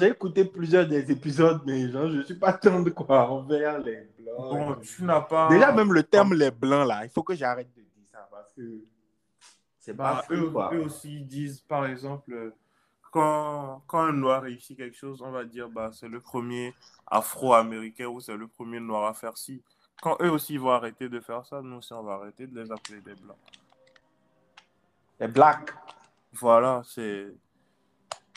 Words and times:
j'ai 0.00 0.08
écouté 0.08 0.44
plusieurs 0.44 0.86
des 0.88 1.10
épisodes, 1.12 1.60
mais 1.66 1.88
genre, 1.90 2.08
je 2.10 2.22
suis 2.22 2.34
pas 2.34 2.52
tant 2.54 2.80
de 2.80 2.90
quoi 2.90 3.28
envers 3.30 3.78
les 3.78 4.08
blancs. 4.18 4.36
Bon, 4.38 4.74
tu 4.76 5.04
n'as 5.04 5.20
pas. 5.20 5.48
Déjà, 5.48 5.72
même 5.72 5.92
le 5.92 6.02
terme 6.02 6.34
les 6.34 6.50
blancs, 6.50 6.88
là, 6.88 7.04
il 7.04 7.10
faut 7.10 7.22
que 7.22 7.34
j'arrête 7.34 7.68
de 7.76 7.82
dire 7.82 8.06
ça 8.10 8.26
parce 8.30 8.52
que 8.54 8.84
c'est 9.78 9.94
pas 9.94 10.14
Bah, 10.16 10.22
fou, 10.26 10.32
eux, 10.34 10.50
quoi. 10.50 10.70
eux 10.74 10.80
aussi 10.84 11.16
ils 11.16 11.26
disent, 11.26 11.60
par 11.60 11.86
exemple, 11.86 12.32
euh, 12.32 12.54
quand, 13.12 13.82
quand 13.86 14.00
un 14.00 14.12
noir 14.12 14.42
réussit 14.42 14.76
quelque 14.76 14.96
chose, 14.96 15.20
on 15.22 15.30
va 15.30 15.44
dire 15.44 15.68
bah, 15.68 15.90
c'est 15.92 16.08
le 16.08 16.20
premier 16.20 16.74
afro-américain 17.06 18.06
ou 18.06 18.20
c'est 18.20 18.36
le 18.36 18.46
premier 18.48 18.80
noir 18.80 19.06
à 19.06 19.14
faire 19.14 19.36
ci. 19.36 19.62
Quand 20.02 20.16
eux 20.22 20.30
aussi 20.30 20.56
vont 20.56 20.70
arrêter 20.70 21.08
de 21.08 21.20
faire 21.20 21.44
ça, 21.44 21.60
nous 21.60 21.76
aussi 21.78 21.92
on 21.92 22.02
va 22.02 22.14
arrêter 22.14 22.46
de 22.46 22.58
les 22.60 22.70
appeler 22.72 23.00
des 23.00 23.14
blancs. 23.14 23.36
Les 25.18 25.28
blacks. 25.28 25.70
Voilà, 26.32 26.82
c'est. 26.86 27.26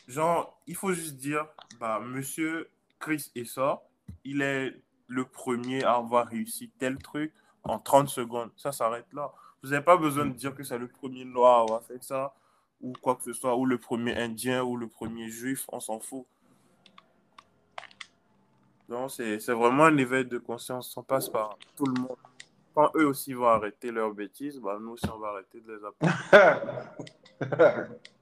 Genre, 0.07 0.59
il 0.67 0.75
faut 0.75 0.93
juste 0.93 1.15
dire, 1.15 1.47
bah, 1.79 1.99
monsieur 1.99 2.69
Chris 2.99 3.31
Essor, 3.35 3.83
il 4.23 4.41
est 4.41 4.75
le 5.07 5.25
premier 5.25 5.83
à 5.83 5.95
avoir 5.95 6.27
réussi 6.27 6.71
tel 6.79 6.97
truc 6.97 7.33
en 7.63 7.79
30 7.79 8.09
secondes. 8.09 8.51
Ça 8.57 8.71
s'arrête 8.71 9.11
là. 9.13 9.31
Vous 9.61 9.69
n'avez 9.69 9.83
pas 9.83 9.97
besoin 9.97 10.25
de 10.25 10.33
dire 10.33 10.53
que 10.53 10.63
c'est 10.63 10.77
le 10.77 10.87
premier 10.87 11.23
noir 11.23 11.59
à 11.59 11.61
avoir 11.61 11.83
fait 11.83 12.03
ça, 12.03 12.33
ou 12.81 12.93
quoi 13.01 13.15
que 13.15 13.23
ce 13.23 13.33
soit, 13.33 13.55
ou 13.55 13.65
le 13.65 13.77
premier 13.77 14.15
indien, 14.17 14.61
ou 14.63 14.75
le 14.75 14.87
premier 14.87 15.29
juif, 15.29 15.65
on 15.71 15.79
s'en 15.79 15.99
fout. 15.99 16.25
Donc, 18.89 19.09
c'est 19.11 19.37
vraiment 19.49 19.85
un 19.85 19.97
éveil 19.97 20.25
de 20.25 20.37
conscience. 20.37 20.95
On 20.97 21.03
passe 21.03 21.29
par 21.29 21.57
tout 21.75 21.85
le 21.85 22.01
monde. 22.01 22.17
Quand 22.75 22.91
eux 22.95 23.07
aussi 23.07 23.33
vont 23.33 23.47
arrêter 23.47 23.91
leurs 23.91 24.13
bêtises, 24.13 24.59
bah, 24.59 24.77
nous 24.81 24.91
aussi 24.91 25.07
on 25.09 25.19
va 25.19 25.29
arrêter 25.29 25.61
de 25.61 25.73
les 25.73 25.85
appeler. 25.85 26.11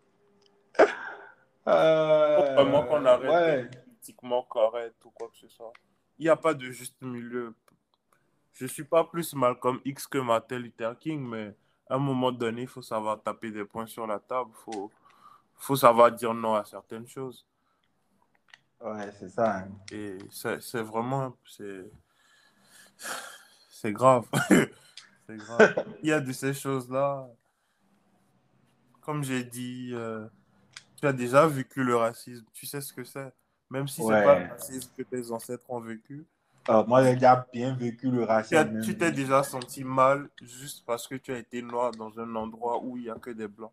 Euh, 1.67 2.53
Vraiment 2.55 2.83
qu'on 2.85 3.05
arrête 3.05 3.29
ouais. 3.29 3.69
politiquement 3.83 4.43
correct 4.43 4.95
ou 5.05 5.11
quoi 5.11 5.29
que 5.29 5.37
ce 5.37 5.47
soit. 5.47 5.73
Il 6.17 6.23
n'y 6.23 6.29
a 6.29 6.35
pas 6.35 6.53
de 6.53 6.69
juste 6.71 7.01
milieu. 7.01 7.53
Je 8.53 8.65
suis 8.65 8.83
pas 8.83 9.03
plus 9.03 9.33
Malcolm 9.33 9.79
X 9.85 10.07
que 10.07 10.17
Martin 10.17 10.59
Luther 10.59 10.97
King, 10.99 11.27
mais 11.27 11.55
à 11.89 11.95
un 11.95 11.99
moment 11.99 12.31
donné, 12.31 12.63
il 12.63 12.67
faut 12.67 12.81
savoir 12.81 13.21
taper 13.21 13.51
des 13.51 13.65
points 13.65 13.85
sur 13.85 14.05
la 14.07 14.19
table. 14.19 14.49
Il 14.53 14.73
faut, 14.73 14.91
faut 15.55 15.75
savoir 15.75 16.11
dire 16.11 16.33
non 16.33 16.55
à 16.55 16.65
certaines 16.65 17.07
choses. 17.07 17.45
Ouais, 18.79 19.11
c'est 19.19 19.29
ça. 19.29 19.59
hein. 19.59 19.69
Et 19.91 20.17
c'est 20.29 20.81
vraiment... 20.81 21.35
C'est 21.45 21.89
c'est 23.69 23.93
grave. 23.93 24.27
c'est 25.27 25.37
grave. 25.37 25.85
Il 26.03 26.09
y 26.09 26.11
a 26.13 26.19
de 26.19 26.31
ces 26.31 26.53
choses-là. 26.53 27.27
Comme 29.01 29.23
j'ai 29.23 29.43
dit, 29.43 29.89
euh, 29.93 30.27
tu 31.01 31.07
as 31.07 31.13
déjà 31.13 31.47
vécu 31.47 31.83
le 31.83 31.95
racisme. 31.97 32.45
Tu 32.53 32.65
sais 32.65 32.79
ce 32.79 32.93
que 32.93 33.03
c'est. 33.03 33.33
Même 33.69 33.87
si 33.87 34.01
Ouais. 34.01 34.19
c'est 34.19 34.23
pas 34.25 34.39
le 34.39 34.49
racisme 34.49 34.91
que 34.97 35.03
tes 35.03 35.31
ancêtres 35.31 35.65
ont 35.69 35.79
vécu. 35.79 36.25
Euh, 36.69 36.85
moi, 36.85 37.03
j'ai 37.03 37.13
déjà 37.13 37.45
bien 37.51 37.73
vécu 37.73 38.11
le 38.11 38.23
racisme. 38.23 38.81
tu 38.81 38.95
t'es 38.97 39.11
déjà 39.11 39.41
senti 39.43 39.83
mal 39.83 40.29
juste 40.41 40.85
parce 40.85 41.07
que 41.07 41.15
tu 41.15 41.33
as 41.33 41.39
été 41.39 41.61
noir 41.61 41.91
dans 41.91 42.17
un 42.19 42.35
endroit 42.35 42.81
où 42.83 42.97
il 42.97 43.03
n'y 43.03 43.09
a 43.09 43.15
que 43.15 43.31
des 43.31 43.47
blancs. 43.47 43.71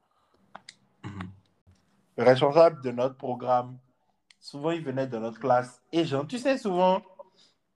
Le 2.16 2.24
responsable 2.24 2.82
de 2.82 2.90
notre 2.90 3.16
programme, 3.16 3.78
souvent, 4.40 4.70
il 4.70 4.82
venait 4.82 5.06
de 5.06 5.18
notre 5.18 5.38
classe. 5.38 5.80
Et 5.92 6.04
genre, 6.04 6.26
tu 6.26 6.38
sais, 6.38 6.56
souvent, 6.58 7.02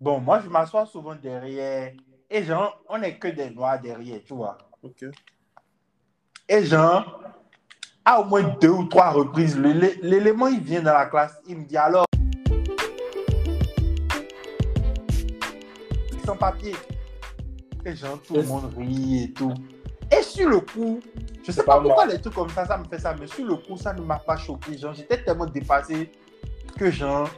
bon, 0.01 0.19
moi, 0.21 0.41
je 0.41 0.49
m'assois 0.49 0.87
souvent 0.87 1.15
derrière. 1.15 1.93
Et 2.31 2.43
genre, 2.43 2.83
on 2.89 2.99
n'est 2.99 3.19
que 3.19 3.29
des 3.29 3.51
noirs 3.51 3.81
derrière, 3.81 4.21
tu 4.25 4.35
vois. 4.35 4.57
Ok. 4.83 5.05
Et 6.49 6.65
genre, 6.65 7.23
à 8.05 8.21
au 8.21 8.25
moins 8.25 8.43
deux 8.61 8.71
ou 8.71 8.85
trois 8.85 9.11
reprises, 9.11 9.59
l'élément, 9.59 10.49
il 10.49 10.61
vient 10.61 10.83
dans 10.83 10.93
la 10.93 11.07
classe, 11.07 11.41
il 11.49 11.59
me 11.59 11.65
dit 11.65 11.77
alors, 11.77 12.05
sans 16.25 16.37
papier. 16.37 16.75
Et 17.85 17.97
genre, 17.97 18.21
tout 18.23 18.35
le 18.35 18.43
monde 18.45 18.73
rit 18.77 19.25
et 19.25 19.33
tout. 19.33 19.53
Et 20.11 20.23
sur 20.23 20.49
le 20.49 20.61
coup, 20.61 21.01
je 21.45 21.51
sais 21.51 21.65
pas 21.65 21.81
pourquoi 21.81 22.07
les 22.07 22.21
trucs 22.21 22.35
comme 22.35 22.51
ça, 22.51 22.65
ça 22.65 22.79
me 22.79 22.85
fait 22.85 22.99
ça, 22.99 23.15
mais 23.19 23.27
sur 23.27 23.45
le 23.45 23.57
coup, 23.57 23.77
ça 23.77 23.93
ne 23.93 24.03
m'a 24.03 24.19
pas 24.19 24.37
choqué. 24.37 24.79
Genre, 24.79 24.95
j'étais 24.95 25.23
tellement 25.23 25.47
dépassé 25.47 26.13
que 26.77 26.91
genre, 26.91 27.29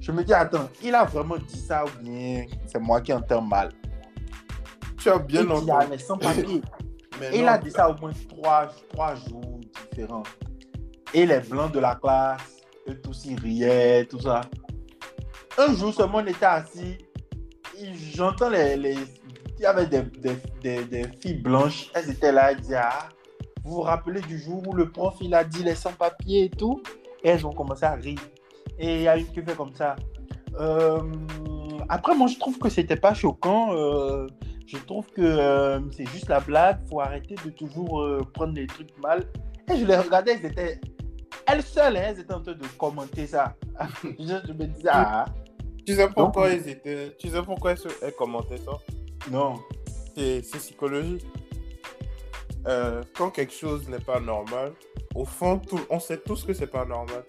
je 0.00 0.12
me 0.12 0.22
dis, 0.22 0.34
attends, 0.34 0.68
il 0.82 0.94
a 0.94 1.04
vraiment 1.04 1.36
dit 1.38 1.58
ça 1.58 1.84
ou 1.84 2.02
bien 2.02 2.44
c'est 2.66 2.78
moi 2.78 3.00
qui 3.00 3.12
entends 3.12 3.42
mal? 3.42 3.70
Tu 4.98 5.08
as 5.08 5.18
bien 5.18 5.48
entendu. 5.48 5.70
ah, 5.72 5.86
mais 5.88 5.98
sans 5.98 6.18
papier. 6.18 6.60
Il 7.34 7.46
a 7.48 7.58
dit 7.58 7.70
ça 7.70 7.88
au 7.90 7.96
moins 8.00 8.12
trois, 8.28 8.68
trois 8.92 9.14
jours 9.14 9.60
différents. 9.90 10.22
Et 11.12 11.26
les 11.26 11.40
blancs 11.40 11.72
de 11.72 11.80
la 11.80 11.96
classe, 11.96 12.62
eux 12.88 13.00
tous 13.00 13.24
ils 13.26 13.38
riaient, 13.38 14.04
tout 14.06 14.20
ça. 14.20 14.42
Un 15.58 15.74
jour 15.74 15.92
seulement, 15.92 16.18
on 16.18 16.26
était 16.26 16.46
assis. 16.46 16.98
J'entends 18.14 18.50
les, 18.50 18.76
les. 18.76 18.94
Il 19.58 19.62
y 19.62 19.66
avait 19.66 19.86
des, 19.86 20.02
des, 20.02 20.36
des, 20.62 20.84
des 20.84 21.04
filles 21.20 21.34
blanches. 21.42 21.90
Elles 21.94 22.10
étaient 22.10 22.32
là. 22.32 22.52
Elles 22.52 22.60
disaient 22.60 22.76
Ah, 22.80 23.08
vous 23.64 23.74
vous 23.76 23.80
rappelez 23.82 24.20
du 24.22 24.38
jour 24.38 24.62
où 24.66 24.72
le 24.72 24.90
prof 24.90 25.14
il 25.20 25.34
a 25.34 25.44
dit 25.44 25.62
les 25.62 25.74
sans-papiers 25.74 26.44
et 26.44 26.50
tout? 26.50 26.82
Et 27.22 27.28
elles 27.28 27.46
ont 27.46 27.52
commencé 27.52 27.84
à 27.84 27.92
rire. 27.94 28.20
Et 28.78 28.96
il 28.96 29.02
y 29.02 29.08
a 29.08 29.16
une 29.16 29.26
qui 29.26 29.42
fait 29.42 29.56
comme 29.56 29.74
ça. 29.74 29.96
Euh, 30.58 31.00
après, 31.88 32.14
moi, 32.14 32.28
je 32.28 32.38
trouve 32.38 32.58
que 32.58 32.68
c'était 32.68 32.96
pas 32.96 33.12
choquant. 33.14 33.74
euh, 33.74 34.26
je 34.66 34.76
trouve 34.78 35.06
que 35.06 35.20
euh, 35.22 35.80
c'est 35.92 36.06
juste 36.08 36.28
la 36.28 36.40
blague. 36.40 36.78
faut 36.88 37.00
arrêter 37.00 37.34
de 37.44 37.50
toujours 37.50 38.00
euh, 38.02 38.20
prendre 38.34 38.54
les 38.54 38.66
trucs 38.66 38.96
mal. 38.98 39.24
Et 39.72 39.76
je 39.78 39.84
les 39.84 39.96
regardais, 39.96 40.32
elles 40.34 40.46
étaient. 40.50 40.80
Elles 41.46 41.62
seules, 41.62 41.96
hein, 41.96 42.02
elles 42.08 42.20
étaient 42.20 42.34
en 42.34 42.40
train 42.42 42.52
de 42.54 42.66
commenter 42.78 43.26
ça. 43.26 43.54
je, 44.04 44.08
je 44.46 44.52
me 44.52 44.66
disais, 44.66 44.88
ah, 44.90 45.24
tu 45.86 45.94
sais 45.94 46.08
pourquoi 46.08 46.50
Donc- 46.50 46.60
ils 46.64 46.70
étaient. 46.70 47.16
Tu 47.18 47.28
sais 47.28 47.42
pourquoi 47.42 47.72
elles, 47.72 47.78
elles 48.02 48.14
commentaient 48.14 48.58
ça? 48.58 48.72
Non. 49.30 49.54
C'est 50.16 50.40
psychologique. 50.58 51.24
Euh, 52.66 53.02
quand 53.16 53.30
quelque 53.30 53.54
chose 53.54 53.88
n'est 53.88 54.00
pas 54.00 54.20
normal, 54.20 54.72
au 55.14 55.24
fond, 55.24 55.58
tout- 55.58 55.80
on 55.88 55.98
sait 55.98 56.18
tous 56.18 56.44
que 56.44 56.52
c'est 56.52 56.66
pas 56.66 56.84
normal. 56.84 57.24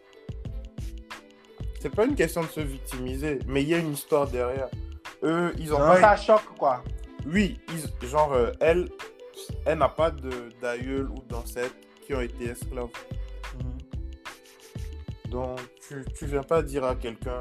C'est 1.79 1.89
pas 1.93 2.05
une 2.05 2.15
question 2.15 2.41
de 2.41 2.47
se 2.47 2.59
victimiser, 2.59 3.39
mais 3.47 3.63
il 3.63 3.69
y 3.69 3.73
a 3.73 3.77
une 3.77 3.93
histoire 3.93 4.27
derrière. 4.27 4.67
Eux, 5.23 5.53
ils 5.57 5.73
ont 5.73 5.79
Non, 5.79 5.85
pas. 5.87 6.01
ça 6.01 6.15
choque, 6.15 6.45
quoi. 6.57 6.83
Oui, 7.27 7.59
ils- 7.69 8.07
genre, 8.07 8.33
euh, 8.33 8.51
elle, 8.59 8.89
elle 9.65 9.77
n'a 9.79 9.89
pas 9.89 10.11
d'aïeul 10.61 11.09
ou 11.09 11.21
d'ancêtre 11.29 11.75
qui 12.05 12.13
ont 12.13 12.21
été 12.21 12.45
esclaves. 12.45 12.89
Donc, 15.29 15.59
tu, 15.87 16.03
tu 16.17 16.25
viens 16.25 16.43
pas 16.43 16.61
dire 16.61 16.83
à 16.83 16.95
quelqu'un, 16.95 17.39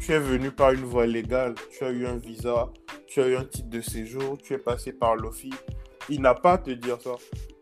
tu 0.00 0.12
es 0.12 0.18
venu 0.18 0.50
par 0.50 0.72
une 0.72 0.84
voie 0.84 1.06
légale, 1.06 1.54
tu 1.76 1.84
as 1.84 1.90
eu 1.90 2.06
un 2.06 2.16
visa, 2.16 2.70
tu 3.06 3.20
as 3.20 3.28
eu 3.28 3.36
un 3.36 3.44
titre 3.44 3.68
de 3.68 3.80
séjour, 3.80 4.38
tu 4.38 4.54
es 4.54 4.58
passé 4.58 4.92
par 4.92 5.16
l'OFI. 5.16 5.52
Il 6.08 6.22
n'a 6.22 6.34
pas 6.34 6.52
à 6.54 6.58
te 6.58 6.70
dire 6.70 7.00
ça. 7.00 7.12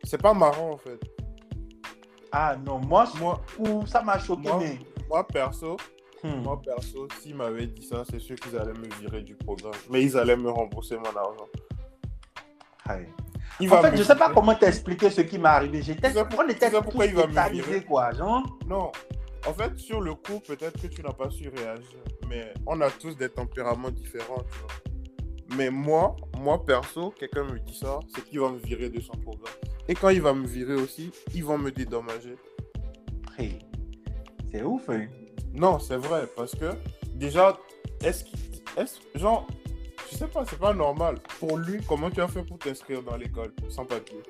C'est 0.05 0.21
pas 0.21 0.35
marrant 0.35 0.73
en 0.73 0.77
fait. 0.77 1.01
Ah 2.31 2.57
non, 2.65 2.79
moi, 2.79 3.05
ça 3.87 4.03
m'a 4.03 4.19
choqué, 4.19 4.43
Moi- 4.49 4.59
mais. 4.61 4.79
moi 5.09 5.27
perso, 5.27 5.77
Hmm. 6.25 6.43
moi 6.43 6.59
perso, 6.63 7.07
s'ils 7.21 7.35
m'avaient 7.37 7.67
dit 7.67 7.87
ça, 7.87 8.03
c'est 8.11 8.19
sûr 8.19 8.37
qu'ils 8.37 8.57
allaient 8.57 8.73
me 8.73 8.89
virer 8.99 9.21
du 9.21 9.35
programme. 9.35 9.75
Mais 9.91 10.03
ils 10.03 10.17
allaient 10.17 10.39
me 10.39 10.49
rembourser 10.49 10.97
mon 10.97 11.05
argent. 11.05 11.49
Aïe. 12.87 13.07
Il 13.61 13.71
En 13.71 13.83
fait, 13.83 13.95
je 13.95 14.03
sais 14.03 14.17
pas 14.17 14.33
comment 14.33 14.55
t'expliquer 14.55 15.11
ce 15.11 15.21
qui 15.21 15.39
m'est 15.39 15.49
arrivé. 15.51 15.83
J'étais, 15.83 16.11
pourquoi 16.13 16.47
tous 16.47 17.05
il 17.05 17.15
va 17.15 17.27
me 17.27 17.53
virer 17.53 17.85
quoi. 17.85 18.11
Genre, 18.13 18.43
Non, 18.67 18.91
en 19.47 19.53
fait, 19.53 19.79
sur 19.79 20.01
le 20.01 20.15
coup, 20.15 20.41
peut-être 20.41 20.81
que 20.81 20.87
tu 20.87 21.03
n'as 21.03 21.13
pas 21.13 21.29
su 21.31 21.51
réagir. 21.51 21.99
Mais 22.27 22.55
on 22.67 22.81
a 22.81 22.91
tous 22.91 23.15
des 23.17 23.29
tempéraments 23.29 23.91
différents, 23.91 24.43
tu 24.51 24.59
vois. 24.61 25.57
Mais 25.59 25.71
moi, 25.71 26.17
moi 26.41 26.65
perso, 26.65 27.11
quelqu'un 27.11 27.45
me 27.45 27.59
dit 27.61 27.79
ça, 27.79 28.01
c'est 28.15 28.25
qu'il 28.25 28.41
va 28.41 28.49
me 28.49 28.59
virer 28.59 28.89
de 28.89 28.99
son 28.99 29.13
programme. 29.13 29.55
Et 29.87 29.95
quand 29.95 30.09
il 30.09 30.23
va 30.23 30.33
me 30.33 30.47
virer 30.47 30.75
aussi, 30.75 31.13
ils 31.35 31.45
vont 31.45 31.59
me 31.59 31.71
dédommager. 31.71 32.37
hey, 33.39 33.59
c'est 34.51 34.63
ouf, 34.63 34.89
hein. 34.89 35.07
Non, 35.55 35.79
c'est 35.79 35.97
vrai, 35.97 36.27
parce 36.37 36.55
que 36.55 36.73
déjà, 37.15 37.57
est-ce 38.03 38.25
qu'il. 38.25 38.39
Est 38.77 39.01
genre, 39.15 39.47
je 40.11 40.17
sais 40.17 40.27
pas, 40.27 40.45
c'est 40.45 40.59
pas 40.59 40.75
normal. 40.75 41.21
Pour 41.39 41.57
lui, 41.59 41.81
comment 41.87 42.11
tu 42.11 42.21
as 42.21 42.27
fait 42.27 42.43
pour 42.43 42.59
t'inscrire 42.59 43.05
dans 43.05 43.17
l'école 43.17 43.53
sans 43.69 43.85
papier? 43.85 44.21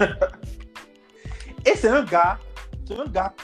Et 1.66 1.74
c'est 1.74 1.88
un 1.90 2.04
gars, 2.04 2.38
c'est 2.86 2.98
un 2.98 3.04
gars. 3.04 3.34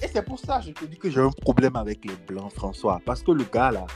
Et 0.00 0.06
c'est 0.06 0.22
pour 0.24 0.38
ça 0.38 0.60
que 0.60 0.66
je 0.66 0.70
te 0.70 0.84
dis 0.84 0.96
que 0.96 1.10
j'ai 1.10 1.20
un 1.20 1.30
problème 1.30 1.74
avec 1.74 2.04
les 2.04 2.14
blancs, 2.14 2.52
François. 2.52 3.00
Parce 3.04 3.24
que 3.24 3.32
le 3.32 3.42
gars, 3.44 3.72
là, 3.72 3.86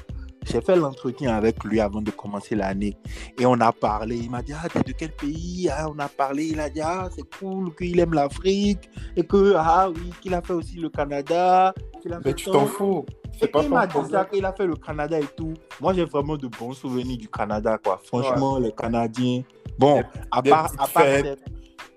j'ai 0.46 0.60
fait 0.60 0.76
l'entretien 0.76 1.34
avec 1.36 1.62
lui 1.64 1.80
avant 1.80 2.00
de 2.00 2.10
commencer 2.10 2.54
l'année. 2.54 2.96
Et 3.38 3.44
on 3.46 3.60
a 3.60 3.72
parlé. 3.72 4.16
Il 4.16 4.30
m'a 4.30 4.42
dit, 4.42 4.52
ah, 4.54 4.68
t'es 4.68 4.82
de 4.82 4.92
quel 4.92 5.12
pays? 5.12 5.68
Ah, 5.70 5.88
On 5.90 5.98
a 5.98 6.08
parlé. 6.08 6.46
Il 6.46 6.60
a 6.60 6.70
dit, 6.70 6.80
ah, 6.80 7.08
c'est 7.14 7.28
cool 7.38 7.74
qu'il 7.74 7.98
aime 8.00 8.14
l'Afrique. 8.14 8.88
Et 9.16 9.24
que, 9.26 9.54
ah 9.56 9.88
oui, 9.90 10.10
qu'il 10.20 10.34
a 10.34 10.40
fait 10.42 10.52
aussi 10.52 10.76
le 10.76 10.88
Canada. 10.88 11.68
a 11.68 11.74
Mais 12.04 12.20
fait 12.22 12.34
tu 12.34 12.50
t'en 12.50 12.66
fous. 12.66 13.04
Et 13.34 13.38
C'est 13.40 13.48
pas 13.48 13.62
il 13.62 13.68
m'a 13.68 13.86
dit 13.86 13.98
ça, 14.10 14.24
qu'il 14.24 14.44
a 14.44 14.52
fait 14.52 14.66
le 14.66 14.76
Canada 14.76 15.18
et 15.18 15.26
tout. 15.36 15.52
Moi, 15.80 15.92
j'ai 15.92 16.04
vraiment 16.04 16.36
de 16.36 16.46
bons 16.46 16.72
souvenirs 16.72 17.18
du 17.18 17.28
Canada, 17.28 17.76
quoi. 17.82 18.00
Franchement, 18.02 18.58
les 18.58 18.72
Canadiens. 18.72 19.42
Bon, 19.78 20.02
à 20.30 20.42
part, 20.42 20.72
à 20.78 20.86
part 20.86 21.02
fêtes, 21.02 21.26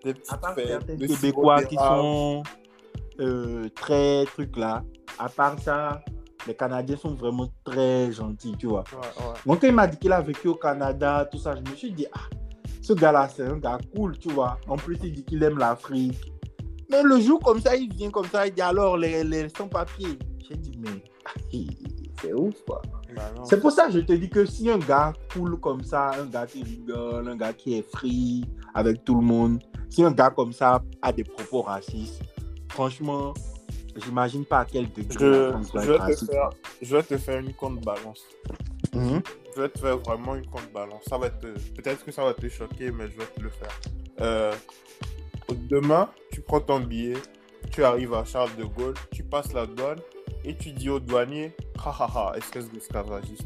cette- 0.04 0.16
Des 0.16 0.22
à 0.30 0.38
part 0.38 0.56
certains 0.56 0.98
Québécois 0.98 1.63
qui 1.63 1.75
sont, 1.75 2.44
euh, 3.19 3.69
très 3.75 4.25
truc 4.25 4.57
là. 4.57 4.84
À 5.18 5.30
part 5.30 5.57
ça, 5.60 6.02
les 6.48 6.56
Canadiens 6.56 6.98
sont 6.98 7.14
vraiment 7.14 7.50
très 7.64 8.12
gentils, 8.12 8.56
tu 8.58 8.68
vois. 8.68 8.84
Ouais, 8.92 9.00
ouais. 9.00 9.34
Donc, 9.46 9.62
quand 9.62 9.68
il 9.68 9.74
m'a 9.74 9.88
dit 9.88 9.98
qu'il 9.98 10.12
a 10.12 10.22
vécu 10.22 10.48
au 10.48 10.56
Canada, 10.56 11.28
tout 11.32 11.38
ça, 11.38 11.56
je 11.56 11.70
me 11.70 11.76
suis 11.76 11.92
dit, 11.92 12.06
ah, 12.14 12.22
ce 12.82 12.94
gars-là, 12.94 13.30
c'est 13.30 13.44
un 13.44 13.58
gars 13.58 13.78
cool, 13.96 14.18
tu 14.18 14.30
vois. 14.30 14.58
En 14.68 14.76
plus, 14.76 14.98
il 15.04 15.14
dit 15.14 15.24
qu'il 15.24 15.44
aime 15.44 15.58
l'Afrique. 15.58 16.32
Mais 16.90 17.04
le 17.04 17.20
jour 17.20 17.40
comme 17.40 17.62
ça, 17.62 17.76
il 17.76 17.94
vient 17.94 18.10
comme 18.10 18.26
ça, 18.26 18.48
il 18.48 18.54
dit 18.54 18.62
alors 18.62 18.98
les, 18.98 19.24
les 19.24 19.48
sans-papiers. 19.50 20.18
J'ai 20.48 20.56
dit, 20.56 20.80
mais 20.80 21.04
c'est 22.22 22.34
ouf, 22.34 22.56
quoi. 22.66 22.82
Bah. 23.16 23.32
C'est 23.44 23.60
pour 23.60 23.72
ça 23.72 23.88
que 23.88 23.94
je 23.94 24.00
te 24.00 24.14
dis 24.14 24.30
que 24.30 24.46
si 24.46 24.70
un 24.70 24.80
gars 24.80 25.14
cool 25.34 25.60
comme 25.60 25.84
ça, 25.84 26.12
un 26.20 26.26
gars 26.26 26.48
qui 26.48 26.64
rigole, 26.64 27.28
un 27.28 27.36
gars 27.36 27.54
qui 27.54 27.78
est 27.78 27.88
free 27.92 28.46
avec 28.74 29.04
tout 29.04 29.16
le 29.16 29.22
monde, 29.22 29.60
si 29.90 30.04
un 30.04 30.12
gars 30.12 30.30
comme 30.30 30.54
ça 30.54 30.82
a 31.02 31.12
des 31.12 31.24
propos 31.24 31.62
racistes, 31.62 32.22
franchement, 32.70 33.34
j'imagine 33.98 34.46
pas 34.46 34.60
à 34.60 34.66
quel 34.66 34.92
degré 34.92 35.18
Je, 35.20 35.92
vais 35.92 36.16
te 36.16 36.26
faire, 36.26 36.50
je 36.82 36.96
vais 36.96 37.04
te 37.04 37.18
faire 37.18 37.40
une 37.40 37.54
compte 37.54 37.82
balance. 37.82 38.24
Mhm. 38.94 39.22
Je 39.56 39.62
vais 39.62 39.70
te 39.70 39.80
faire 39.80 39.98
vraiment 39.98 40.36
une 40.36 40.46
compte 40.48 40.72
balance. 40.74 41.04
Ça 41.08 41.18
va 41.18 41.30
peut-être 41.30 42.06
que 42.06 42.12
ça 42.12 42.24
va 42.24 42.34
te 42.34 42.48
choquer, 42.48 42.92
mais 42.92 43.10
je 43.10 43.18
vais 43.18 43.26
te 43.26 43.42
le 43.42 43.50
faire. 43.50 43.80
Euh, 44.22 44.54
demain, 45.70 46.10
tu 46.32 46.42
prends 46.42 46.62
ton 46.62 46.80
billet, 46.80 47.18
tu 47.72 47.84
arrives 47.84 48.14
à 48.14 48.26
Charles 48.26 48.56
de 48.58 48.64
Gaulle, 48.64 48.96
tu 49.12 49.24
passes 49.24 49.54
la 49.54 49.66
douane 49.66 50.00
et 50.44 50.56
tu 50.56 50.72
dis 50.72 50.90
au 50.90 51.00
douanier, 51.00 51.56
ha 51.84 51.90
ha 51.90 52.10
ha, 52.14 52.38
espèce 52.38 52.70
d'esclavagiste. 52.72 53.46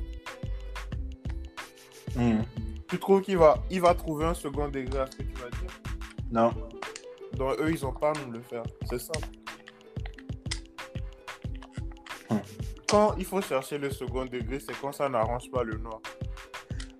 Mhm. 2.16 2.44
Tu 2.88 3.00
trouves 3.00 3.22
qu'il 3.22 3.38
va, 3.38 3.58
il 3.72 3.82
va 3.82 3.96
trouver 3.96 4.26
un 4.26 4.34
second 4.34 4.68
degré 4.68 5.00
à 5.00 5.08
ce 5.08 5.18
que 5.18 5.24
tu 5.24 5.34
vas 5.34 5.50
dire? 5.50 5.70
Non. 6.32 6.54
Donc 7.34 7.60
eux, 7.60 7.72
ils 7.72 7.86
ont 7.86 7.92
pas 7.92 8.12
à 8.12 8.14
nous 8.26 8.32
le 8.32 8.42
faire. 8.42 8.64
C'est 8.90 9.00
simple. 9.00 9.28
Hmm. 12.30 12.38
Quand 12.88 13.16
il 13.18 13.26
faut 13.26 13.42
chercher 13.42 13.78
le 13.78 13.90
second 13.90 14.26
degré, 14.26 14.60
c'est 14.60 14.80
quand 14.80 14.92
ça 14.92 15.10
n'arrange 15.10 15.50
pas 15.52 15.64
le 15.64 15.78
noir. 15.78 16.00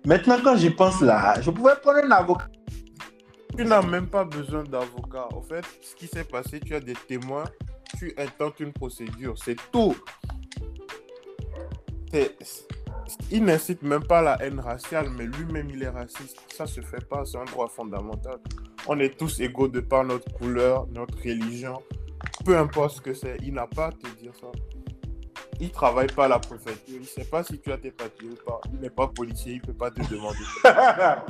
Maintenant, 0.06 0.38
quand 0.42 0.56
j'y 0.56 0.70
pense 0.70 1.00
là, 1.00 1.40
je 1.40 1.50
pouvais 1.50 1.76
prendre 1.76 2.04
un 2.04 2.10
avocat. 2.10 2.48
Tu 3.56 3.64
n'as 3.64 3.82
même 3.82 4.08
pas 4.08 4.24
besoin 4.24 4.64
d'avocat. 4.64 5.28
En 5.32 5.40
fait, 5.40 5.64
ce 5.80 5.94
qui 5.94 6.06
s'est 6.06 6.24
passé, 6.24 6.60
tu 6.60 6.74
as 6.74 6.80
des 6.80 6.94
témoins, 6.94 7.44
tu 7.96 8.12
intentes 8.18 8.60
une 8.60 8.72
procédure, 8.72 9.34
c'est 9.42 9.56
tout. 9.70 9.94
Il 13.30 13.44
n'incite 13.44 13.82
même 13.82 14.02
pas 14.02 14.18
à 14.18 14.22
la 14.22 14.42
haine 14.42 14.60
raciale, 14.60 15.08
mais 15.16 15.26
lui-même, 15.26 15.70
il 15.70 15.82
est 15.82 15.88
raciste. 15.88 16.38
Ça 16.52 16.66
se 16.66 16.80
fait 16.80 17.04
pas, 17.08 17.24
c'est 17.24 17.38
un 17.38 17.44
droit 17.44 17.68
fondamental. 17.68 18.38
On 18.86 18.98
est 18.98 19.16
tous 19.16 19.40
égaux 19.40 19.68
de 19.68 19.80
par 19.80 20.04
notre 20.04 20.30
couleur, 20.32 20.86
notre 20.88 21.16
religion, 21.18 21.82
peu 22.44 22.56
importe 22.58 22.96
ce 22.96 23.00
que 23.00 23.14
c'est. 23.14 23.36
Il 23.42 23.54
n'a 23.54 23.66
pas 23.66 23.86
à 23.86 23.92
te 23.92 24.06
dire 24.20 24.32
ça. 24.38 24.48
Il 25.64 25.70
travaille 25.70 26.08
pas 26.08 26.26
à 26.26 26.28
la 26.28 26.38
préfecture, 26.38 26.98
il 27.00 27.06
sait 27.06 27.24
pas 27.24 27.42
si 27.42 27.58
tu 27.58 27.72
as 27.72 27.78
tes 27.78 27.90
papiers 27.90 28.28
ou 28.28 28.36
pas. 28.44 28.60
Il 28.70 28.80
n'est 28.80 28.90
pas 28.90 29.06
policier, 29.08 29.54
il 29.54 29.62
peut 29.62 29.72
pas 29.72 29.90
te 29.90 30.02
demander. 30.12 30.36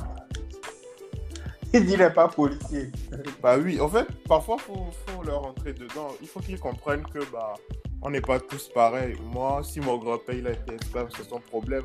il 1.73 1.87
dit 1.87 1.97
n'est 1.97 2.11
pas 2.11 2.27
policier. 2.27 2.91
Bah 3.41 3.57
oui, 3.57 3.81
en 3.81 3.89
fait, 3.89 4.09
parfois, 4.27 4.59
faut, 4.59 4.89
faut 5.07 5.23
leur 5.23 5.43
rentrer 5.43 5.73
dedans. 5.73 6.09
Il 6.21 6.27
faut 6.27 6.41
qu'ils 6.41 6.59
comprennent 6.59 7.07
que, 7.07 7.21
bah, 7.31 7.55
on 8.03 8.11
n'est 8.11 8.21
pas 8.21 8.41
tous 8.41 8.69
pareils. 8.71 9.15
Moi, 9.23 9.63
si 9.63 9.79
mon 9.79 9.99
grand-père, 9.99 10.35
il 10.35 10.49
a 10.49 10.51
été 10.51 10.75
esclave, 10.75 11.11
c'est 11.17 11.29
son 11.29 11.39
problème. 11.39 11.85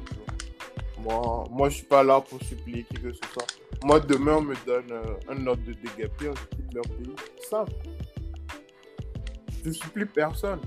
Moi, 0.97 1.43
moi, 1.51 1.69
je 1.69 1.75
suis 1.75 1.85
pas 1.85 2.01
là 2.01 2.19
pour 2.19 2.41
supplier 2.41 2.81
qui 2.81 2.95
que 2.95 3.13
ce 3.13 3.19
soit. 3.31 3.45
Moi, 3.83 3.99
demain, 3.99 4.37
on 4.37 4.41
me 4.41 4.55
donne 4.65 4.91
euh, 4.91 5.13
un 5.29 5.45
ordre 5.45 5.61
de 5.67 5.73
déguerpir, 5.73 6.33
je 6.35 6.57
quitte 6.57 6.73
leur 6.73 6.85
pays. 6.85 7.13
Simple. 7.47 7.73
Je 9.63 9.69
supplie 9.69 10.05
personne. 10.05 10.61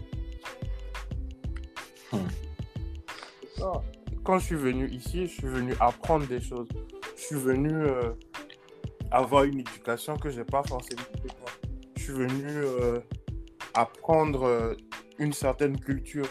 C'est 2.12 3.60
ça. 3.60 3.72
Quand 4.24 4.38
je 4.38 4.46
suis 4.46 4.56
venu 4.56 4.88
ici, 4.88 5.26
je 5.26 5.32
suis 5.32 5.48
venu 5.48 5.74
apprendre 5.80 6.26
des 6.26 6.40
choses. 6.40 6.68
Je 7.16 7.22
suis 7.22 7.36
venu 7.36 7.72
euh, 7.72 8.12
avoir 9.10 9.44
une 9.44 9.60
éducation 9.60 10.16
que 10.16 10.30
j'ai 10.30 10.44
pas 10.44 10.62
forcément. 10.62 11.02
Je 11.96 12.02
suis 12.02 12.12
venu 12.12 12.46
euh, 12.46 13.00
apprendre 13.74 14.44
euh, 14.44 14.74
une 15.18 15.32
certaine 15.32 15.78
culture 15.78 16.26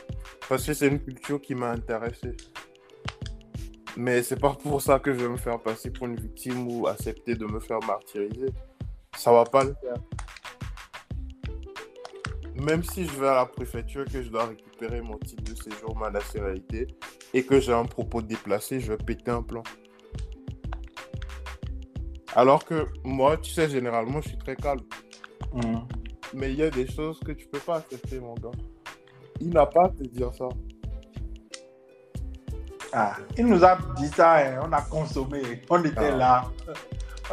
parce 0.48 0.66
que 0.66 0.74
c'est 0.74 0.88
une 0.88 1.00
culture 1.00 1.42
qui 1.42 1.56
m'a 1.56 1.72
intéressé. 1.72 2.36
Mais 3.98 4.24
c'est 4.24 4.40
pas 4.40 4.54
pour 4.54 4.82
ça 4.82 5.00
que 5.00 5.14
je 5.14 5.20
vais 5.20 5.30
me 5.30 5.38
faire 5.38 5.60
passer 5.60 5.92
pour 5.92 6.08
une 6.08 6.16
victime 6.16 6.68
ou 6.68 6.88
accepter 6.88 7.36
de 7.36 7.46
me 7.46 7.60
faire 7.60 7.80
martyriser. 7.86 8.50
Ça 9.18 9.32
va 9.32 9.44
pas 9.44 9.66
le 9.66 9.76
faire. 9.82 9.96
Même 12.66 12.84
si 12.84 13.06
je 13.06 13.20
vais 13.20 13.28
à 13.28 13.36
la 13.36 13.46
préfecture 13.46 14.06
que 14.06 14.22
je 14.22 14.30
dois 14.30 14.46
récupérer 14.46 15.02
mon 15.02 15.18
titre 15.18 15.44
de 15.44 15.56
séjour, 15.56 15.98
ma 15.98 16.10
nationalité, 16.12 16.88
et 17.34 17.44
que 17.44 17.60
j'ai 17.60 17.74
un 17.74 17.86
propos 17.86 18.22
déplacé, 18.22 18.80
je 18.80 18.92
vais 18.94 18.98
péter 19.04 19.32
un 19.32 19.42
plan. 19.42 19.64
Alors 22.36 22.64
que 22.64 22.86
moi, 23.04 23.38
tu 23.38 23.52
sais, 23.52 23.68
généralement, 23.70 24.22
je 24.22 24.30
suis 24.30 24.38
très 24.38 24.56
calme. 24.56 24.82
Mhm. 25.54 25.82
Mais 26.34 26.52
il 26.52 26.60
y 26.60 26.64
a 26.64 26.70
des 26.70 26.88
choses 26.88 27.20
que 27.20 27.32
tu 27.34 27.48
peux 27.48 27.60
pas 27.60 27.78
accepter, 27.78 28.20
mon 28.20 28.36
gars. 28.36 28.52
Il 29.40 29.50
n'a 29.50 29.66
pas 29.66 29.86
à 29.86 29.90
te 29.90 30.04
dire 30.04 30.34
ça. 30.34 30.48
Ah, 32.94 33.16
il 33.38 33.46
nous 33.48 33.64
a 33.64 33.78
dit 33.98 34.08
ça, 34.10 34.36
hein, 34.38 34.60
on 34.68 34.72
a 34.72 34.82
consommé, 34.82 35.42
on 35.70 35.84
était 35.84 35.98
Ah. 35.98 36.16
là, 36.18 36.52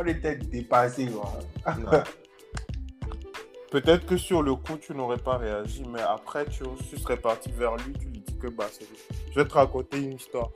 on 0.00 0.06
était 0.06 0.36
dépassés. 0.36 1.06
quoi. 1.06 1.38
Peut-être 3.70 4.06
que 4.06 4.16
sur 4.16 4.42
le 4.42 4.54
coup, 4.54 4.76
tu 4.78 4.94
n'aurais 4.94 5.18
pas 5.18 5.36
réagi, 5.36 5.82
mais 5.88 6.00
après, 6.00 6.46
tu, 6.46 6.62
tu 6.88 6.96
serais 6.98 7.18
parti 7.18 7.50
vers 7.52 7.76
lui, 7.76 7.92
tu 7.94 8.06
lui 8.06 8.20
dis 8.20 8.38
que 8.38 8.46
bah, 8.48 8.66
c'est... 8.72 8.86
Je 9.30 9.34
vais 9.40 9.46
te 9.46 9.52
raconter 9.54 9.98
une 9.98 10.14
histoire. 10.14 10.50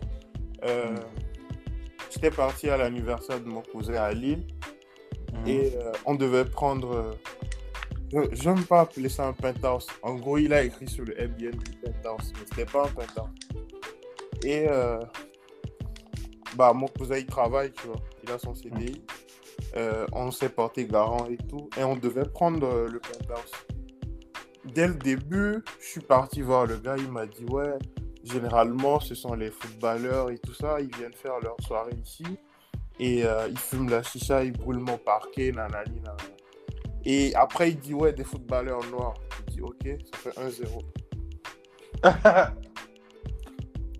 Euh, 0.64 0.96
J'étais 2.10 2.30
parti 2.30 2.68
à 2.68 2.76
l'anniversaire 2.76 3.40
de 3.40 3.46
mon 3.48 3.62
cousin 3.62 3.94
à 3.94 4.12
Lille 4.12 4.46
Mhm. 5.34 5.46
et 5.48 5.72
euh, 5.76 5.92
on 6.04 6.14
devait 6.14 6.44
prendre. 6.44 6.92
euh, 8.14 8.28
je 8.32 8.50
n'aime 8.50 8.64
pas 8.64 8.80
appeler 8.82 9.08
ça 9.08 9.26
un 9.28 9.32
penthouse. 9.32 9.86
En 10.02 10.14
gros, 10.16 10.36
il 10.36 10.52
a 10.52 10.62
écrit 10.62 10.86
sur 10.88 11.04
le 11.06 11.18
Airbnb 11.18 11.54
penthouse, 11.82 12.32
mais 12.34 12.46
c'était 12.50 12.66
pas 12.70 12.84
un 12.84 12.88
penthouse. 12.88 13.30
Et 14.44 14.66
euh, 14.68 15.00
bah, 16.54 16.72
mon 16.74 16.86
cousin, 16.86 17.16
il 17.16 17.24
travaille, 17.26 17.72
tu 17.72 17.86
vois. 17.86 17.96
Il 18.24 18.30
a 18.30 18.38
son 18.38 18.54
CDI. 18.54 19.02
Euh, 19.76 20.06
on 20.12 20.30
s'est 20.30 20.48
porté 20.48 20.86
garant 20.86 21.26
et 21.26 21.36
tout. 21.36 21.68
Et 21.78 21.84
on 21.84 21.96
devait 21.96 22.24
prendre 22.24 22.66
euh, 22.66 22.88
le 22.88 23.00
penthouse. 23.00 23.52
Dès 24.64 24.86
le 24.86 24.94
début, 24.94 25.64
je 25.80 25.86
suis 25.86 26.00
parti 26.00 26.40
voir 26.42 26.66
le 26.66 26.76
gars. 26.76 26.96
Il 26.98 27.10
m'a 27.10 27.26
dit 27.26 27.44
Ouais, 27.46 27.78
généralement, 28.22 29.00
ce 29.00 29.14
sont 29.14 29.34
les 29.34 29.50
footballeurs 29.50 30.30
et 30.30 30.38
tout 30.38 30.54
ça. 30.54 30.80
Ils 30.80 30.94
viennent 30.96 31.14
faire 31.14 31.40
leur 31.40 31.56
soirée 31.60 31.96
ici. 32.04 32.24
Et 33.00 33.24
euh, 33.24 33.48
ils 33.48 33.58
fument 33.58 33.88
la 33.88 34.02
chicha, 34.02 34.44
ils 34.44 34.52
brûlent 34.52 34.78
mon 34.78 34.98
parquet, 34.98 35.50
nanani, 35.50 36.00
nanana. 36.00 36.16
Et 37.04 37.34
après, 37.34 37.70
il 37.70 37.78
dit 37.78 37.94
Ouais, 37.94 38.12
des 38.12 38.24
footballeurs 38.24 38.84
noirs. 38.90 39.14
Je 39.48 39.54
dis 39.54 39.62
Ok, 39.62 39.88
ça 40.12 40.30
fait 40.30 40.40
1-0. 40.40 40.82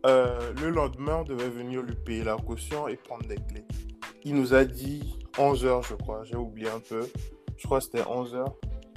Euh, 0.05 0.53
le 0.61 0.71
lendemain, 0.71 1.19
on 1.21 1.23
devait 1.23 1.49
venir 1.49 1.81
lui 1.83 1.95
payer 1.95 2.25
la 2.25 2.37
caution 2.37 2.89
et 2.89 2.97
prendre 2.97 3.25
des 3.27 3.37
clés. 3.37 3.65
Il 4.25 4.35
nous 4.35 4.53
a 4.53 4.65
dit 4.65 5.17
11h, 5.37 5.89
je 5.89 5.95
crois. 5.95 6.25
J'ai 6.25 6.37
oublié 6.37 6.69
un 6.69 6.81
peu. 6.81 7.09
Je 7.57 7.67
crois 7.67 7.79
que 7.79 7.85
c'était 7.85 8.03
11h. 8.03 8.45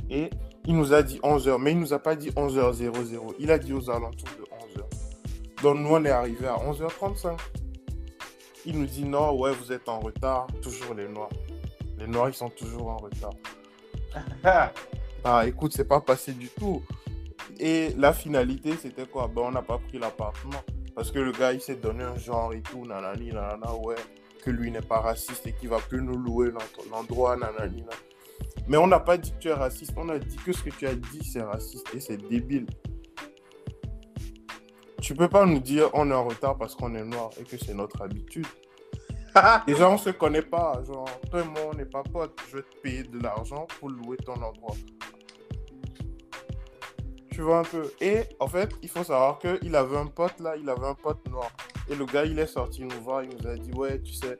Et 0.09 0.29
il 0.65 0.75
nous 0.75 0.93
a 0.93 1.03
dit 1.03 1.19
11h, 1.19 1.57
mais 1.59 1.71
il 1.71 1.79
nous 1.79 1.93
a 1.93 1.99
pas 1.99 2.15
dit 2.15 2.29
11h00. 2.31 3.35
Il 3.39 3.51
a 3.51 3.57
dit 3.57 3.73
aux 3.73 3.89
alentours 3.89 4.29
de 4.37 4.43
11h. 4.43 5.61
Donc 5.61 5.77
nous, 5.77 5.89
on 5.89 6.03
est 6.03 6.09
arrivé 6.09 6.47
à 6.47 6.55
11h35. 6.55 7.37
Il 8.65 8.79
nous 8.79 8.85
dit 8.85 9.03
non, 9.03 9.37
ouais, 9.39 9.51
vous 9.53 9.71
êtes 9.71 9.87
en 9.87 9.99
retard. 9.99 10.47
Toujours 10.61 10.93
les 10.95 11.07
noirs. 11.07 11.29
Les 11.97 12.07
noirs, 12.07 12.29
ils 12.29 12.35
sont 12.35 12.49
toujours 12.49 12.89
en 12.89 12.97
retard. 12.97 13.33
Ah, 15.27 15.47
écoute, 15.47 15.73
c'est 15.73 15.87
pas 15.87 16.01
passé 16.01 16.33
du 16.33 16.49
tout. 16.49 16.83
Et 17.59 17.89
la 17.97 18.13
finalité, 18.13 18.75
c'était 18.79 19.07
quoi? 19.07 19.27
Ben, 19.27 19.41
on 19.41 19.51
n'a 19.51 19.63
pas 19.63 19.79
pris 19.79 19.97
l'appartement. 19.97 20.61
Parce 20.93 21.09
que 21.09 21.17
le 21.17 21.31
gars, 21.31 21.51
il 21.51 21.59
s'est 21.59 21.77
donné 21.77 22.03
un 22.03 22.15
genre 22.15 22.53
et 22.53 22.61
tout, 22.61 22.85
nanani, 22.85 23.31
nanana, 23.31 23.73
ouais, 23.73 23.95
que 24.45 24.51
lui 24.51 24.69
n'est 24.69 24.81
pas 24.81 24.99
raciste 24.99 25.47
et 25.47 25.53
qu'il 25.53 25.69
va 25.69 25.79
plus 25.79 26.01
nous 26.01 26.17
louer 26.17 26.51
notre 26.51 26.87
l'endroit, 26.91 27.35
nanani, 27.35 27.81
nanana. 27.81 27.91
Mais 28.67 28.77
on 28.77 28.87
n'a 28.87 28.99
pas 28.99 29.17
dit 29.17 29.31
que 29.31 29.39
tu 29.39 29.47
es 29.49 29.53
raciste, 29.53 29.93
on 29.97 30.07
a 30.09 30.19
dit 30.19 30.35
que 30.37 30.51
ce 30.53 30.61
que 30.61 30.69
tu 30.69 30.85
as 30.85 30.93
dit, 30.95 31.23
c'est 31.23 31.41
raciste 31.41 31.87
et 31.93 31.99
c'est 31.99 32.17
débile. 32.17 32.67
Tu 35.01 35.15
peux 35.15 35.27
pas 35.27 35.45
nous 35.45 35.59
dire 35.59 35.89
on 35.93 36.09
est 36.09 36.13
en 36.13 36.25
retard 36.25 36.57
parce 36.57 36.75
qu'on 36.75 36.93
est 36.95 37.03
noir 37.03 37.29
et 37.39 37.43
que 37.43 37.57
c'est 37.57 37.73
notre 37.73 38.01
habitude. 38.01 38.47
Déjà, 39.67 39.89
on 39.89 39.97
se 39.97 40.11
connaît 40.11 40.41
pas. 40.41 40.81
Genre, 40.87 41.09
toi 41.29 41.41
et 41.41 41.43
moi, 41.43 41.71
on 41.71 41.75
n'est 41.75 41.85
pas 41.85 42.03
potes. 42.03 42.39
Je 42.49 42.57
vais 42.57 42.63
te 42.63 42.75
payer 42.81 43.03
de 43.03 43.19
l'argent 43.21 43.67
pour 43.79 43.89
louer 43.89 44.17
ton 44.17 44.33
endroit. 44.33 44.75
Tu 47.35 47.41
vois 47.41 47.59
un 47.59 47.63
peu. 47.63 47.91
Et 47.99 48.21
en 48.39 48.47
fait, 48.47 48.69
il 48.81 48.87
faut 48.87 49.03
savoir 49.03 49.39
qu'il 49.39 49.75
avait 49.75 49.97
un 49.97 50.05
pote 50.05 50.39
là, 50.39 50.55
il 50.55 50.69
avait 50.69 50.87
un 50.87 50.93
pote 50.93 51.27
noir. 51.29 51.51
Et 51.89 51.95
le 51.95 52.05
gars, 52.05 52.23
il 52.23 52.39
est 52.39 52.47
sorti 52.47 52.85
nous 52.85 53.01
voir, 53.03 53.23
il 53.23 53.29
nous 53.37 53.45
a 53.45 53.57
dit 53.57 53.73
Ouais, 53.73 54.01
tu 54.01 54.13
sais, 54.13 54.39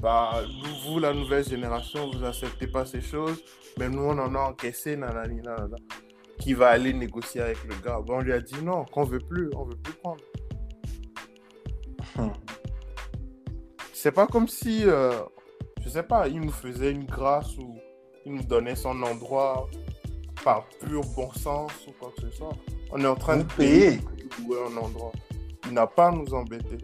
bah, 0.00 0.44
vous, 0.84 1.00
la 1.00 1.12
nouvelle 1.12 1.44
génération, 1.44 2.08
vous 2.08 2.24
acceptez 2.24 2.68
pas 2.68 2.86
ces 2.86 3.00
choses, 3.00 3.42
mais 3.80 3.88
nous, 3.88 4.02
on 4.02 4.16
en 4.16 4.32
a 4.36 4.38
encaissé, 4.38 4.96
nanani, 4.96 5.42
nanana. 5.42 5.74
qui 6.38 6.54
va 6.54 6.68
aller 6.68 6.92
négocier 6.92 7.40
avec 7.40 7.64
le 7.64 7.74
gars. 7.84 7.98
Bon, 8.00 8.18
on 8.18 8.20
lui 8.20 8.32
a 8.32 8.40
dit 8.40 8.62
non, 8.62 8.84
qu'on 8.84 9.02
veut 9.02 9.18
plus, 9.18 9.50
on 9.56 9.64
veut 9.64 9.76
plus 9.82 9.94
prendre. 9.94 10.22
Hmm. 12.14 12.30
C'est 13.92 14.12
pas 14.12 14.28
comme 14.28 14.46
si, 14.46 14.84
euh, 14.86 15.18
je 15.82 15.88
sais 15.88 16.04
pas, 16.04 16.28
il 16.28 16.42
nous 16.42 16.52
faisait 16.52 16.92
une 16.92 17.06
grâce 17.06 17.58
ou 17.58 17.76
il 18.24 18.34
nous 18.34 18.44
donnait 18.44 18.76
son 18.76 19.02
endroit 19.02 19.68
par 20.44 20.66
pur 20.80 21.00
bon 21.16 21.30
sens 21.32 21.70
ou 21.88 21.92
quoi 21.98 22.12
que 22.16 22.22
ce 22.22 22.30
soit. 22.36 22.52
On 22.92 23.00
est 23.00 23.06
en 23.06 23.14
train 23.16 23.36
Vous 23.38 23.42
de 23.44 23.52
payer 23.54 24.00
pour 24.36 24.56
un 24.70 24.76
endroit. 24.76 25.12
Il 25.66 25.72
n'a 25.72 25.86
pas 25.86 26.08
à 26.08 26.10
nous 26.12 26.32
embêter. 26.34 26.78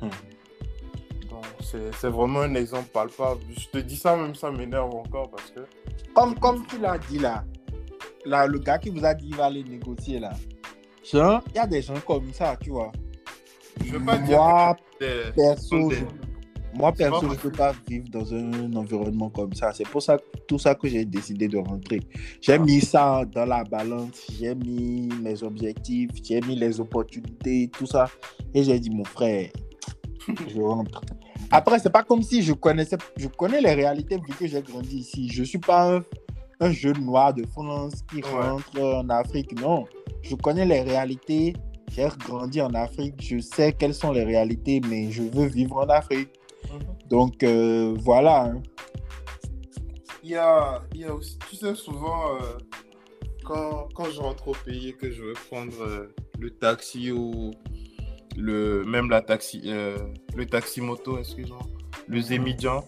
Hmm. 0.00 0.08
Donc, 1.30 1.44
c'est 1.60 2.08
vraiment 2.08 2.40
un 2.42 2.54
exemple 2.54 2.88
palpable. 2.92 3.40
Je 3.56 3.68
te 3.68 3.78
dis 3.78 3.96
ça, 3.96 4.16
même 4.16 4.34
ça 4.34 4.50
m'énerve 4.50 4.94
encore 4.94 5.30
parce 5.30 5.50
que. 5.50 5.60
Comme, 6.14 6.38
comme 6.38 6.66
tu 6.66 6.78
l'as 6.78 6.98
dit 6.98 7.18
là, 7.18 7.44
là, 8.24 8.46
le 8.46 8.58
gars 8.58 8.78
qui 8.78 8.90
vous 8.90 9.04
a 9.04 9.14
dit 9.14 9.26
qu'il 9.26 9.36
va 9.36 9.46
aller 9.46 9.64
négocier 9.64 10.18
là, 10.18 10.32
il 11.12 11.18
y 11.54 11.58
a 11.58 11.66
des 11.66 11.82
gens 11.82 11.98
comme 12.06 12.32
ça, 12.32 12.56
tu 12.60 12.70
vois. 12.70 12.92
Je 13.84 13.92
veux 13.92 14.04
pas 14.04 14.18
dire 14.18 14.38
que 15.00 15.30
perso, 15.34 15.88
des- 15.88 15.96
je- 15.96 16.04
moi, 16.74 16.92
perso, 16.92 17.20
je 17.22 17.26
ne 17.26 17.34
peux 17.34 17.50
pas 17.52 17.72
vivre 17.88 18.08
dans 18.10 18.32
un 18.34 18.72
environnement 18.74 19.30
comme 19.30 19.52
ça. 19.52 19.72
C'est 19.72 19.86
pour 19.88 20.02
ça, 20.02 20.16
tout 20.48 20.58
ça 20.58 20.74
que 20.74 20.88
j'ai 20.88 21.04
décidé 21.04 21.48
de 21.48 21.58
rentrer. 21.58 22.00
J'ai 22.40 22.54
Ah. 22.54 22.58
mis 22.58 22.80
ça 22.80 23.24
dans 23.30 23.44
la 23.46 23.64
balance, 23.64 24.26
j'ai 24.38 24.54
mis 24.54 25.08
mes 25.20 25.42
objectifs, 25.42 26.10
j'ai 26.22 26.40
mis 26.40 26.56
les 26.56 26.80
opportunités, 26.80 27.68
tout 27.72 27.86
ça. 27.86 28.06
Et 28.54 28.62
j'ai 28.64 28.78
dit, 28.80 28.90
mon 28.90 29.04
frère, 29.04 29.48
je 30.48 30.60
rentre. 30.60 31.02
Après, 31.50 31.78
c'est 31.78 31.90
pas 31.90 32.02
comme 32.02 32.22
si 32.22 32.42
je 32.42 32.52
connaissais, 32.54 32.96
je 33.16 33.28
connais 33.28 33.60
les 33.60 33.74
réalités 33.74 34.16
vu 34.16 34.32
que 34.38 34.46
j'ai 34.46 34.62
grandi 34.62 34.98
ici. 34.98 35.28
Je 35.30 35.42
suis 35.44 35.58
pas 35.58 35.96
un, 35.96 36.02
un 36.60 36.70
jeune 36.70 37.04
noir 37.04 37.34
de 37.34 37.44
France 37.46 37.94
qui 38.10 38.16
Ouais. 38.16 38.22
rentre 38.48 38.80
en 38.80 39.08
Afrique. 39.10 39.60
Non, 39.60 39.84
je 40.22 40.34
connais 40.36 40.64
les 40.64 40.80
réalités. 40.80 41.54
J'ai 41.94 42.08
grandi 42.26 42.62
en 42.62 42.72
Afrique. 42.72 43.16
Je 43.20 43.38
sais 43.38 43.72
quelles 43.72 43.92
sont 43.92 44.12
les 44.12 44.24
réalités, 44.24 44.80
mais 44.88 45.10
je 45.10 45.24
veux 45.24 45.44
vivre 45.46 45.76
en 45.76 45.88
Afrique. 45.90 46.30
Mhm. 46.70 46.80
Donc 47.08 47.42
euh, 47.42 47.94
voilà. 47.98 48.44
hein. 48.44 48.62
Il 50.24 50.30
y 50.30 50.36
a, 50.36 50.82
il 50.94 51.00
y 51.00 51.04
a 51.04 51.12
aussi, 51.14 51.36
tu 51.50 51.56
sais, 51.56 51.74
souvent, 51.74 52.36
euh, 52.36 52.58
quand, 53.44 53.88
quand 53.94 54.04
je 54.10 54.20
rentre 54.20 54.48
au 54.48 54.52
pays 54.64 54.90
et 54.90 54.92
que 54.92 55.10
je 55.10 55.22
veux 55.22 55.32
prendre 55.50 55.72
euh, 55.82 56.14
le 56.38 56.50
taxi 56.50 57.10
ou 57.10 57.50
le, 58.36 58.84
même 58.84 59.10
la 59.10 59.20
taxi, 59.20 59.60
le 59.64 60.46
taxi 60.46 60.80
moto, 60.80 61.18
excuse-moi, 61.18 61.58
le 62.06 62.20
Zémidjan, 62.20 62.84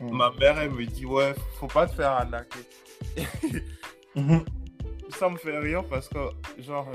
Mhm. 0.00 0.10
ma 0.14 0.30
mère, 0.38 0.58
elle 0.60 0.70
me 0.72 0.84
dit, 0.84 1.06
ouais, 1.06 1.34
faut 1.58 1.66
pas 1.68 1.86
te 1.86 1.94
faire 1.94 2.10
arnaquer. 2.10 2.60
Mhm. 4.14 4.44
Ça 5.18 5.28
me 5.30 5.36
fait 5.38 5.58
rire 5.58 5.82
parce 5.88 6.08
que, 6.08 6.18
genre, 6.62 6.86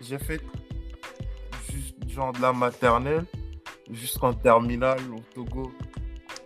j'ai 0.00 0.18
fait 0.18 0.40
juste, 1.70 1.94
genre, 2.08 2.32
de 2.32 2.40
la 2.40 2.52
maternelle 2.52 3.26
jusqu'en 3.90 4.32
terminale 4.32 5.00
au 5.14 5.20
Togo. 5.34 5.72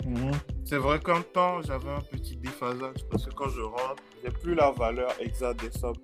Mhm. 0.05 0.33
C'est 0.65 0.79
vrai 0.79 1.01
qu'un 1.01 1.23
temps, 1.23 1.63
j'avais 1.63 1.91
un 1.91 2.01
petit 2.01 2.37
déphasage 2.37 3.05
parce 3.11 3.27
que 3.27 3.35
quand 3.35 3.49
je 3.49 3.61
rentre, 3.61 4.03
j'ai 4.23 4.31
plus 4.31 4.55
la 4.55 4.71
valeur 4.71 5.11
exacte 5.21 5.61
des 5.63 5.79
sommes. 5.79 5.95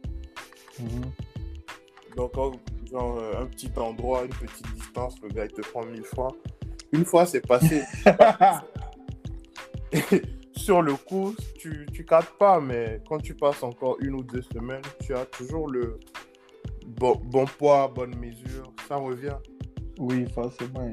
Mhm. 0.79 1.13
Donc, 2.17 2.33
genre, 2.91 3.19
euh, 3.19 3.43
un 3.43 3.47
petit 3.47 3.71
endroit, 3.77 4.25
une 4.25 4.31
petite 4.31 4.75
distance, 4.75 5.15
le 5.23 5.29
gars, 5.29 5.45
il 5.47 5.53
te 5.53 5.63
prend 5.63 5.85
mille 5.85 6.05
fois. 6.05 6.29
Une 6.93 7.05
fois, 7.05 7.25
c'est 7.27 7.47
passé. 7.47 7.83
Sur 10.57 10.83
le 10.83 10.95
coup, 10.95 11.35
tu, 11.59 11.87
tu 11.93 12.05
captes 12.05 12.39
pas, 12.39 12.61
mais 12.61 13.01
quand 13.09 13.19
tu 13.19 13.35
passes 13.35 13.63
encore 13.63 13.97
une 14.01 14.15
ou 14.15 14.23
deux 14.23 14.43
semaines, 14.43 14.83
tu 15.05 15.15
as 15.15 15.25
toujours 15.27 15.69
le 15.69 15.99
bon, 16.87 17.21
bon 17.25 17.47
poids, 17.47 17.89
bonne 17.89 18.15
mesure, 18.17 18.73
ça 18.87 18.97
revient. 18.97 19.37
oui, 19.99 20.27
forcément. 20.33 20.93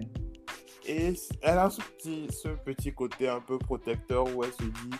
Et 0.91 1.13
elle 1.43 1.57
a 1.59 1.69
ce 1.69 1.81
petit, 1.81 2.27
ce 2.31 2.47
petit 2.65 2.91
côté 2.91 3.27
un 3.29 3.39
peu 3.41 3.59
protecteur 3.59 4.25
où 4.35 4.43
elle 4.43 4.51
se 4.53 4.63
dit 4.63 4.97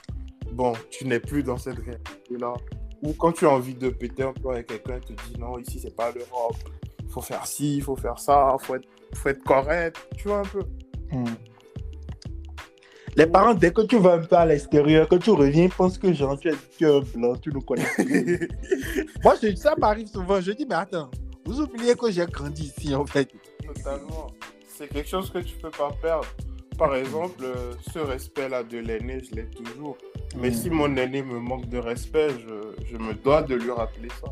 Bon, 0.51 0.73
tu 0.91 1.05
n'es 1.07 1.19
plus 1.19 1.41
dans 1.41 1.57
cette 1.57 1.79
réalité-là. 1.79 2.53
Ou 3.01 3.13
quand 3.13 3.31
tu 3.31 3.45
as 3.47 3.49
envie 3.49 3.73
de 3.73 3.89
péter 3.89 4.21
un 4.23 4.33
peu 4.33 4.49
avec 4.51 4.67
quelqu'un, 4.67 4.95
elle 4.97 5.01
te 5.01 5.13
dit 5.13 5.39
Non, 5.39 5.57
ici, 5.57 5.79
c'est 5.79 5.95
pas 5.95 6.11
l'Europe. 6.11 6.57
Il 7.03 7.09
faut 7.09 7.21
faire 7.21 7.45
ci, 7.47 7.77
il 7.77 7.81
faut 7.81 7.95
faire 7.95 8.19
ça, 8.19 8.55
il 8.61 8.63
faut 8.65 8.75
être, 8.75 8.87
faut 9.15 9.29
être 9.29 9.43
correct. 9.43 9.97
Tu 10.15 10.27
vois 10.27 10.39
un 10.39 10.43
peu? 10.43 10.61
Mhm. 11.11 11.25
Les 13.15 13.25
parents, 13.25 13.55
dès 13.55 13.73
que 13.73 13.81
tu 13.81 13.97
vas 13.97 14.13
un 14.13 14.19
peu 14.19 14.35
à 14.35 14.45
l'extérieur, 14.45 15.09
que 15.09 15.15
tu 15.15 15.31
reviens, 15.31 15.63
ils 15.63 15.69
pensent 15.71 15.97
que 15.97 16.13
genre, 16.13 16.37
tu 16.39 16.49
es, 16.49 16.53
tu 16.77 16.85
es 16.85 16.95
un 16.95 16.99
blanc, 16.99 17.35
tu 17.37 17.49
nous 17.51 17.61
connais. 17.61 17.87
Moi, 19.23 19.33
je- 19.41 19.55
ça 19.55 19.73
m'arrive 19.75 20.07
souvent. 20.07 20.39
Je 20.39 20.51
dis, 20.51 20.67
mais 20.69 20.75
attends, 20.75 21.09
vous 21.45 21.59
oubliez 21.61 21.95
que 21.95 22.11
j'ai 22.11 22.25
grandi 22.27 22.71
ici, 22.77 22.93
en 22.93 23.05
fait. 23.07 23.27
Totalement. 23.65 24.27
C'est 24.79 24.87
quelque 24.87 25.09
chose 25.09 25.29
que 25.29 25.39
tu 25.39 25.55
peux 25.57 25.71
pas 25.71 25.91
perdre. 26.01 26.25
Par 26.77 26.95
exemple, 26.95 27.43
euh, 27.43 27.73
ce 27.91 27.99
respect-là 27.99 28.63
de 28.63 28.77
l'aîné, 28.77 29.21
je 29.21 29.35
l'ai 29.35 29.49
toujours. 29.49 29.97
Mais 30.37 30.47
Mhm. 30.51 30.53
si 30.55 30.69
mon 30.69 30.95
aîné 30.95 31.21
me 31.21 31.37
manque 31.37 31.67
de 31.67 31.79
respect, 31.79 32.29
je, 32.29 32.85
je 32.89 32.95
me 32.95 33.13
dois 33.13 33.41
de 33.41 33.55
lui 33.55 33.71
rappeler 33.71 34.07
ça. 34.21 34.29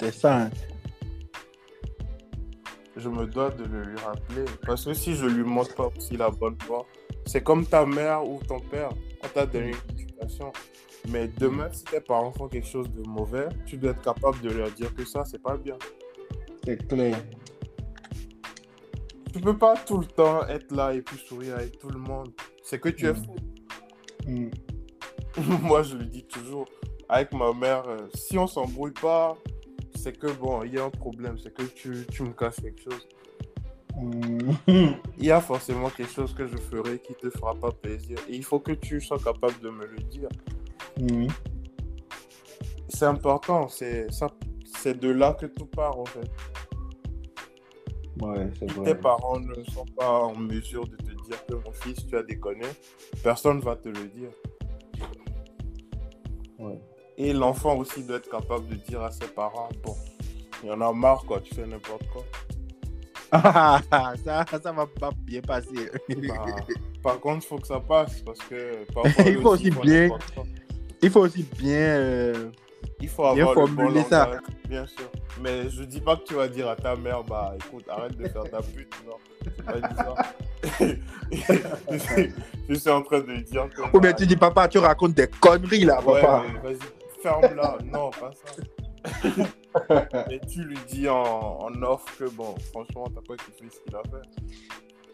C'est 0.00 0.14
ça. 0.14 0.42
hein. 0.42 0.50
je 2.96 3.08
me 3.08 3.24
dois 3.26 3.50
de 3.50 3.64
le 3.64 3.82
lui 3.82 3.96
rappeler. 3.98 4.44
Parce 4.66 4.84
que 4.84 4.94
si 4.94 5.14
je 5.16 5.24
lui 5.26 5.42
montre 5.42 5.74
pas 5.74 5.90
aussi 5.96 6.16
la 6.16 6.30
bonne 6.30 6.56
voie, 6.68 6.86
c'est 7.26 7.42
comme 7.42 7.64
ta 7.66 7.84
mère 7.86 8.24
ou 8.28 8.38
ton 8.46 8.60
père, 8.60 8.90
on 9.24 9.28
t'a 9.28 9.46
donné 9.46 9.70
une 9.70 9.90
éducation. 9.98 10.52
Mais 11.08 11.26
demain, 11.26 11.68
si 11.72 11.82
tes 11.84 12.00
parents 12.00 12.30
font 12.32 12.46
quelque 12.48 12.66
chose 12.66 12.88
de 12.90 13.02
mauvais, 13.08 13.48
tu 13.66 13.76
dois 13.78 13.90
être 13.92 14.02
capable 14.02 14.40
de 14.42 14.50
leur 14.50 14.70
dire 14.72 14.94
que 14.94 15.04
ça, 15.04 15.24
c'est 15.24 15.42
pas 15.42 15.56
bien. 15.56 15.76
C'est 16.64 16.86
clair. 16.86 17.16
Tu 19.32 19.40
peux 19.40 19.56
pas 19.56 19.74
tout 19.76 19.98
le 19.98 20.06
temps 20.06 20.46
être 20.48 20.72
là 20.72 20.92
et 20.94 21.02
puis 21.02 21.16
sourire 21.18 21.56
avec 21.56 21.78
tout 21.78 21.88
le 21.90 21.98
monde. 21.98 22.32
C'est 22.62 22.80
que 22.80 22.88
tu 22.88 23.06
es 23.06 23.12
Mm. 23.12 23.16
fou. 23.16 23.36
Mhm. 24.26 24.50
Moi, 25.62 25.82
je 25.82 25.96
le 25.96 26.04
dis 26.04 26.24
toujours. 26.24 26.66
Avec 27.08 27.32
ma 27.32 27.52
mère, 27.52 27.88
euh, 27.88 28.08
si 28.14 28.38
on 28.38 28.46
s'embrouille 28.46 28.92
pas, 28.92 29.36
c'est 29.96 30.16
que 30.18 30.28
bon, 30.32 30.62
il 30.64 30.74
y 30.74 30.78
a 30.78 30.84
un 30.84 30.90
problème. 30.90 31.36
C'est 31.38 31.52
que 31.54 31.62
tu, 31.62 32.06
tu 32.10 32.22
me 32.22 32.32
casses 32.32 32.60
quelque 32.60 32.82
chose. 32.82 33.06
Mhm. 33.96 34.56
il 35.18 35.24
y 35.24 35.30
a 35.30 35.40
forcément 35.40 35.90
quelque 35.90 36.12
chose 36.12 36.32
que 36.32 36.46
je 36.46 36.56
ferai 36.56 36.98
qui 37.00 37.14
te 37.14 37.28
fera 37.28 37.54
pas 37.54 37.70
plaisir. 37.72 38.18
Et 38.28 38.36
il 38.36 38.44
faut 38.44 38.60
que 38.60 38.72
tu 38.72 39.00
sois 39.00 39.18
capable 39.18 39.58
de 39.60 39.68
me 39.70 39.84
le 39.86 39.98
dire. 39.98 40.28
C'est 42.88 43.04
important, 43.06 43.68
c'est 43.68 44.06
de 44.98 45.08
là 45.10 45.34
que 45.34 45.46
tout 45.46 45.66
part 45.66 45.98
en 45.98 46.04
fait. 46.04 46.30
Ouais, 48.20 48.50
vrai. 48.62 48.84
tes 48.84 48.94
parents 48.96 49.38
ne 49.40 49.54
sont 49.64 49.86
pas 49.96 50.10
en 50.24 50.34
mesure 50.34 50.86
de 50.86 50.96
te 50.96 51.10
dire 51.28 51.44
que 51.46 51.54
mon 51.54 51.72
fils, 51.72 52.06
tu 52.06 52.16
as 52.16 52.22
déconné, 52.22 52.66
personne 53.22 53.60
va 53.60 53.76
te 53.76 53.88
le 53.88 54.08
dire. 54.08 54.30
Ouais. 56.58 56.78
Et 57.16 57.32
l'enfant 57.32 57.76
aussi 57.76 58.02
doit 58.02 58.16
être 58.16 58.30
capable 58.30 58.68
de 58.68 58.74
dire 58.74 59.02
à 59.02 59.10
ses 59.10 59.26
parents, 59.26 59.68
bon, 59.84 59.94
il 60.62 60.68
y 60.68 60.72
en 60.72 60.80
a 60.80 60.92
marre 60.92 61.24
quoi, 61.24 61.40
tu 61.40 61.54
fais 61.54 61.66
n'importe 61.66 62.06
quoi. 62.12 62.24
Ah, 63.32 63.80
ça, 64.24 64.44
ça 64.62 64.72
va 64.72 64.86
pas 64.86 65.10
bien 65.16 65.40
passer. 65.40 65.90
Bah, 66.26 66.56
par 67.02 67.20
contre, 67.20 67.44
il 67.44 67.48
faut 67.48 67.58
que 67.58 67.66
ça 67.66 67.80
passe 67.80 68.20
parce 68.22 68.40
que 68.40 68.84
parfois 68.94 69.24
Il 69.24 69.40
faut 69.40 69.50
aussi 69.50 69.70
bien-. 69.70 70.10
Il 71.02 71.10
faut 71.10 71.20
aussi 71.20 71.44
bien. 71.58 71.76
euh, 71.78 72.50
Il 73.00 73.08
faut 73.08 73.34
Bien 73.34 73.46
avoir 73.48 73.66
le 73.66 73.72
bon 73.74 74.04
ça. 74.04 74.30
bien 74.68 74.86
sûr. 74.86 75.10
Mais 75.40 75.68
je 75.70 75.82
dis 75.84 76.00
pas 76.00 76.16
que 76.16 76.24
tu 76.24 76.34
vas 76.34 76.48
dire 76.48 76.68
à 76.68 76.76
ta 76.76 76.96
mère, 76.96 77.22
bah 77.24 77.54
écoute, 77.56 77.84
arrête 77.88 78.16
de 78.16 78.28
faire 78.28 78.44
ta 78.44 78.60
pute, 78.74 78.92
non. 79.06 79.16
Pas 79.64 79.80
dit 79.80 79.96
ça. 79.96 80.14
je, 81.90 81.98
suis, 81.98 82.32
je 82.68 82.74
suis 82.74 82.90
en 82.90 83.02
train 83.02 83.20
de 83.20 83.36
dire 83.36 83.68
que. 83.74 83.82
Ou 83.96 84.00
bien 84.00 84.10
bah, 84.10 84.12
tu 84.12 84.26
dis, 84.26 84.36
papa, 84.36 84.68
tu 84.68 84.78
racontes 84.78 85.14
des 85.14 85.28
conneries 85.28 85.84
là, 85.84 86.00
Ouais, 86.04 86.20
papa. 86.20 86.44
vas-y, 86.62 87.22
ferme-la. 87.22 87.78
non, 87.84 88.10
pas 88.10 88.30
ça. 88.32 88.52
mais 90.28 90.40
tu 90.40 90.62
lui 90.64 90.76
dis 90.88 91.08
en, 91.08 91.22
en 91.62 91.82
off 91.82 92.04
que 92.18 92.28
bon, 92.30 92.54
franchement, 92.70 93.06
t'as 93.14 93.22
pas 93.26 93.42
kiffé 93.42 93.64
ce 93.70 93.80
qu'il 93.84 93.96
a 93.96 94.02
fait. 94.02 94.28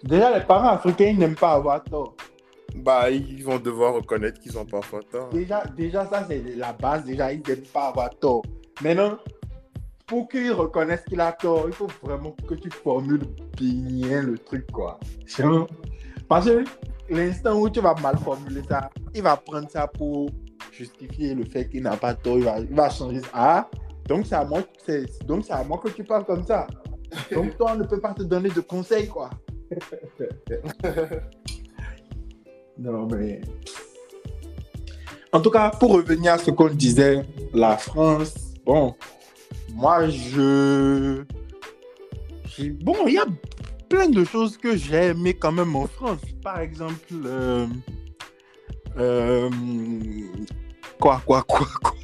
Déjà, 0.03 0.37
les 0.39 0.45
parents 0.45 0.71
africains, 0.71 1.07
ils 1.07 1.19
n'aiment 1.19 1.37
pas 1.37 1.53
avoir 1.53 1.83
tort. 1.85 2.15
Bah, 2.77 3.11
ils 3.11 3.43
vont 3.43 3.59
devoir 3.59 3.95
reconnaître 3.95 4.41
qu'ils 4.41 4.57
ont 4.59 4.67
parfois 4.67 5.01
tort. 5.11 5.31
Déjà, 5.31 5.65
déjà 5.77 6.07
ça, 6.07 6.25
c'est 6.29 6.43
la 6.57 6.73
base. 6.73 7.05
Déjà, 7.05 7.33
ils 7.33 7.43
n'aiment 7.47 7.63
pas 7.73 7.89
avoir 7.89 8.11
tort. 8.19 8.43
Maintenant, 8.83 9.19
pour 10.07 10.29
qu'ils 10.29 10.53
reconnaissent 10.53 11.05
qu'il 11.05 11.21
a 11.21 11.33
tort, 11.33 11.65
il 11.67 11.73
faut 11.73 11.89
vraiment 12.03 12.35
que 12.47 12.55
tu 12.55 12.71
formules 12.71 13.27
bien 13.57 14.23
le 14.23 14.39
truc, 14.39 14.71
quoi. 14.71 15.01
Parce 16.29 16.47
que 16.47 16.65
l'instant 17.09 17.59
où 17.59 17.71
tu 17.71 17.81
vas 17.81 17.95
mal 17.95 18.19
formuler 18.19 18.63
ça, 18.69 18.91
il 19.15 19.23
va 19.23 19.37
prendre 19.37 19.71
ça 19.71 19.87
pour 19.87 20.29
justifier 20.73 21.35
le 21.35 21.45
fait 21.45 21.69
qu'il 21.69 21.83
n'a 21.83 21.97
pas 21.97 22.15
tort. 22.15 22.39
Il 22.39 22.45
va, 22.45 22.59
il 22.61 22.75
va 22.75 22.91
changer 22.91 23.21
ça. 23.21 23.29
Ah, 23.33 23.71
donc 24.07 24.27
c'est 24.27 24.35
à 24.35 24.45
moi, 24.45 24.61
c'est, 24.85 25.27
donc 25.27 25.45
c'est 25.45 25.53
à 25.53 25.65
moi 25.65 25.79
que 25.79 25.89
tu 25.89 26.05
parles 26.05 26.25
comme 26.25 26.45
ça. 26.45 26.67
Donc 27.33 27.57
toi, 27.57 27.73
on 27.75 27.79
ne 27.79 27.85
peut 27.85 28.01
pas 28.01 28.13
te 28.13 28.23
donner 28.23 28.51
de 28.51 28.61
conseils, 28.61 29.09
quoi. 29.09 29.31
non, 32.79 33.07
mais. 33.07 33.41
En 35.33 35.41
tout 35.41 35.51
cas, 35.51 35.71
pour 35.71 35.93
revenir 35.93 36.35
à 36.35 36.39
ce 36.39 36.51
qu'on 36.51 36.69
disait, 36.69 37.25
la 37.53 37.77
France, 37.77 38.35
bon, 38.65 38.95
moi, 39.75 40.09
je. 40.09 41.25
Bon, 42.83 43.07
il 43.07 43.15
y 43.15 43.19
a 43.19 43.27
plein 43.89 44.09
de 44.09 44.25
choses 44.25 44.57
que 44.57 44.77
j'ai 44.77 45.09
aimé 45.09 45.35
quand 45.35 45.53
même 45.53 45.77
en 45.77 45.87
France. 45.87 46.21
Par 46.43 46.61
exemple, 46.61 47.13
euh, 47.25 47.67
euh, 48.99 49.51
quoi, 50.99 51.21
quoi, 51.27 51.43
quoi, 51.43 51.67
quoi? 51.83 51.95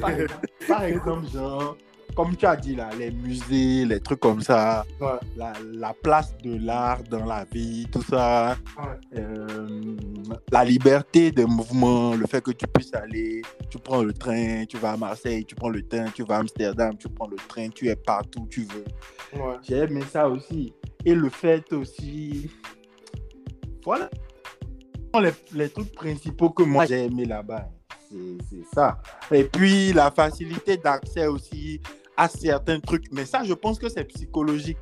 Par 0.00 0.10
exemple, 0.10 0.46
par 0.66 0.84
exemple, 0.84 1.30
genre, 1.32 1.76
comme 2.18 2.34
tu 2.34 2.46
as 2.46 2.56
dit 2.56 2.74
là, 2.74 2.90
les 2.98 3.12
musées, 3.12 3.84
les 3.84 4.00
trucs 4.00 4.18
comme 4.18 4.40
ça, 4.40 4.84
Ouais. 5.00 5.20
la, 5.36 5.52
la 5.72 5.94
place 5.94 6.36
de 6.38 6.58
l'art 6.66 7.00
dans 7.04 7.24
la 7.24 7.44
vie, 7.44 7.86
tout 7.92 8.02
ça, 8.02 8.56
Ouais. 8.76 9.20
euh, 9.20 9.96
la 10.50 10.64
liberté 10.64 11.30
de 11.30 11.44
mouvement, 11.44 12.16
le 12.16 12.26
fait 12.26 12.40
que 12.42 12.50
tu 12.50 12.66
puisses 12.66 12.92
aller, 12.92 13.40
tu 13.70 13.78
prends 13.78 14.02
le 14.02 14.12
train, 14.12 14.64
tu 14.68 14.78
vas 14.78 14.94
à 14.94 14.96
Marseille, 14.96 15.44
tu 15.44 15.54
prends 15.54 15.68
le 15.68 15.86
train, 15.86 16.06
tu 16.12 16.24
vas 16.24 16.38
à 16.38 16.40
Amsterdam, 16.40 16.96
tu 16.98 17.08
prends 17.08 17.28
le 17.28 17.36
train, 17.36 17.68
tu 17.68 17.86
es 17.86 17.94
partout 17.94 18.40
où 18.40 18.48
tu 18.48 18.62
veux. 18.64 18.84
Ouais. 19.40 19.54
J'ai 19.62 19.76
aimé 19.84 20.00
ça 20.10 20.28
aussi. 20.28 20.72
Et 21.04 21.14
le 21.14 21.28
fait 21.30 21.72
aussi. 21.72 22.50
Voilà. 23.84 24.10
Les, 25.22 25.30
les 25.54 25.68
trucs 25.68 25.92
principaux 25.94 26.50
que 26.50 26.64
moi 26.64 26.84
j'ai 26.84 27.04
aimé 27.04 27.24
là-bas, 27.26 27.68
c'est 28.10 28.38
c'est 28.50 28.64
ça. 28.74 29.00
Et 29.30 29.44
puis 29.44 29.92
la 29.92 30.10
facilité 30.10 30.76
d'accès 30.76 31.26
aussi 31.28 31.80
à 32.18 32.28
certains 32.28 32.80
trucs. 32.80 33.04
Mais 33.12 33.24
ça, 33.24 33.44
je 33.44 33.54
pense 33.54 33.78
que 33.78 33.88
c'est 33.88 34.04
psychologique. 34.04 34.76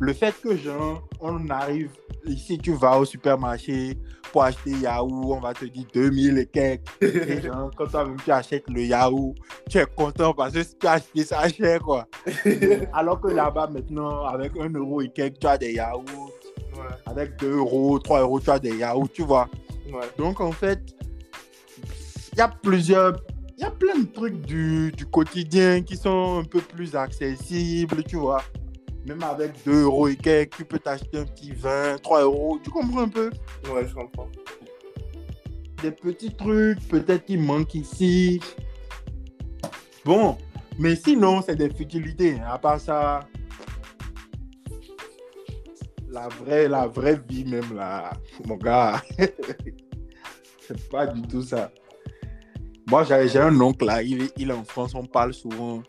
Le 0.00 0.12
fait 0.12 0.34
que, 0.40 0.56
genre, 0.56 1.02
on 1.20 1.48
arrive 1.48 1.90
ici, 2.24 2.58
tu 2.58 2.74
vas 2.74 2.98
au 2.98 3.04
supermarché 3.04 3.98
pour 4.30 4.44
acheter 4.44 4.70
yaourt, 4.70 5.10
on 5.10 5.40
va 5.40 5.54
te 5.54 5.64
dire 5.64 5.86
2000 5.92 6.38
et 6.38 6.46
quelques. 6.46 6.82
Et 7.00 7.40
genre, 7.40 7.70
quand 7.74 7.86
toi-même 7.86 8.18
tu 8.22 8.30
achètes 8.30 8.68
le 8.68 8.82
yaourt, 8.82 9.34
tu 9.68 9.78
es 9.78 9.86
content 9.86 10.34
parce 10.34 10.52
que 10.52 10.62
tu 10.62 10.86
as 10.86 10.92
acheté 10.92 11.24
ça 11.24 11.48
cher, 11.48 11.80
quoi. 11.80 12.06
Alors 12.92 13.20
que 13.20 13.28
là-bas, 13.28 13.70
maintenant, 13.72 14.26
avec 14.26 14.52
1 14.56 14.68
euro 14.74 15.00
et 15.00 15.08
quelques, 15.08 15.40
tu 15.40 15.46
as 15.46 15.58
des. 15.58 15.74
Ouais. 15.74 16.84
Avec 17.06 17.36
2 17.40 17.50
euros, 17.56 17.98
3 17.98 18.20
euros, 18.20 18.40
tu 18.40 18.50
as 18.50 18.58
des 18.58 18.76
yaourts, 18.76 19.10
tu 19.10 19.22
vois. 19.22 19.48
Ouais. 19.90 20.06
Donc, 20.18 20.40
en 20.40 20.52
fait, 20.52 20.80
il 22.34 22.38
y 22.38 22.42
a 22.42 22.48
plusieurs. 22.48 23.16
Il 23.58 23.62
y 23.62 23.64
a 23.64 23.72
plein 23.72 23.98
de 23.98 24.06
trucs 24.06 24.40
du, 24.42 24.92
du 24.92 25.04
quotidien 25.04 25.82
qui 25.82 25.96
sont 25.96 26.38
un 26.38 26.44
peu 26.44 26.60
plus 26.60 26.94
accessibles, 26.94 28.04
tu 28.04 28.14
vois. 28.14 28.40
Même 29.04 29.20
avec 29.24 29.64
2 29.64 29.82
euros 29.82 30.06
et 30.06 30.14
quelques, 30.14 30.58
tu 30.58 30.64
peux 30.64 30.78
t'acheter 30.78 31.18
un 31.18 31.24
petit 31.24 31.50
vin, 31.50 31.96
3 32.00 32.22
euros, 32.22 32.60
tu 32.62 32.70
comprends 32.70 33.00
un 33.00 33.08
peu? 33.08 33.30
Ouais, 33.68 33.84
je 33.84 33.92
comprends. 33.92 34.28
Des 35.82 35.90
petits 35.90 36.32
trucs, 36.36 36.78
peut-être 36.86 37.24
qui 37.24 37.36
manquent 37.36 37.74
ici. 37.74 38.40
Bon, 40.04 40.38
mais 40.78 40.94
sinon, 40.94 41.42
c'est 41.42 41.56
des 41.56 41.70
futilités. 41.70 42.38
À 42.48 42.58
part 42.58 42.78
ça, 42.78 43.26
la 46.08 46.28
vraie, 46.28 46.68
la 46.68 46.86
vraie 46.86 47.20
vie 47.28 47.44
même, 47.44 47.74
là, 47.74 48.12
mon 48.46 48.54
gars, 48.56 49.02
c'est 50.60 50.88
pas 50.90 51.08
du 51.08 51.22
tout 51.22 51.42
ça. 51.42 51.72
Moi, 52.88 53.04
j'ai 53.04 53.38
un 53.38 53.60
oncle 53.60 53.84
là, 53.84 54.02
il, 54.02 54.22
est- 54.22 54.32
il 54.38 54.50
est 54.50 54.54
en 54.54 54.64
France, 54.64 54.94
on 54.94 55.04
parle 55.04 55.34
souvent. 55.34 55.82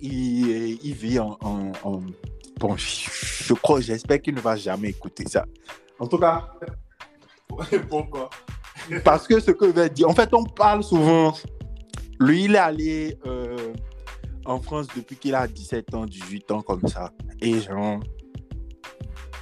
Il, 0.00 0.78
il 0.82 0.94
vit 0.94 1.18
en, 1.18 1.36
en- 1.42 1.72
en- 1.84 2.02
Bon, 2.58 2.74
je 2.76 3.52
crois, 3.54 3.80
j'espère 3.80 4.20
qu'il 4.20 4.34
ne 4.34 4.40
va 4.40 4.56
jamais 4.56 4.88
écouter 4.88 5.24
ça. 5.28 5.44
En 6.00 6.06
tout 6.08 6.18
cas, 6.18 6.48
pourquoi? 7.88 8.30
parce 9.04 9.26
que 9.28 9.38
ce 9.40 9.50
que 9.52 9.66
je 9.66 9.72
vais 9.72 9.88
dire, 9.90 10.08
en 10.08 10.14
fait, 10.14 10.32
on 10.34 10.44
parle 10.44 10.82
souvent. 10.82 11.34
Lui, 12.20 12.44
il 12.44 12.54
est 12.54 12.58
allé 12.58 13.16
euh, 13.26 13.72
en 14.44 14.60
France 14.60 14.88
depuis 14.96 15.16
qu'il 15.16 15.34
a 15.36 15.46
17 15.46 15.94
ans, 15.94 16.04
18 16.06 16.50
ans, 16.50 16.62
comme 16.62 16.86
ça. 16.88 17.12
Et 17.40 17.60
genre. 17.60 18.00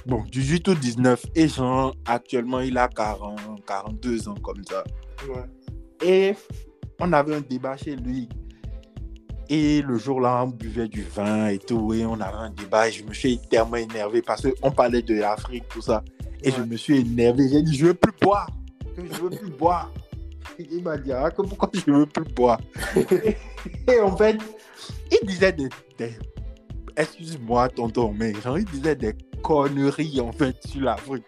Bon, 0.05 0.23
18 0.31 0.67
ou 0.67 0.75
19. 0.75 1.25
Et 1.35 1.47
genre, 1.47 1.95
actuellement, 2.05 2.59
il 2.59 2.77
a 2.77 2.87
40, 2.87 3.65
42 3.65 4.29
ans, 4.29 4.35
comme 4.43 4.63
ça. 4.63 4.83
Ouais. 5.27 6.07
Et 6.07 6.35
on 6.99 7.13
avait 7.13 7.35
un 7.35 7.41
débat 7.41 7.77
chez 7.77 7.95
lui. 7.95 8.27
Et 9.49 9.81
le 9.81 9.97
jour-là, 9.97 10.43
on 10.43 10.47
buvait 10.47 10.87
du 10.89 11.03
vin 11.03 11.47
et 11.47 11.57
tout. 11.57 11.93
Et 11.93 12.05
on 12.05 12.19
avait 12.19 12.37
un 12.37 12.49
débat. 12.49 12.89
Et 12.89 12.91
je 12.91 13.03
me 13.03 13.13
suis 13.13 13.39
tellement 13.39 13.77
énervé 13.77 14.21
parce 14.21 14.45
qu'on 14.61 14.71
parlait 14.71 15.01
de 15.01 15.15
l'Afrique, 15.15 15.63
tout 15.69 15.81
ça. 15.81 16.03
Et 16.43 16.51
je 16.51 16.61
me 16.61 16.75
suis 16.75 16.97
énervé. 16.99 17.47
J'ai 17.49 17.61
dit, 17.63 17.75
je 17.77 17.85
veux 17.87 17.93
plus 17.93 18.11
boire. 18.21 18.49
Que 18.95 19.01
je 19.09 19.21
veux 19.21 19.29
plus 19.29 19.49
boire. 19.51 19.91
Et 20.59 20.67
Il 20.71 20.83
m'a 20.83 20.97
dit, 20.97 21.13
ah, 21.13 21.29
que 21.31 21.41
pourquoi 21.43 21.69
je 21.73 21.89
veux 21.91 22.05
plus 22.05 22.25
boire? 22.33 22.59
Et, 22.95 23.37
et 23.93 23.99
en 24.01 24.15
fait, 24.17 24.37
il 25.11 25.25
disait 25.27 25.53
des. 25.53 25.69
des- 25.97 26.17
Excuse-moi, 26.97 27.69
tonton, 27.69 28.11
mais 28.17 28.33
genre, 28.41 28.57
il 28.57 28.65
disait 28.65 28.95
des 28.95 29.13
conneries, 29.43 30.19
en 30.19 30.31
fait, 30.31 30.57
sur 30.65 30.81
l'Afrique. 30.81 31.23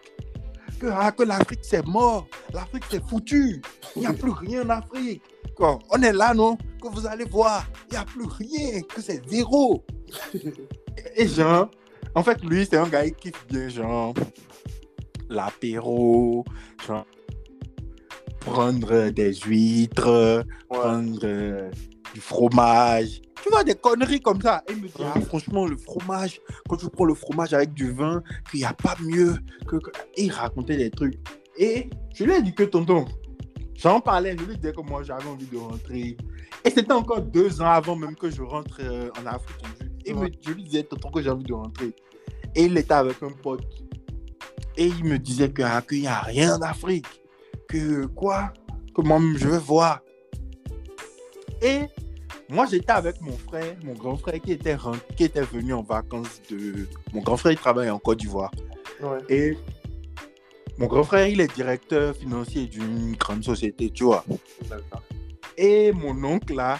Que, 0.80 0.88
ah, 0.92 1.12
que 1.12 1.24
l'Afrique, 1.24 1.60
c'est 1.62 1.86
mort. 1.86 2.28
L'Afrique, 2.54 2.86
c'est 2.90 3.04
foutu. 3.08 3.62
Il 3.96 4.00
n'y 4.02 4.08
a 4.08 4.14
plus 4.14 4.32
rien 4.32 4.64
en 4.66 4.70
Afrique. 4.72 5.22
Quoi, 5.60 5.78
on 5.92 6.02
est 6.02 6.14
là, 6.14 6.34
non? 6.34 6.58
Que 6.82 6.88
vous 6.88 7.06
allez 7.06 7.26
voir. 7.26 7.68
Il 7.90 7.92
n'y 7.92 7.98
a 7.98 8.06
plus 8.06 8.26
rien. 8.26 8.82
Que 8.82 9.02
c'est 9.02 9.22
zéro. 9.30 9.84
Et 11.18 11.28
genre, 11.28 11.70
en 12.16 12.24
fait, 12.24 12.42
lui, 12.44 12.66
c'est 12.66 12.78
un 12.78 12.88
gars 12.88 13.08
qui 13.10 13.32
kiffe 13.32 13.46
bien, 13.48 13.68
genre, 13.68 14.14
l'apéro, 15.30 16.46
genre, 16.88 17.06
prendre 18.40 19.10
des 19.10 19.34
huîtres, 19.34 20.46
Ouais. 20.70 20.78
prendre 20.80 21.20
euh, 21.24 21.70
du 22.14 22.22
fromage. 22.22 23.22
Tu 23.44 23.50
vois, 23.50 23.64
des 23.64 23.76
conneries 23.76 24.20
comme 24.20 24.42
ça. 24.42 24.64
Et 24.70 24.74
il 24.74 24.82
me 24.82 24.88
dit, 24.88 24.94
ah, 25.04 25.20
franchement, 25.22 25.66
le 25.66 25.78
fromage, 25.78 26.40
quand 26.68 26.78
tu 26.78 26.90
prends 26.90 27.06
le 27.06 27.14
fromage 27.14 27.54
avec 27.54 27.74
du 27.74 27.92
vin, 27.92 28.22
qu'il 28.50 28.60
n'y 28.62 28.66
a 28.66 28.74
pas 28.74 28.96
mieux. 29.02 29.36
Que, 29.68 29.78
que- 29.78 29.92
Et 30.16 30.24
il 30.26 30.32
racontait 30.32 30.78
des 30.78 30.90
trucs. 30.90 31.16
Et 31.58 31.90
je 32.14 32.24
lui 32.24 32.34
ai 32.34 32.42
dit 32.42 32.54
que, 32.54 32.64
tonton, 32.64 33.06
j'en 33.82 34.02
parlais, 34.02 34.36
je 34.38 34.44
lui 34.44 34.56
disais 34.58 34.74
que 34.74 34.82
moi, 34.82 35.04
j'avais 35.04 35.28
envie 35.28 35.48
de 35.48 35.58
rentrer. 35.58 36.18
Et 36.66 36.70
c'était 36.70 36.92
encore 36.92 37.22
deux 37.22 37.62
ans 37.62 37.70
avant 37.70 37.96
même 37.96 38.16
que 38.16 38.30
je 38.30 38.42
rentre 38.42 38.78
euh, 38.82 39.10
en 39.22 39.26
Afrique. 39.26 39.66
Et 40.06 40.14
me- 40.14 40.30
je 40.46 40.52
lui 40.52 40.64
disais, 40.64 40.84
tonton, 40.84 41.10
que 41.12 41.22
j'ai 41.22 41.30
envie 41.30 41.44
de 41.46 41.54
rentrer. 41.54 41.94
Et 42.56 42.64
il 42.66 42.78
était 42.78 42.94
avec 42.94 43.22
un 43.24 43.32
pote. 43.32 43.66
Et 44.76 44.88
il 44.88 45.04
me 45.04 45.18
disait 45.18 45.52
ah, 45.64 45.82
qu'il 45.82 46.02
n'y 46.02 46.08
a 46.08 46.20
rien 46.22 46.58
d'Afrique. 46.58 47.08
Que 47.68 48.06
quoi? 48.08 48.52
Que 48.96 49.02
moi, 49.02 49.20
je 49.36 49.48
veux 49.48 49.58
voir. 49.58 50.02
Et 51.62 51.82
moi, 52.50 52.66
j'étais 52.66 52.92
avec 52.92 53.22
mon 53.22 53.38
frère, 53.38 53.76
mon 53.84 53.94
grand 53.94 54.16
frère 54.18 54.40
qui 54.42 54.54
était, 54.54 54.76
qui 55.16 55.26
était 55.26 55.42
venu 55.42 55.74
en 55.74 55.84
vacances 55.84 56.42
de... 56.50 56.88
Mon 57.14 57.22
grand 57.22 57.38
frère, 57.38 57.52
il 57.52 57.58
travaille 57.58 57.90
en 57.90 58.00
Côte 58.00 58.20
d'Ivoire. 58.20 58.52
Ouais. 59.02 59.20
Et 59.30 59.58
mon 60.80 60.88
grand 60.88 61.04
frère, 61.04 61.28
il 61.28 61.42
est 61.42 61.54
directeur 61.54 62.16
financier 62.16 62.66
d'une 62.66 63.14
grande 63.16 63.44
société, 63.44 63.90
tu 63.90 64.06
vois. 64.06 64.24
Et 65.58 65.92
mon 65.92 66.24
oncle, 66.24 66.56
là, 66.56 66.80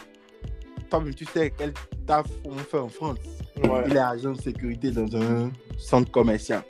toi-même, 0.90 1.14
tu 1.14 1.26
sais 1.26 1.54
quel 1.56 1.74
taf 2.08 2.26
on 2.46 2.58
fait 2.58 2.80
en 2.80 2.88
France. 2.88 3.18
Ouais. 3.62 3.84
Il 3.88 3.96
est 3.98 4.00
agent 4.00 4.32
de 4.32 4.42
sécurité 4.42 4.92
dans 4.92 5.14
un 5.18 5.52
centre 5.78 6.10
commercial. 6.12 6.64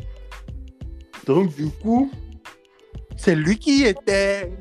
Donc, 1.27 1.55
du 1.55 1.69
coup, 1.69 2.11
c'est 3.15 3.35
lui 3.35 3.59
qui 3.59 3.83
était. 3.83 4.51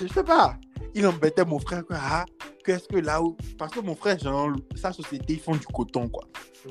Je 0.00 0.06
sais 0.06 0.22
pas. 0.22 0.56
Il 0.94 1.04
embêtait 1.04 1.44
mon 1.44 1.58
frère. 1.58 1.84
Quoi. 1.84 1.96
Ah, 2.00 2.24
qu'est-ce 2.64 2.86
que 2.86 2.98
là 2.98 3.20
où. 3.20 3.36
Parce 3.58 3.72
que 3.72 3.80
mon 3.80 3.96
frère, 3.96 4.16
genre, 4.20 4.52
sa 4.76 4.92
société, 4.92 5.32
ils 5.32 5.40
font 5.40 5.56
du 5.56 5.66
coton, 5.66 6.08
quoi. 6.08 6.24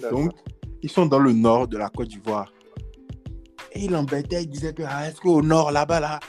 Donc, 0.09 0.31
ils 0.81 0.89
sont 0.89 1.05
dans 1.05 1.19
le 1.19 1.33
nord 1.33 1.67
de 1.67 1.77
la 1.77 1.89
Côte 1.89 2.07
d'Ivoire. 2.07 2.53
Et 3.73 3.85
il 3.85 3.95
embêtait, 3.95 4.43
il 4.43 4.49
disait 4.49 4.73
que, 4.73 4.83
ah, 4.87 5.07
est-ce 5.07 5.19
qu'au 5.19 5.41
nord, 5.41 5.71
là-bas, 5.71 5.99
là, 5.99 6.19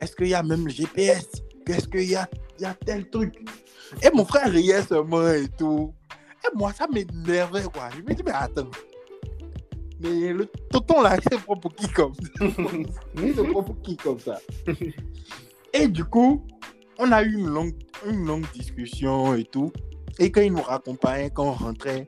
est-ce 0.00 0.14
qu'il 0.14 0.28
y 0.28 0.34
a 0.34 0.42
même 0.42 0.64
le 0.64 0.70
GPS 0.70 1.26
Qu'est-ce 1.66 1.88
qu'il 1.88 2.10
y 2.10 2.16
a, 2.16 2.28
il 2.58 2.62
y 2.62 2.66
a 2.66 2.74
tel 2.74 3.08
truc 3.10 3.34
Et 4.02 4.10
mon 4.14 4.24
frère 4.24 4.50
riait 4.50 4.82
seulement 4.82 5.28
et 5.30 5.48
tout. 5.48 5.92
Et 6.44 6.56
moi, 6.56 6.72
ça 6.72 6.86
m'énervait, 6.92 7.64
quoi. 7.64 7.88
Je 7.94 8.02
me 8.02 8.14
dis, 8.14 8.22
mais 8.24 8.32
attends. 8.32 8.70
Mais 10.00 10.32
le 10.32 10.46
tonton, 10.70 11.02
là, 11.02 11.16
c'est 11.22 11.38
propre 11.40 11.62
pour 11.62 11.74
qui 11.74 11.88
comme 11.88 12.14
ça? 12.14 12.44
Il 13.16 13.34
se 13.34 13.40
prend 13.40 13.62
pour 13.62 13.80
qui 13.82 13.96
comme 13.96 14.20
ça? 14.20 14.38
Et 15.72 15.88
du 15.88 16.04
coup, 16.04 16.46
on 16.98 17.10
a 17.12 17.22
eu 17.22 17.34
une 17.34 17.48
longue, 17.48 17.74
une 18.06 18.24
longue 18.24 18.46
discussion 18.52 19.34
et 19.34 19.44
tout. 19.44 19.72
Et 20.18 20.30
quand 20.30 20.40
il 20.40 20.52
nous 20.52 20.62
raccompagnait, 20.62 21.30
quand 21.30 21.46
on 21.48 21.52
rentrait, 21.52 22.06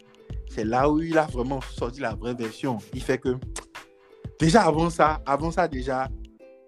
c'est 0.48 0.64
là 0.64 0.90
où 0.90 1.00
il 1.00 1.16
a 1.16 1.26
vraiment 1.26 1.61
sorti 1.61 2.00
la 2.00 2.14
vraie 2.14 2.35
version. 2.35 2.79
Il 2.92 3.03
fait 3.03 3.18
que, 3.18 3.37
déjà 4.40 4.62
avant 4.62 4.90
ça, 4.90 5.20
avant 5.24 5.53
ça 5.53 5.68
déjà, 5.68 6.09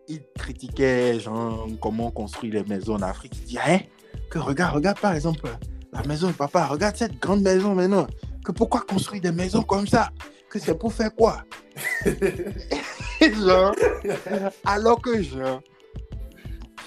il 0.06 0.20
critiquait 0.38 1.18
genre 1.18 1.66
comment 1.80 2.08
on 2.08 2.11
construit 2.11 2.50
les 2.50 2.62
maisons 2.62 2.94
en 2.94 3.02
Afrique. 3.02 3.32
Il 3.40 3.44
dit, 3.46 3.58
hein, 3.58 3.80
que 4.30 4.38
regarde, 4.38 4.76
regarde 4.76 5.00
par 5.00 5.14
exemple 5.14 5.48
la 5.92 6.02
maison 6.04 6.28
de 6.28 6.35
papa, 6.35 6.66
regarde 6.66 6.96
cette 6.96 7.18
grande 7.18 7.42
maison 7.42 7.74
maintenant. 7.74 8.06
Que 8.44 8.52
pourquoi 8.52 8.80
construire 8.80 9.22
des 9.22 9.32
maisons 9.32 9.62
comme 9.62 9.87
ça? 9.87 10.11
Que 10.50 10.58
c'est 10.58 10.78
pour 10.78 10.92
faire 10.92 11.14
quoi? 11.14 11.44
Genre, 13.20 13.74
alors 14.64 15.00
que 15.00 15.22
genre, 15.22 15.61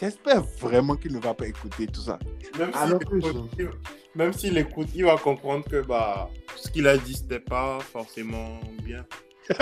J'espère 0.02 0.41
vraiment 0.60 0.95
qu'il 0.95 1.13
ne 1.13 1.19
va 1.19 1.34
pas 1.34 1.48
écouter 1.48 1.88
tout 1.88 2.02
ça. 2.02 2.19
Même 2.60 2.71
s'il 2.74 2.95
écoute, 2.95 4.38
s'il 4.38 4.58
écoute, 4.58 4.88
il 4.93 5.06
va 5.06 5.17
comprendre 5.17 5.63
que 5.63 5.82
bah, 5.82 6.30
ce 6.58 6.69
qu'il 6.69 6.88
a 6.88 6.98
dit, 6.98 7.13
c'était 7.13 7.39
pas 7.39 7.80
forcément 7.80 8.60
bien. 8.84 9.06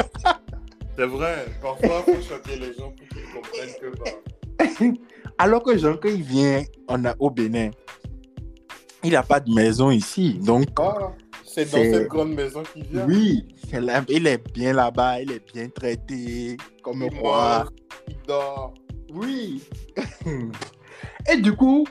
C'est 0.97 1.05
vrai, 1.05 1.45
parfois, 1.61 2.03
il 2.07 2.13
faut 2.15 2.21
choquer 2.21 2.57
les 2.59 2.73
gens 2.73 2.91
pour 2.91 3.07
qu'ils 3.07 3.25
comprennent 3.33 3.73
que 3.81 3.97
bah, 3.97 4.97
Alors 5.37 5.63
que 5.63 5.77
Jean, 5.77 5.97
quand 5.97 6.09
il 6.09 6.21
vient 6.21 6.63
on 6.87 7.03
a, 7.05 7.15
au 7.19 7.29
Bénin, 7.31 7.71
il 9.03 9.11
n'a 9.11 9.23
pas 9.23 9.39
de 9.39 9.51
maison 9.51 9.89
ici. 9.89 10.35
Donc, 10.35 10.67
ah, 10.79 11.11
c'est 11.45 11.65
dans 11.71 11.77
cette 11.83 12.07
grande 12.07 12.33
maison 12.33 12.63
qu'il 12.71 12.83
vient. 12.85 13.05
oui, 13.07 13.45
là- 13.71 14.03
il 14.07 14.27
est 14.27 14.53
bien 14.53 14.73
là-bas, 14.73 15.21
il 15.21 15.31
est 15.31 15.53
bien 15.53 15.67
traité 15.69 16.57
comme 16.83 17.03
il 17.11 17.19
roi. 17.19 17.65
il 18.07 18.15
dort. 18.27 18.73
Oui. 19.13 19.63
Et 21.31 21.37
du 21.37 21.53
coup, 21.53 21.85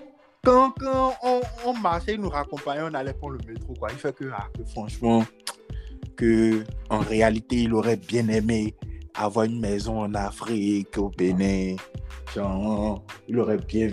quand, 0.45 0.73
quand 0.79 1.15
on, 1.23 1.41
on 1.67 1.75
marchait, 1.75 2.15
il 2.15 2.21
nous 2.21 2.29
raccompagnait, 2.29 2.83
on 2.83 2.95
allait 2.95 3.15
prendre 3.15 3.37
le 3.45 3.53
métro. 3.53 3.75
Quoi. 3.75 3.91
Il 3.93 3.99
fait 3.99 4.15
que, 4.15 4.25
ah, 4.33 4.49
que 4.57 4.65
franchement, 4.65 5.25
que 6.17 6.65
en 6.91 6.99
réalité, 7.01 7.57
il 7.57 7.75
aurait 7.75 7.97
bien 7.97 8.29
aimé 8.29 8.75
avoir 9.15 9.45
une 9.47 9.61
maison 9.61 10.01
en 10.01 10.15
Afrique, 10.15 10.97
au 10.99 11.11
Bénin. 11.11 11.77
Genre, 12.35 13.05
il 13.29 13.39
aurait 13.39 13.59
bien 13.59 13.91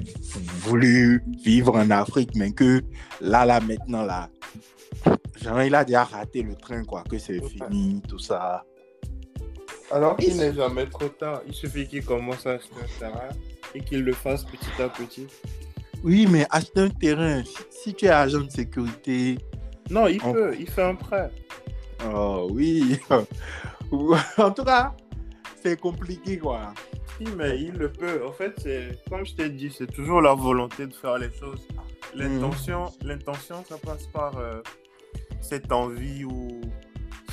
voulu 0.62 1.24
vivre 1.44 1.76
en 1.76 1.90
Afrique, 1.90 2.32
mais 2.36 2.52
que 2.52 2.82
là, 3.20 3.46
là, 3.46 3.60
maintenant, 3.60 4.04
là, 4.04 4.30
genre, 5.42 5.62
il 5.62 5.76
a 5.76 5.84
déjà 5.84 6.06
raté 6.06 6.42
le 6.44 6.56
train, 6.56 6.84
quoi, 6.86 7.04
que 7.04 7.18
c'est 7.18 7.42
fini, 7.46 8.02
tout 8.08 8.20
ça. 8.20 8.64
Alors 9.92 10.16
qu'il 10.18 10.38
n'est 10.38 10.54
jamais 10.54 10.86
trop 10.86 11.10
tard. 11.10 11.42
Il 11.48 11.54
suffit 11.54 11.88
qu'il 11.88 12.06
commence 12.06 12.46
à 12.46 12.52
acheter 12.52 12.76
un 12.82 13.00
terrain 13.00 13.30
et 13.74 13.82
qu'il 13.82 14.04
le 14.04 14.14
fasse 14.14 14.46
petit 14.46 14.82
à 14.82 14.88
petit. 14.88 15.28
Oui, 16.04 16.28
mais 16.30 16.46
acheter 16.52 16.82
un 16.82 16.90
terrain, 16.90 17.44
si, 17.72 17.94
tu 17.94 18.06
es 18.06 18.10
agent 18.10 18.42
de 18.42 18.52
sécurité, 18.52 19.38
Non, 19.90 20.06
il 20.08 20.22
On- 20.24 20.32
peut, 20.32 20.56
il 20.58 20.70
fait 20.70 20.84
un 20.84 20.96
prêt. 20.96 21.32
Oh 22.14 22.48
oui. 22.52 22.98
en 24.38 24.52
tout 24.52 24.64
cas, 24.64 24.96
c'est 25.62 25.80
compliqué 25.80 26.38
quoi. 26.38 26.74
Si, 27.18 27.26
mais 27.36 27.60
il 27.60 27.74
le 27.74 27.92
peut. 27.92 28.26
En 28.26 28.32
fait, 28.32 28.54
c'est 28.58 29.00
comme 29.10 29.26
je 29.26 29.36
t'ai 29.36 29.50
dit, 29.50 29.74
c'est 29.76 29.92
toujours 29.92 30.22
la 30.22 30.34
volonté 30.34 30.88
de 30.88 30.94
faire 30.94 31.18
les 31.18 31.32
choses. 31.32 31.68
L'intention, 32.16 32.92
l'intention, 33.04 33.64
ça 33.68 33.78
passe 33.78 34.08
par 34.08 34.38
euh, 34.38 34.62
cette 35.42 35.72
envie 35.72 36.26
ou 36.26 36.62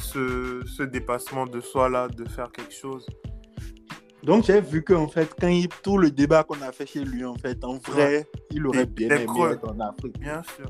ce, 0.01 0.63
ce 0.67 0.83
dépassement 0.83 1.47
de 1.47 1.61
soi 1.61 1.89
là, 1.89 2.09
de 2.09 2.29
faire 2.29 2.51
quelque 2.53 2.75
chose. 2.75 3.07
Donc 4.23 4.45
j'ai 4.45 4.61
vu 4.61 4.83
que 4.83 4.93
en 4.93 5.09
fait, 5.09 5.35
quand 5.41 5.49
il, 5.49 5.69
tout 5.69 5.99
le 5.99 6.11
débat 6.11 6.43
qu'on 6.43 6.61
a 6.63 6.73
fait 6.73 6.87
chez 6.87 7.05
lui, 7.05 7.25
en 7.25 7.37
fait, 7.37 7.65
en 7.65 7.79
vrai, 7.79 8.27
il 8.51 8.67
aurait 8.67 8.87
bien 8.87 9.09
aimé 9.11 9.27
creux. 9.27 9.53
être 9.53 9.69
en 9.69 9.79
Afrique. 9.81 10.19
Bien 10.19 10.43
sûr. 10.57 10.67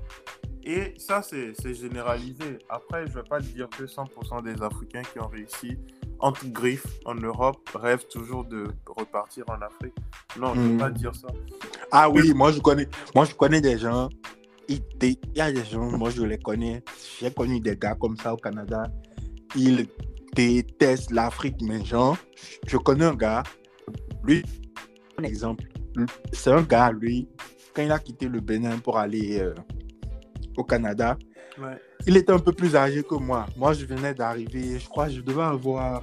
Et 0.62 0.94
ça, 0.98 1.22
c'est 1.22 1.52
c'est 1.58 1.74
généralisé. 1.74 2.58
Après, 2.68 3.06
je 3.06 3.12
ne 3.12 3.16
vais 3.16 3.22
pas 3.22 3.40
te 3.40 3.46
dire 3.46 3.68
que 3.70 3.84
100% 3.84 4.42
des 4.42 4.62
Africains 4.62 5.02
qui 5.02 5.20
ont 5.20 5.28
réussi 5.28 5.78
entre 6.20 6.46
griffes 6.46 6.86
en 7.04 7.14
Europe 7.14 7.68
rêvent 7.74 8.06
toujours 8.08 8.44
de 8.44 8.66
repartir 8.86 9.44
en 9.48 9.60
Afrique. 9.60 9.94
Non, 10.38 10.54
je 10.54 10.60
ne 10.60 10.72
vais 10.72 10.78
pas 10.78 10.90
dire 10.90 11.14
ça. 11.14 11.28
Ah 11.92 12.08
oui, 12.08 12.32
moi 12.34 12.52
je 12.52 12.60
connais, 12.60 12.88
moi 13.14 13.24
je 13.24 13.34
connais 13.34 13.60
des 13.60 13.78
gens. 13.78 14.08
Il 14.68 14.82
y 15.34 15.40
a 15.40 15.52
des 15.52 15.64
gens, 15.64 15.90
moi 15.92 16.10
je 16.10 16.22
les 16.22 16.38
connais. 16.38 16.82
J'ai 17.20 17.30
connu 17.30 17.60
des 17.60 17.76
gars 17.76 17.94
comme 17.94 18.16
ça 18.16 18.34
au 18.34 18.36
Canada. 18.36 18.84
Ils 19.54 19.86
détestent 20.34 21.12
l'Afrique, 21.12 21.56
mais 21.62 21.84
genre, 21.84 22.16
je 22.66 22.76
connais 22.76 23.04
un 23.04 23.14
gars. 23.14 23.42
Lui, 24.24 24.44
un 25.18 25.22
exemple. 25.22 25.64
C'est 26.32 26.50
un 26.50 26.62
gars, 26.62 26.90
lui, 26.90 27.28
quand 27.74 27.82
il 27.82 27.92
a 27.92 27.98
quitté 27.98 28.28
le 28.28 28.40
Bénin 28.40 28.78
pour 28.78 28.98
aller 28.98 29.40
euh, 29.40 29.54
au 30.56 30.64
Canada, 30.64 31.16
Ouais. 31.60 31.80
il 32.06 32.16
était 32.16 32.32
un 32.32 32.38
peu 32.38 32.52
plus 32.52 32.76
âgé 32.76 33.02
que 33.02 33.14
moi. 33.14 33.46
Moi, 33.56 33.72
je 33.72 33.86
venais 33.86 34.14
d'arriver, 34.14 34.78
je 34.78 34.88
crois 34.88 35.06
que 35.06 35.12
je 35.12 35.20
devais 35.20 35.42
avoir 35.42 36.02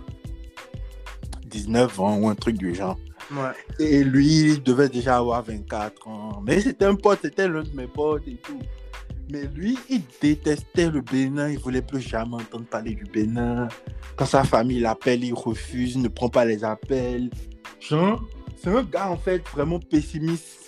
19 1.46 2.00
ans 2.00 2.18
ou 2.18 2.28
un 2.28 2.36
truc 2.36 2.58
du 2.58 2.74
genre. 2.74 2.98
Ouais. 3.32 3.52
Et 3.80 4.04
lui, 4.04 4.54
il 4.54 4.64
devait 4.64 4.90
déjà 4.90 5.18
avoir 5.18 5.44
24 5.44 6.08
ans. 6.08 6.44
Mais 6.46 6.60
c'était 6.60 6.86
un 6.86 6.96
pote, 6.96 7.20
c'était 7.22 7.48
l'un 7.48 7.64
de 7.64 7.76
mes 7.76 7.88
potes 7.88 8.28
et 8.28 8.36
tout. 8.36 8.60
Mais 9.32 9.46
lui, 9.46 9.78
il 9.90 10.02
détestait 10.22 10.90
le 10.90 11.02
Bénin. 11.02 11.50
Il 11.50 11.60
voulait 11.60 11.82
plus 11.82 12.02
jamais 12.02 12.36
entendre 12.36 12.66
parler 12.66 12.94
du 12.94 13.06
Bénin. 13.06 13.68
Quand 14.16 14.26
sa 14.26 14.44
famille 14.44 14.80
l'appelle, 14.80 15.24
il 15.24 15.34
refuse, 15.34 15.96
il 15.96 16.02
ne 16.02 16.10
prend 16.10 16.30
pas 16.30 16.46
les 16.46 16.64
appels. 16.64 17.30
Genre, 17.80 18.22
c'est 18.62 18.70
un 18.70 18.84
gars, 18.84 19.10
en 19.10 19.18
fait, 19.18 19.42
vraiment 19.54 19.80
pessimiste 19.80 20.63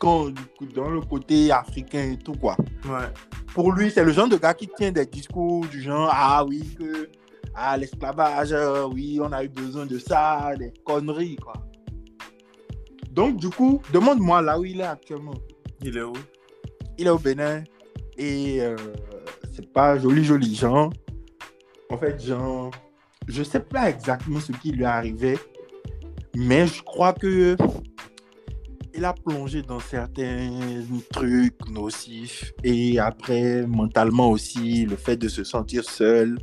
quand, 0.00 0.30
dans 0.74 0.90
le 0.90 1.02
côté 1.02 1.52
africain 1.52 2.12
et 2.12 2.18
tout, 2.18 2.32
quoi. 2.32 2.56
Ouais. 2.86 3.12
Pour 3.54 3.72
lui, 3.72 3.90
c'est 3.90 4.02
le 4.02 4.12
genre 4.12 4.28
de 4.28 4.36
gars 4.36 4.54
qui 4.54 4.66
tient 4.66 4.90
des 4.90 5.06
discours 5.06 5.66
du 5.66 5.82
genre 5.82 6.08
Ah 6.10 6.44
oui, 6.44 6.74
que 6.76 7.08
ah, 7.54 7.76
l'esclavage, 7.76 8.52
euh, 8.52 8.86
oui, 8.86 9.20
on 9.22 9.30
a 9.32 9.44
eu 9.44 9.48
besoin 9.48 9.84
de 9.84 9.98
ça, 9.98 10.52
des 10.58 10.72
conneries, 10.84 11.36
quoi. 11.36 11.52
Donc, 13.10 13.36
du 13.36 13.50
coup, 13.50 13.82
demande-moi 13.92 14.40
là 14.40 14.58
où 14.58 14.64
il 14.64 14.80
est 14.80 14.84
actuellement. 14.84 15.34
Il 15.82 15.96
est 15.96 16.02
où? 16.02 16.14
Il 16.96 17.06
est 17.06 17.10
au 17.10 17.18
Bénin 17.18 17.64
et 18.16 18.60
euh, 18.60 18.76
c'est 19.52 19.70
pas 19.72 19.98
joli, 19.98 20.24
joli, 20.24 20.54
genre. 20.54 20.92
En 21.90 21.98
fait, 21.98 22.22
genre, 22.24 22.70
je 23.26 23.42
sais 23.42 23.60
pas 23.60 23.90
exactement 23.90 24.40
ce 24.40 24.52
qui 24.52 24.72
lui 24.72 24.82
est 24.82 24.86
arrivé, 24.86 25.38
mais 26.36 26.66
je 26.66 26.82
crois 26.82 27.12
que 27.12 27.56
il 28.94 29.04
a 29.04 29.12
plongé 29.12 29.62
dans 29.62 29.80
certains 29.80 30.50
trucs 31.12 31.68
nocifs 31.68 32.52
et 32.64 32.98
après, 32.98 33.66
mentalement 33.66 34.30
aussi, 34.30 34.86
le 34.86 34.96
fait 34.96 35.16
de 35.16 35.28
se 35.28 35.44
sentir 35.44 35.84
seul, 35.84 36.38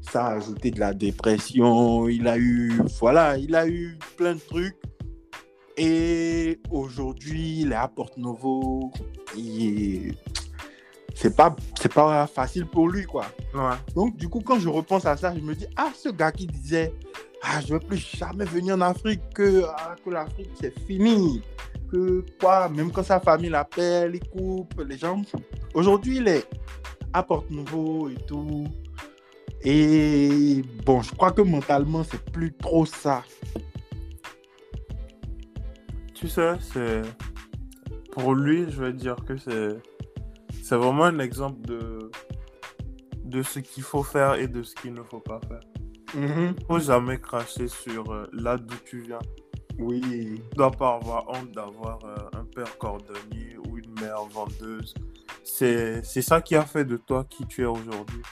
ça 0.00 0.26
a 0.26 0.36
ajouté 0.36 0.70
de 0.70 0.80
la 0.80 0.94
dépression. 0.94 2.08
Il 2.08 2.26
a 2.28 2.38
eu, 2.38 2.80
voilà, 3.00 3.36
il 3.38 3.54
a 3.54 3.68
eu 3.68 3.98
plein 4.16 4.34
de 4.34 4.40
trucs. 4.40 4.76
Et 5.76 6.60
aujourd'hui, 6.70 7.60
il 7.60 7.72
est 7.72 7.76
à 7.76 7.86
Porto 7.86 8.20
Novo. 8.20 8.92
Et 9.36 10.12
c'est 11.14 11.36
pas, 11.36 11.54
c'est 11.80 11.92
pas 11.92 12.26
facile 12.26 12.66
pour 12.66 12.88
lui, 12.88 13.04
quoi. 13.04 13.26
Ouais. 13.54 13.76
Donc, 13.94 14.16
du 14.16 14.28
coup, 14.28 14.40
quand 14.40 14.58
je 14.58 14.68
repense 14.68 15.06
à 15.06 15.16
ça, 15.16 15.34
je 15.34 15.40
me 15.40 15.54
dis, 15.54 15.66
ah, 15.76 15.92
ce 15.94 16.08
gars 16.08 16.32
qui 16.32 16.46
disait, 16.46 16.92
ah, 17.42 17.60
je 17.60 17.74
veux 17.74 17.80
plus 17.80 17.98
jamais 18.16 18.44
venir 18.44 18.74
en 18.74 18.80
Afrique, 18.80 19.20
que, 19.34 19.64
ah, 19.76 19.94
que 20.04 20.10
l'Afrique, 20.10 20.50
c'est 20.60 20.76
fini. 20.86 21.42
Que 21.90 22.24
quoi, 22.40 22.68
même 22.68 22.90
quand 22.90 23.02
sa 23.02 23.20
famille 23.20 23.50
l'appelle, 23.50 24.14
il 24.14 24.28
coupe 24.28 24.80
les 24.86 24.98
jambes. 24.98 25.24
Aujourd'hui, 25.74 26.16
il 26.18 26.28
est 26.28 26.46
à 27.12 27.22
Porto 27.22 27.52
Nouveau 27.52 28.08
et 28.08 28.16
tout. 28.26 28.66
Et 29.62 30.62
bon, 30.84 31.00
je 31.02 31.14
crois 31.14 31.32
que 31.32 31.42
mentalement, 31.42 32.04
c'est 32.04 32.22
plus 32.30 32.52
trop 32.54 32.84
ça. 32.84 33.24
Tu 36.14 36.28
sais, 36.28 36.54
c'est. 36.60 37.02
Pour 38.12 38.34
lui, 38.34 38.70
je 38.70 38.82
vais 38.82 38.92
dire 38.92 39.16
que 39.26 39.36
c'est. 39.36 39.76
C'est 40.62 40.76
vraiment 40.76 41.04
un 41.04 41.18
exemple 41.18 41.60
de. 41.62 42.10
de 43.24 43.42
ce 43.42 43.60
qu'il 43.60 43.82
faut 43.82 44.02
faire 44.02 44.34
et 44.34 44.48
de 44.48 44.62
ce 44.62 44.74
qu'il 44.74 44.92
ne 44.92 45.02
faut 45.02 45.20
pas 45.20 45.40
faire. 45.48 45.60
Mhm. 46.14 46.54
faut 46.66 46.78
jamais 46.78 47.18
cracher 47.18 47.68
sur 47.68 48.10
euh, 48.10 48.26
là 48.32 48.56
d'où 48.56 48.76
tu 48.84 49.00
viens. 49.00 49.18
Oui. 49.78 50.00
Tu 50.00 50.56
dois 50.56 50.70
pas 50.70 50.94
avoir 50.96 51.28
honte 51.28 51.52
d'avoir 51.52 51.98
euh, 52.04 52.16
un 52.40 52.44
père 52.44 52.76
cordonnier 52.78 53.56
ou 53.66 53.78
une 53.78 53.92
mère 54.00 54.24
vendeuse. 54.24 54.94
C'est 55.44 56.02
ça 56.02 56.40
qui 56.40 56.56
a 56.56 56.62
fait 56.62 56.84
de 56.84 56.96
toi 56.96 57.24
qui 57.28 57.46
tu 57.46 57.62
es 57.62 57.66
aujourd'hui. 57.66 58.22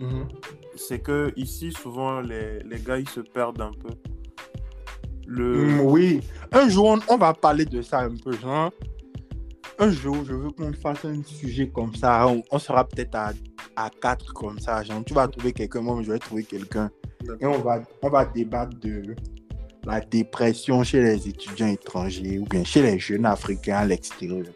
Mhm. 0.00 0.28
C'est 0.76 1.00
que 1.00 1.32
ici, 1.36 1.72
souvent, 1.72 2.20
les, 2.20 2.60
les 2.60 2.78
gars, 2.80 2.98
ils 2.98 3.08
se 3.08 3.20
perdent 3.20 3.60
un 3.60 3.72
peu. 3.72 3.90
Le... 5.26 5.66
Mm, 5.66 5.80
oui. 5.80 6.20
Un 6.52 6.68
jour, 6.68 6.86
on, 6.86 6.98
on 7.14 7.16
va 7.18 7.34
parler 7.34 7.64
de 7.64 7.82
ça 7.82 8.00
un 8.00 8.14
peu, 8.16 8.32
genre. 8.32 8.72
Un 9.78 9.90
jour, 9.90 10.16
je 10.24 10.34
veux 10.34 10.50
qu'on 10.50 10.72
fasse 10.72 11.04
un 11.04 11.22
sujet 11.22 11.68
comme 11.68 11.94
ça. 11.94 12.26
On, 12.26 12.42
on 12.50 12.58
sera 12.58 12.84
peut-être 12.84 13.14
à, 13.14 13.32
à 13.76 13.90
quatre 13.90 14.32
comme 14.34 14.58
ça. 14.58 14.82
Genre, 14.82 15.04
tu 15.04 15.14
vas 15.14 15.28
trouver 15.28 15.52
quelqu'un, 15.52 15.82
moi, 15.82 16.00
je 16.02 16.10
vais 16.12 16.18
trouver 16.18 16.44
quelqu'un. 16.44 16.90
Et 17.40 17.46
on 17.46 17.58
va, 17.58 17.80
on 18.02 18.08
va 18.08 18.24
débattre 18.24 18.76
de 18.80 19.14
la 19.86 20.00
dépression 20.00 20.82
chez 20.82 21.00
les 21.02 21.28
étudiants 21.28 21.68
étrangers 21.68 22.38
ou 22.38 22.44
bien 22.44 22.64
chez 22.64 22.82
les 22.82 22.98
jeunes 22.98 23.26
africains 23.26 23.76
à 23.78 23.84
l'extérieur. 23.86 24.46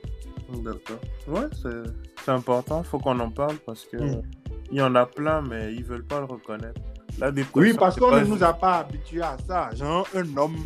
D'accord. 0.63 0.99
Ouais, 1.29 1.47
c'est 1.63 2.31
important, 2.31 2.83
il 2.85 2.89
faut 2.89 2.99
qu'on 2.99 3.19
en 3.21 3.31
parle 3.31 3.57
parce 3.65 3.85
que 3.87 3.97
Mm. 3.97 4.23
il 4.71 4.79
y 4.79 4.83
en 4.83 4.95
a 4.95 5.07
plein, 5.07 5.41
mais 5.43 5.73
ils 5.75 5.85
veulent 5.85 6.05
pas 6.05 6.19
le 6.21 6.27
reconnaître. 6.27 6.81
La 7.19 7.31
dépression, 7.31 7.73
Oui, 7.73 7.79
parce 7.79 7.99
qu'on 7.99 8.11
ne 8.15 8.25
nous 8.25 8.43
a 8.43 8.53
pas 8.53 8.79
habitués 8.81 9.23
à 9.23 9.37
ça. 9.47 9.71
Genre, 9.75 10.07
un 10.15 10.37
homme, 10.37 10.57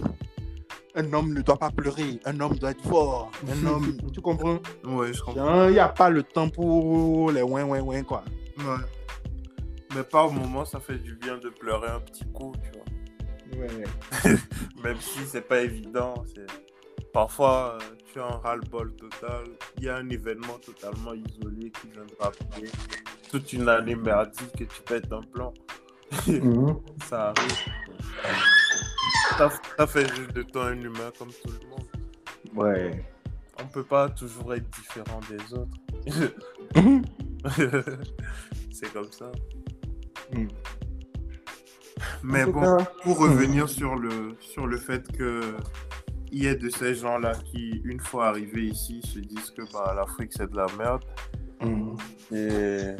un 0.94 1.12
homme 1.12 1.34
ne 1.34 1.40
doit 1.42 1.58
pas 1.58 1.70
pleurer. 1.70 2.20
Un 2.24 2.38
homme 2.40 2.56
doit 2.56 2.70
être 2.70 2.82
fort. 2.82 3.30
Un 3.48 3.66
homme, 3.66 3.96
tu 4.12 4.20
comprends? 4.20 4.58
Ouais, 4.84 5.12
je 5.12 5.22
comprends. 5.22 5.66
Il 5.68 5.72
n'y 5.72 5.78
a 5.80 5.88
pas 5.88 6.08
le 6.10 6.22
temps 6.22 6.48
pour 6.48 7.30
les 7.32 7.42
ouin 7.42 7.64
ouin 7.64 7.80
ouin 7.80 8.02
quoi. 8.02 8.22
Ouais. 8.58 8.64
Mais 9.96 10.04
par 10.04 10.30
moment, 10.30 10.64
ça 10.66 10.78
fait 10.78 10.98
du 10.98 11.14
bien 11.14 11.38
de 11.38 11.48
pleurer 11.48 11.88
un 11.88 12.00
petit 12.00 12.26
coup, 12.26 12.52
tu 12.62 12.70
vois. 12.72 12.84
Ouais. 13.62 13.84
Même 14.82 15.00
si 15.00 15.20
c'est 15.24 15.48
pas 15.48 15.62
évident. 15.62 16.22
Parfois, 17.14 17.78
euh, 17.80 17.84
tu 18.12 18.20
as 18.20 18.26
un 18.26 18.36
ras-le-bol 18.36 18.94
total. 18.96 19.44
Il 19.78 19.84
y 19.84 19.88
a 19.88 19.96
un 19.96 20.10
événement 20.10 20.58
totalement 20.58 21.14
isolé 21.14 21.70
qui 21.70 21.88
vient 21.88 22.04
de 22.04 22.14
rappeler 22.20 22.68
toute 23.30 23.54
une 23.54 23.70
année 23.70 23.96
merdique 23.96 24.52
que 24.52 24.64
tu 24.64 24.82
pètes 24.82 25.10
un 25.10 25.22
plan. 25.22 25.54
Mhm. 26.26 26.78
Ça 27.08 27.30
arrive. 27.30 27.56
Ça, 29.38 29.50
ça 29.78 29.86
fait 29.86 30.14
juste 30.14 30.32
de 30.32 30.42
toi 30.42 30.66
un 30.68 30.78
humain 30.80 31.10
comme 31.18 31.28
tout 31.28 31.48
le 31.48 31.58
monde. 31.68 31.86
Ouais. 32.54 33.02
On 33.62 33.66
peut 33.66 33.84
pas 33.84 34.10
toujours 34.10 34.54
être 34.54 34.68
différent 34.70 35.20
des 35.30 35.54
autres. 35.54 35.78
C'est 38.70 38.92
comme 38.92 39.10
ça. 39.10 39.32
Mm. 40.32 40.46
Mais 42.22 42.44
bon, 42.44 42.60
cas, 42.60 42.84
pour 43.02 43.18
revenir 43.18 43.68
sur 43.68 43.96
le, 43.96 44.36
sur 44.40 44.66
le 44.66 44.76
fait 44.76 45.10
que 45.12 45.56
il 46.32 46.42
y 46.42 46.46
ait 46.46 46.56
de 46.56 46.68
ces 46.68 46.94
gens-là 46.94 47.32
qui, 47.32 47.80
une 47.84 48.00
fois 48.00 48.28
arrivés 48.28 48.64
ici, 48.66 49.00
se 49.02 49.18
disent 49.20 49.50
que 49.50 49.62
bah, 49.72 49.94
l'Afrique 49.96 50.32
c'est 50.36 50.50
de 50.50 50.56
la 50.56 50.66
merde. 50.76 51.04
mhm. 51.60 51.96
Et 52.32 52.96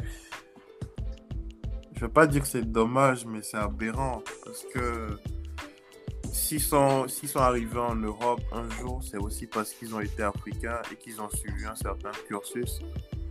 je 1.93 2.01
veux 2.01 2.09
pas 2.09 2.27
dire 2.27 2.41
que 2.41 2.47
c'est 2.47 2.71
dommage, 2.71 3.25
mais 3.25 3.41
c'est 3.41 3.57
aberrant 3.57 4.21
parce 4.45 4.63
que 4.73 5.07
s'ils 6.31 6.61
sont, 6.61 7.07
s'ils 7.07 7.29
sont 7.29 7.39
arrivés 7.39 7.79
en 7.79 7.95
Europe 7.95 8.41
un 8.51 8.69
jour, 8.69 9.01
c'est 9.03 9.17
aussi 9.17 9.47
parce 9.47 9.73
qu'ils 9.73 9.93
ont 9.95 9.99
été 9.99 10.23
africains 10.23 10.81
et 10.91 10.95
qu'ils 10.95 11.19
ont 11.19 11.29
suivi 11.29 11.65
un 11.65 11.75
certain 11.75 12.11
cursus. 12.27 12.79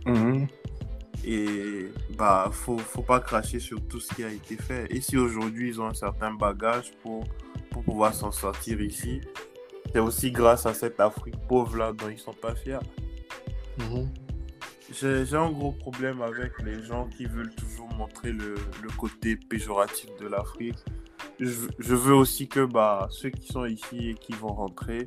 Mhm. 0.05 0.47
Et 1.29 1.91
bah, 2.17 2.49
faut, 2.53 2.77
faut 2.77 3.01
pas 3.01 3.19
cracher 3.19 3.59
sur 3.59 3.85
tout 3.85 3.99
ce 3.99 4.15
qui 4.15 4.23
a 4.23 4.29
été 4.29 4.55
fait. 4.55 4.87
Et 4.89 5.01
si 5.01 5.17
aujourd'hui 5.17 5.67
ils 5.67 5.81
ont 5.81 5.87
un 5.87 5.93
certain 5.93 6.33
bagage 6.33 6.93
pour, 7.03 7.25
pour 7.69 7.83
pouvoir 7.83 8.13
s'en 8.13 8.31
sortir 8.31 8.79
ici, 8.79 9.19
c'est 9.91 9.99
aussi 9.99 10.31
grâce 10.31 10.65
à 10.65 10.73
cette 10.73 11.01
Afrique 11.01 11.35
pauvre-là 11.49 11.91
dont 11.91 12.07
ils 12.07 12.17
sont 12.17 12.33
pas 12.33 12.55
fiers. 12.55 12.79
Mhm. 13.77 14.09
J'ai 14.89 15.25
j'ai 15.25 15.35
un 15.35 15.51
gros 15.51 15.73
problème 15.73 16.21
avec 16.21 16.61
les 16.63 16.81
gens 16.81 17.09
qui 17.09 17.25
veulent 17.25 17.53
toujours 17.55 17.89
montrer 17.89 18.31
le, 18.31 18.55
le 18.81 18.89
côté 18.97 19.35
péjoratif 19.35 20.09
de 20.21 20.27
l'Afrique. 20.27 20.77
Je, 21.41 21.67
je 21.77 21.93
veux 21.93 22.15
aussi 22.15 22.47
que 22.47 22.63
bah, 22.63 23.09
ceux 23.11 23.31
qui 23.31 23.51
sont 23.51 23.65
ici 23.65 24.11
et 24.11 24.13
qui 24.13 24.31
vont 24.31 24.53
rentrer, 24.53 25.05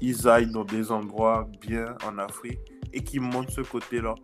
ils 0.00 0.28
aillent 0.28 0.52
dans 0.52 0.64
des 0.64 0.92
endroits 0.92 1.48
bien 1.60 1.96
en 2.06 2.18
Afrique 2.18 2.60
et 2.92 3.02
qu'ils 3.02 3.20
montrent 3.20 3.50
ce 3.52 3.62
côté-là. 3.62 4.14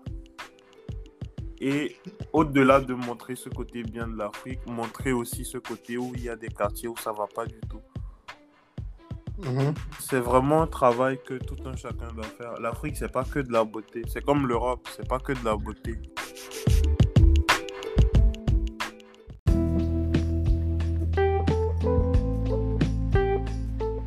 Et 1.60 1.96
au-delà 2.32 2.80
de 2.80 2.94
montrer 2.94 3.34
ce 3.34 3.48
côté 3.48 3.82
bien 3.82 4.06
de 4.06 4.16
l'Afrique, 4.16 4.60
montrer 4.66 5.12
aussi 5.12 5.44
ce 5.44 5.58
côté 5.58 5.96
où 5.96 6.12
il 6.14 6.24
y 6.24 6.28
a 6.28 6.36
des 6.36 6.48
quartiers 6.48 6.88
où 6.88 6.96
ça 6.96 7.12
va 7.12 7.26
pas 7.26 7.46
du 7.46 7.60
tout. 7.68 7.80
Mhm. 9.38 9.74
C'est 10.00 10.20
vraiment 10.20 10.62
un 10.62 10.66
travail 10.66 11.18
que 11.24 11.34
tout 11.34 11.56
un 11.66 11.76
chacun 11.76 12.08
doit 12.14 12.24
faire. 12.24 12.58
L'Afrique, 12.60 12.96
c'est 12.96 13.12
pas 13.12 13.24
que 13.24 13.38
de 13.38 13.52
la 13.52 13.64
beauté. 13.64 14.02
C'est 14.08 14.24
comme 14.24 14.46
l'Europe, 14.46 14.88
c'est 14.96 15.06
pas 15.06 15.18
que 15.18 15.32
de 15.32 15.44
la 15.44 15.56
beauté. 15.56 15.98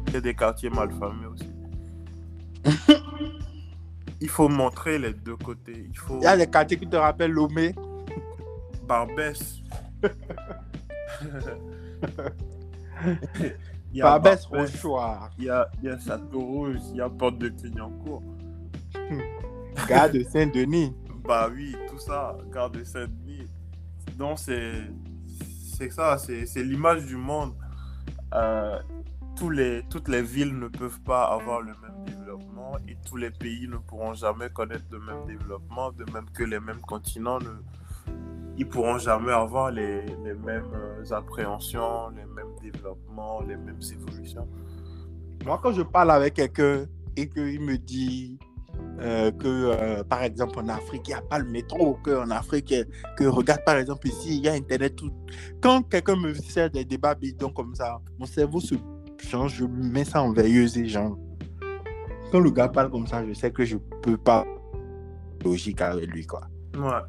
Il 0.08 0.14
y 0.14 0.18
a 0.18 0.22
des 0.22 0.34
quartiers 0.34 0.70
malfamés 0.70 1.28
aussi. 1.28 1.50
Il 4.22 4.30
faut 4.30 4.50
montrer 4.50 5.00
les 5.00 5.14
deux 5.14 5.38
côtés. 5.38 5.86
Il 5.90 5.98
faut 5.98 6.18
Il 6.18 6.24
y 6.24 6.28
a 6.28 6.36
les 6.36 6.48
quartiers 6.48 6.78
qui 6.78 6.88
te 6.88 6.96
rappellent 6.96 7.32
Lomé. 7.32 7.74
Barbès. 8.88 9.62
Il 13.92 13.98
y 13.98 14.02
a 14.02 14.06
Barbès 14.06 14.48
Barbès, 14.50 14.72
Rochoir. 14.72 15.30
Il 15.38 15.46
y 15.46 15.50
a, 15.50 15.70
il 15.82 15.90
y 15.90 15.92
a 15.92 15.98
Château 15.98 16.42
Rouge, 16.42 16.78
il 16.92 16.98
y 16.98 17.02
a 17.02 17.10
Porte 17.10 17.40
de 17.40 17.50
Clignancourt. 17.50 18.24
Gare 19.88 20.12
de 20.12 20.24
Saint-Denis. 20.24 20.96
Bah 21.24 21.50
oui, 21.52 21.76
tout 21.90 21.98
ça, 21.98 22.38
Gare 22.54 22.70
de 22.70 22.84
Saint-Denis. 22.84 23.48
Donc 24.18 24.38
c'est 24.40 25.90
ça, 25.90 26.18
c'est 26.18 26.64
l'image 26.64 27.06
du 27.06 27.16
monde. 27.16 27.54
Euh, 28.34 28.80
tous 29.36 29.50
les, 29.50 29.84
toutes 29.90 30.08
les 30.08 30.22
villes 30.22 30.58
ne 30.58 30.68
peuvent 30.68 31.00
pas 31.02 31.24
avoir 31.24 31.62
le 31.62 31.74
même 31.82 32.06
développement 32.06 32.19
et 32.88 32.98
tous 33.06 33.18
les 33.18 33.32
pays 33.32 33.68
ne 33.68 33.78
pourront 33.78 34.14
jamais 34.14 34.50
connaître 34.50 34.86
le 34.92 35.00
même 35.00 35.26
développement, 35.28 35.92
de 35.92 36.06
même 36.12 36.30
que 36.34 36.44
les 36.44 36.60
mêmes 36.60 36.82
continents 36.82 37.40
ne 37.40 37.50
ils 38.60 38.68
pourront 38.68 38.98
jamais 38.98 39.32
avoir 39.32 39.72
les, 39.72 40.06
les 40.06 40.34
mêmes 40.34 40.70
euh, 40.74 41.12
appréhensions, 41.12 42.10
les 42.10 42.26
mêmes 42.26 42.54
développements, 42.62 43.42
les 43.42 43.56
mêmes 43.56 43.80
évolutions. 43.94 44.48
Moi, 45.46 45.58
quand 45.64 45.72
je 45.72 45.82
parle 45.82 46.12
avec 46.12 46.34
quelqu'un 46.34 46.86
et 47.16 47.30
qu'il 47.30 47.62
me 47.62 47.78
dit 47.78 48.38
euh, 49.00 49.32
que, 49.32 49.48
euh, 49.48 50.04
par 50.04 50.24
exemple, 50.24 50.60
en 50.60 50.68
Afrique, 50.68 51.08
il 51.08 51.12
n'y 51.12 51.14
a 51.14 51.22
pas 51.22 51.40
le 51.40 51.50
métro, 51.50 51.98
qu'en 52.04 52.30
Afrique, 52.32 52.76
que 53.16 53.24
regarde, 53.24 53.64
par 53.64 53.78
exemple, 53.78 54.06
ici, 54.10 54.36
il 54.36 54.44
y 54.44 54.50
a 54.50 54.54
Internet. 54.54 54.98
Tout... 54.98 55.14
Quand 55.62 55.82
quelqu'un 55.84 56.18
me 56.18 56.34
sert 56.34 56.70
des 56.70 56.84
débats 56.84 57.16
bidons 57.16 57.52
comme 57.52 57.74
ça, 57.76 58.02
mon 58.20 58.26
cerveau 58.26 58.60
se 58.60 58.76
change, 59.20 59.56
je 59.56 59.64
mets 59.64 60.04
ça 60.04 60.22
en 60.22 60.34
veilleuse 60.34 60.78
et 60.78 60.86
genre. 60.86 61.18
Quand 62.32 62.40
le 62.40 62.52
gars 62.52 62.68
parle 62.68 62.92
comme 62.92 63.08
ça, 63.08 63.26
je 63.26 63.34
sais 63.34 63.52
que 63.52 63.66
je 63.66 63.78
peux 64.02 64.18
pas 64.18 64.46
logique 65.44 65.82
avec 65.82 66.08
lui, 66.08 66.26
quoi. 66.26 66.42
Ouais. 66.76 67.02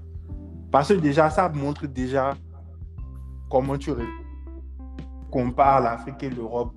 Parce 0.70 0.88
que 0.88 0.94
déjà, 0.94 1.28
ça 1.30 1.48
montre 1.48 1.86
déjà 1.86 2.34
comment 3.50 3.76
tu 3.76 3.90
compares 5.30 5.80
l'Afrique 5.80 6.22
et 6.22 6.30
l'Europe 6.30 6.72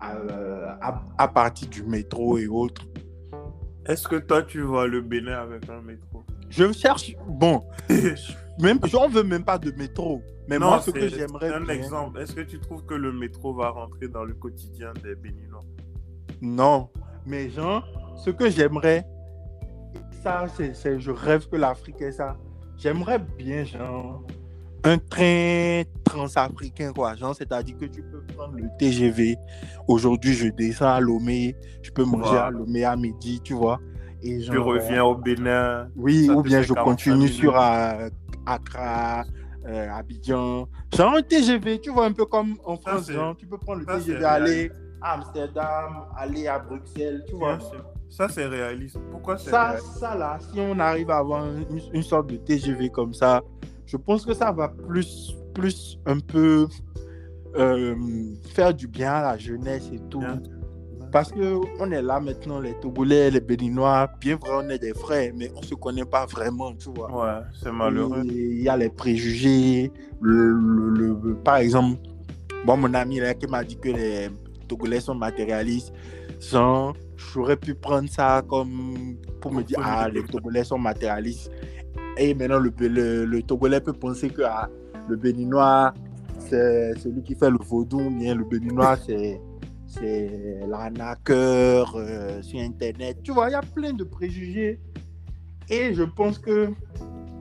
à, 0.00 0.14
euh, 0.16 0.68
à- 0.80 1.02
à 1.18 1.28
partir 1.28 1.68
du 1.68 1.82
métro 1.82 2.38
et 2.38 2.46
autres. 2.46 2.82
Est-ce 3.86 4.08
que 4.08 4.16
toi 4.16 4.42
tu 4.42 4.62
vois 4.62 4.86
le 4.86 5.00
Bénin 5.02 5.38
avec 5.42 5.68
un 5.68 5.80
métro? 5.82 6.24
Je 6.48 6.72
cherche, 6.72 7.14
bon, 7.28 7.62
même, 8.60 8.78
j'en 8.84 9.08
veux 9.08 9.22
même 9.24 9.44
pas 9.44 9.58
de 9.58 9.70
métro. 9.72 10.22
Mais 10.48 10.58
moi, 10.58 10.80
ce 10.80 10.90
que 10.90 11.08
j'aimerais 11.08 11.52
un 11.54 11.60
bien- 11.62 11.74
exemple. 11.74 12.20
Est-ce 12.20 12.34
que 12.34 12.42
tu 12.42 12.58
trouves 12.60 12.84
que 12.84 12.94
le 12.94 13.12
métro 13.12 13.54
va 13.54 13.70
rentrer 13.70 14.08
dans 14.08 14.24
le 14.24 14.34
quotidien 14.34 14.92
des 15.02 15.14
Béninois? 15.14 15.60
Non, 16.42 16.90
mais 17.26 17.50
genre, 17.50 17.86
ce 18.16 18.30
que 18.30 18.50
j'aimerais, 18.50 19.06
ça, 20.22 20.46
c'est, 20.54 20.98
je 21.00 21.10
rêve 21.10 21.48
que 21.48 21.56
l'Afrique 21.56 22.00
ait 22.00 22.12
ça. 22.12 22.36
J'aimerais 22.76 23.18
bien, 23.18 23.64
genre, 23.64 24.22
un 24.84 24.98
train 24.98 25.82
transafricain, 26.04 26.92
quoi. 26.92 27.14
Genre, 27.14 27.34
c'est-à-dire 27.34 27.76
que 27.78 27.86
tu 27.86 28.02
peux 28.02 28.22
prendre 28.34 28.54
le 28.56 28.68
TGV. 28.78 29.36
Aujourd'hui, 29.88 30.34
je 30.34 30.48
descends 30.48 30.92
à 30.92 31.00
Lomé, 31.00 31.56
je 31.82 31.90
peux 31.90 32.04
manger 32.04 32.36
à 32.36 32.50
Lomé 32.50 32.84
à 32.84 32.96
midi, 32.96 33.40
tu 33.42 33.54
vois. 33.54 33.80
Et 34.22 34.38
Tu 34.38 34.52
genre, 34.52 34.64
reviens 34.66 35.04
au 35.04 35.14
Bénin. 35.14 35.88
Oui, 35.96 36.28
ou 36.30 36.42
bien 36.42 36.62
je 36.62 36.72
45 36.72 36.84
continue 36.84 37.28
sur 37.28 37.58
euh, 37.58 38.08
Accra, 38.46 39.24
euh, 39.66 39.90
Abidjan. 39.90 40.66
Genre 40.94 41.14
un 41.14 41.22
TGV, 41.22 41.80
tu 41.80 41.90
vois, 41.90 42.06
un 42.06 42.12
peu 42.12 42.26
comme 42.26 42.56
en 42.64 42.76
France, 42.76 43.10
genre, 43.10 43.36
tu 43.36 43.46
peux 43.46 43.58
prendre 43.58 43.80
le 43.80 43.86
ça, 43.86 43.98
TGV, 43.98 44.24
aller 44.24 44.70
à 45.04 45.12
Amsterdam, 45.14 46.06
aller 46.16 46.46
à 46.46 46.58
Bruxelles, 46.58 47.22
tu 47.28 47.34
vois. 47.34 47.58
Ça, 48.08 48.28
c'est 48.28 48.46
réaliste. 48.46 48.96
Pourquoi 49.10 49.36
c'est 49.36 49.50
Ça, 49.50 49.68
réaliste? 49.70 49.98
ça 49.98 50.14
là, 50.16 50.38
si 50.40 50.58
on 50.60 50.78
arrive 50.78 51.10
à 51.10 51.18
avoir 51.18 51.44
une, 51.46 51.80
une 51.92 52.02
sorte 52.02 52.28
de 52.28 52.36
TGV 52.36 52.88
comme 52.88 53.12
ça, 53.12 53.42
je 53.86 53.96
pense 53.96 54.24
que 54.24 54.32
ça 54.32 54.50
va 54.52 54.68
plus, 54.68 55.34
plus 55.52 55.98
un 56.06 56.18
peu 56.20 56.66
euh, 57.56 57.94
faire 58.54 58.72
du 58.72 58.86
bien 58.88 59.12
à 59.12 59.22
la 59.32 59.38
jeunesse 59.38 59.90
et 59.92 60.00
tout. 60.10 60.20
Bien. 60.20 60.40
Parce 61.12 61.30
que 61.30 61.60
on 61.78 61.92
est 61.92 62.02
là 62.02 62.18
maintenant, 62.18 62.58
les 62.58 62.74
Togolais, 62.80 63.30
les 63.30 63.40
Béninois, 63.40 64.08
bien 64.20 64.34
vrai, 64.36 64.50
on 64.64 64.68
est 64.68 64.78
des 64.80 64.94
frères, 64.94 65.32
mais 65.36 65.52
on 65.54 65.62
se 65.62 65.74
connaît 65.76 66.04
pas 66.04 66.26
vraiment, 66.26 66.74
tu 66.74 66.90
vois. 66.92 67.10
Ouais, 67.12 67.42
c'est 67.62 67.70
malheureux. 67.70 68.22
Il 68.24 68.60
y 68.62 68.68
a 68.68 68.76
les 68.76 68.88
préjugés. 68.88 69.92
Le, 70.20 70.52
le- 70.54 71.18
le- 71.22 71.34
par 71.36 71.56
exemple, 71.58 72.00
bon, 72.66 72.76
mon 72.76 72.92
ami 72.94 73.20
là, 73.20 73.32
qui 73.34 73.46
m'a 73.46 73.62
dit 73.62 73.76
que 73.78 73.90
les 73.90 74.28
Togolais 74.64 75.00
sont 75.00 75.14
matérialistes, 75.14 75.92
genre, 76.40 76.94
j'aurais 77.16 77.56
pu 77.56 77.74
prendre 77.74 78.08
ça 78.08 78.42
comme 78.48 79.16
pour 79.40 79.52
me 79.52 79.62
dire, 79.62 79.78
ah, 79.82 80.08
les 80.08 80.24
Togolais 80.24 80.64
sont 80.64 80.78
matérialistes. 80.78 81.50
Et 82.16 82.34
maintenant, 82.34 82.58
le, 82.58 82.72
le, 83.24 83.42
Togolais 83.42 83.80
peut 83.80 83.92
penser 83.92 84.30
que 84.30 84.42
ah, 84.42 84.68
le 85.08 85.16
Béninois, 85.16 85.92
c'est 86.38 86.96
celui 86.98 87.22
qui 87.22 87.34
fait 87.34 87.50
le 87.50 87.58
vaudou, 87.58 88.00
ou 88.00 88.10
bien 88.10 88.34
le 88.34 88.44
Béninois, 88.44 88.96
c'est 88.96 89.40
c'est 89.86 90.60
l'arnaqueur 90.66 91.94
euh, 91.96 92.42
sur 92.42 92.60
Internet. 92.60 93.18
Tu 93.22 93.32
vois, 93.32 93.48
il 93.48 93.52
y 93.52 93.56
a 93.56 93.60
plein 93.60 93.92
de 93.92 94.04
préjugés. 94.04 94.80
Et 95.68 95.94
je 95.94 96.02
pense 96.02 96.38
que 96.38 96.70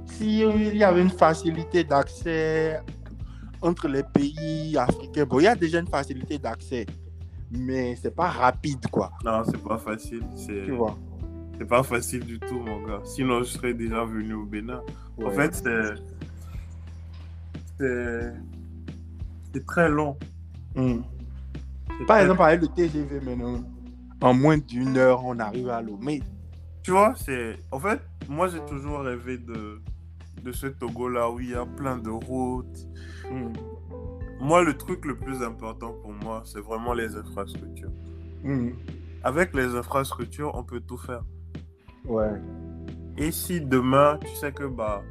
s'il 0.06 0.76
y 0.76 0.84
avait 0.84 1.02
une 1.02 1.10
facilité 1.10 1.84
d'accès 1.84 2.80
entre 3.62 3.88
les 3.88 4.04
pays 4.04 4.78
africains, 4.78 5.26
bon, 5.26 5.40
il 5.40 5.44
y 5.44 5.48
a 5.48 5.56
déjà 5.56 5.80
une 5.80 5.88
facilité 5.88 6.38
d'accès, 6.38 6.86
mais 7.58 7.96
c'est 7.96 8.16
pas 8.16 8.30
rapide, 8.30 8.88
quoi. 8.92 9.12
Non, 9.24 9.44
c'est 9.46 9.62
pas 9.64 9.78
facile. 9.78 10.24
C'est 10.36 10.64
Tu 10.66 10.72
vois. 10.72 10.98
c'est 11.58 11.68
pas 11.68 11.84
facile 11.84 12.26
du 12.26 12.40
tout, 12.40 12.60
mon 12.60 12.82
gars. 12.86 13.02
Sinon, 13.06 13.40
je 13.40 13.46
serais 13.46 13.74
déjà 13.74 14.04
venu 14.04 14.34
au 14.34 14.46
Bénin. 14.46 14.82
En 15.24 15.30
fait, 15.32 15.54
c'est. 15.56 15.96
C'est. 17.80 18.34
C'est 19.54 19.66
très 19.66 19.90
long. 19.90 20.18
Mm. 20.76 21.02
C'est 22.00 22.06
Par 22.06 22.16
très- 22.18 22.24
exemple, 22.24 22.42
avec 22.42 22.62
le 22.62 22.68
TGV 22.70 23.20
maintenant, 23.22 23.64
en 24.22 24.34
moins 24.34 24.58
d'une 24.58 24.98
heure, 24.98 25.24
on 25.26 25.38
arrive 25.40 25.70
à 25.70 25.82
Lomé. 25.82 26.24
Tu 26.82 26.92
vois, 26.92 27.14
c'est. 27.16 27.58
En 27.72 27.80
fait, 27.80 28.00
moi, 28.28 28.48
j'ai 28.48 28.62
toujours 28.66 29.00
rêvé 29.02 29.38
de, 29.38 29.80
de 30.44 30.52
ce 30.52 30.68
Togo-là 30.68 31.30
où 31.30 31.40
il 31.40 31.52
y 31.52 31.56
a 31.56 31.66
plein 31.66 31.98
de 31.98 32.10
routes. 32.10 32.88
Mm. 33.32 33.54
Moi, 34.44 34.62
le 34.62 34.74
truc 34.78 35.06
le 35.06 35.16
plus 35.16 35.42
important 35.42 35.94
pour 36.02 36.12
moi, 36.12 36.44
c'est 36.46 36.60
vraiment 36.60 36.94
les 36.94 37.16
infrastructures. 37.16 37.94
Mm. 38.44 38.72
Avec 39.24 39.56
les 39.56 39.74
infrastructures, 39.74 40.52
on 40.54 40.66
peut 40.66 40.82
tout 40.82 40.98
faire. 40.98 41.24
Ouais. 42.04 42.42
Et 43.18 43.32
si 43.32 43.62
demain, 43.62 44.20
tu 44.20 44.36
sais 44.36 44.52
que, 44.52 44.66
bah, 44.66 45.02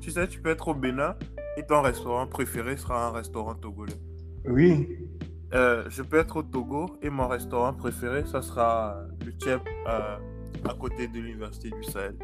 tu 0.00 0.10
sais, 0.10 0.28
tu 0.28 0.40
peux 0.40 0.50
être 0.50 0.68
au 0.68 0.74
Bénin 0.74 1.16
et 1.56 1.62
ton 1.64 1.80
restaurant 1.80 2.26
préféré 2.26 2.76
sera 2.76 3.08
un 3.08 3.12
restaurant 3.12 3.54
togolais. 3.54 3.98
Oui. 4.44 4.98
Euh, 5.54 5.84
je 5.88 6.02
peux 6.02 6.18
être 6.18 6.36
au 6.36 6.42
Togo 6.42 6.98
et 7.00 7.08
mon 7.08 7.28
restaurant 7.28 7.72
préféré, 7.72 8.26
ça 8.26 8.42
sera 8.42 8.98
le 9.24 9.32
Tchèp 9.32 9.62
euh, 9.88 10.18
à 10.68 10.74
côté 10.74 11.08
de 11.08 11.14
l'Université 11.14 11.70
du 11.70 11.82
Sahel. 11.84 12.16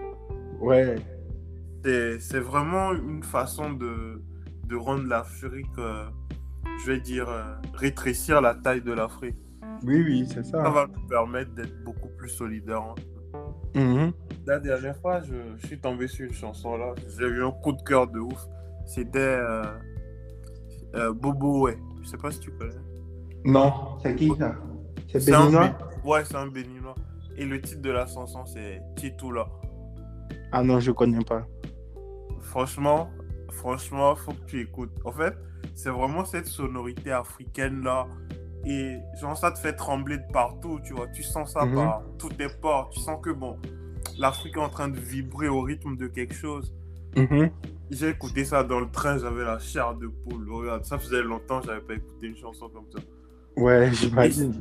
Ouais. 0.60 0.96
C'est 1.82 2.20
c'est 2.20 2.40
vraiment 2.40 2.92
une 2.92 3.22
façon 3.22 3.72
de, 3.72 4.22
de 4.64 4.76
rendre 4.76 5.06
l'Afrique, 5.06 5.66
euh, 5.78 6.04
je 6.80 6.92
vais 6.92 7.00
dire, 7.00 7.28
euh, 7.28 7.42
rétrécir 7.74 8.40
la 8.40 8.54
taille 8.54 8.82
de 8.82 8.92
l'Afrique. 8.92 9.36
Oui, 9.84 10.02
oui, 10.02 10.26
c'est 10.28 10.44
Ça 10.44 10.62
ça. 10.64 10.70
va 10.70 10.86
nous 10.86 11.06
permettre 11.08 11.52
d'être 11.54 11.82
beaucoup 11.84 12.08
plus 12.16 12.28
solidaires. 12.28 12.94
Mhm. 13.74 14.12
La 14.46 14.58
dernière 14.60 14.96
fois, 14.96 15.20
je, 15.22 15.34
je 15.58 15.66
suis 15.66 15.80
tombé 15.80 16.06
sur 16.08 16.26
une 16.26 16.32
chanson 16.34 16.76
là. 16.76 16.94
J'ai 17.18 17.26
eu 17.26 17.42
un 17.44 17.50
coup 17.52 17.72
de 17.72 17.82
cœur 17.82 18.06
de 18.08 18.18
ouf. 18.20 18.46
C'était 18.86 19.18
euh, 19.18 19.62
euh, 20.96 21.12
Bobo 21.12 21.62
Ouais. 21.64 21.78
Je 22.02 22.08
sais 22.08 22.16
pas 22.16 22.30
si 22.30 22.40
tu 22.40 22.50
connais. 22.52 22.74
Non, 23.44 23.98
c'est 24.02 24.14
qui 24.16 24.28
ça? 24.36 24.54
C'est 25.10 25.20
C'est 25.20 25.32
Béninois 25.32 25.68
Bé- 25.68 25.74
Ouais, 26.08 26.24
c'est 26.24 26.36
un 26.36 26.48
béninois. 26.48 26.94
Et 27.36 27.44
le 27.44 27.60
titre 27.60 27.80
de 27.82 27.90
la 27.90 28.06
chanson, 28.06 28.44
c'est 28.44 28.82
Titoula. 28.96 29.46
Ah 30.52 30.62
non, 30.62 30.80
je 30.80 30.90
connais 30.92 31.24
pas. 31.24 31.46
Franchement, 32.40 33.08
franchement, 33.50 34.14
faut 34.16 34.32
que 34.32 34.44
tu 34.46 34.60
écoutes. 34.60 34.92
En 35.04 35.12
fait, 35.12 35.34
c'est 35.74 35.90
vraiment 35.90 36.24
cette 36.24 36.46
sonorité 36.46 37.12
africaine 37.12 37.82
là. 37.82 38.06
Et 38.64 38.98
genre, 39.20 39.36
ça 39.36 39.50
te 39.50 39.58
fait 39.58 39.72
trembler 39.72 40.18
de 40.18 40.32
partout, 40.32 40.78
tu 40.84 40.92
vois. 40.94 41.08
Tu 41.08 41.22
sens 41.24 41.52
ça 41.52 41.64
Mhm. 41.64 41.74
par 41.74 42.02
tous 42.18 42.28
tes 42.28 42.46
pores. 42.48 42.90
Tu 42.90 43.00
sens 43.00 43.18
que 43.20 43.30
bon, 43.30 43.56
l'Afrique 44.18 44.56
est 44.56 44.60
en 44.60 44.68
train 44.68 44.88
de 44.88 44.98
vibrer 44.98 45.48
au 45.48 45.62
rythme 45.62 45.96
de 45.96 46.06
quelque 46.06 46.34
chose. 46.34 46.72
Mhm. 47.16 47.50
J'ai 47.90 48.08
écouté 48.10 48.44
ça 48.44 48.62
dans 48.64 48.80
le 48.80 48.88
train, 48.90 49.18
j'avais 49.18 49.44
la 49.44 49.58
chair 49.58 49.94
de 49.94 50.06
poule. 50.06 50.48
Regarde, 50.50 50.84
ça 50.84 50.98
faisait 50.98 51.22
longtemps 51.22 51.60
que 51.60 51.66
j'avais 51.66 51.80
pas 51.80 51.94
écouté 51.94 52.28
une 52.28 52.36
chanson 52.36 52.68
comme 52.68 52.86
ça. 52.94 53.00
Ouais, 53.56 53.90
j'imagine. 53.92 54.54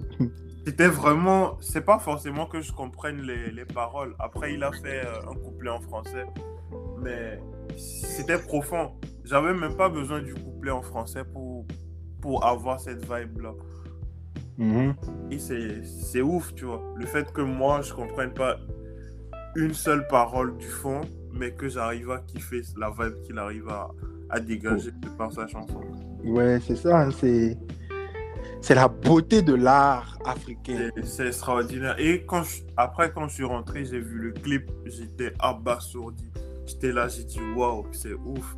C'était 0.65 0.87
vraiment. 0.87 1.57
C'est 1.61 1.81
pas 1.85 1.97
forcément 1.99 2.45
que 2.45 2.59
je 2.61 2.71
comprenne 2.73 3.21
les, 3.21 3.51
les 3.51 3.65
paroles. 3.65 4.15
Après, 4.19 4.53
il 4.53 4.63
a 4.63 4.71
fait 4.71 5.05
euh, 5.05 5.31
un 5.31 5.35
couplet 5.35 5.69
en 5.69 5.79
français. 5.79 6.25
Mais 7.01 7.39
c'était 7.77 8.37
profond. 8.37 8.91
J'avais 9.23 9.53
même 9.53 9.75
pas 9.75 9.89
besoin 9.89 10.21
du 10.21 10.33
couplet 10.33 10.71
en 10.71 10.81
français 10.81 11.23
pour, 11.23 11.65
pour 12.21 12.45
avoir 12.45 12.79
cette 12.79 13.01
vibe-là. 13.03 13.53
Mhm. 14.57 14.93
Et 15.31 15.37
c'est 15.39 16.21
ouf, 16.21 16.53
tu 16.55 16.65
vois. 16.65 16.81
Le 16.95 17.05
fait 17.05 17.31
que 17.31 17.41
moi, 17.41 17.81
je 17.81 17.93
comprenne 17.93 18.33
pas 18.33 18.57
une 19.55 19.73
seule 19.73 20.07
parole 20.07 20.57
du 20.57 20.67
fond, 20.67 21.01
mais 21.33 21.51
que 21.51 21.67
j'arrive 21.69 22.11
à 22.11 22.19
kiffer 22.19 22.61
la 22.77 22.89
vibe 22.91 23.21
qu'il 23.23 23.37
arrive 23.37 23.67
à, 23.69 23.89
à 24.29 24.39
dégager 24.39 24.91
de 24.91 25.09
par 25.17 25.31
sa 25.31 25.47
chanson. 25.47 25.81
Ouais, 26.23 26.59
c'est 26.65 26.75
ça. 26.75 27.01
hein, 27.03 27.11
C'est 27.11 27.57
c'est 28.63 28.75
la 28.75 28.87
beauté 28.87 29.41
de 29.41 29.55
l'art 29.55 30.19
africain. 30.25 30.91
C'est- 30.95 31.05
C'est 31.05 31.27
extraordinaire. 31.27 31.95
Et 31.97 32.23
quand 32.25 32.43
je- 32.43 32.61
après, 32.77 33.11
quand 33.11 33.27
je 33.27 33.33
suis 33.35 33.43
rentré, 33.43 33.85
j'ai 33.85 33.99
vu 33.99 34.19
le 34.19 34.31
clip, 34.33 34.69
j'étais 34.85 35.33
abasourdi. 35.39 36.29
J'étais 36.65 36.91
là, 36.91 37.07
j'ai 37.07 37.23
dit 37.23 37.39
waouh, 37.55 37.85
c'est 37.91 38.13
ouf. 38.13 38.57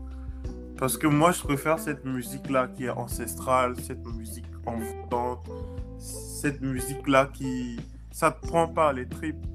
Parce 0.77 0.97
que 0.97 1.07
moi, 1.07 1.31
je 1.31 1.41
préfère 1.41 1.79
cette 1.79 2.03
musique-là 2.03 2.67
qui 2.67 2.85
est 2.85 2.89
ancestrale, 2.89 3.79
cette 3.79 4.05
musique 4.05 4.45
envoûtante, 4.65 5.49
cette 5.97 6.61
musique-là 6.61 7.29
qui. 7.33 7.79
Ça 8.11 8.31
te 8.31 8.45
prend 8.45 8.67
par 8.67 8.93
les 8.93 9.07
tripes. 9.07 9.45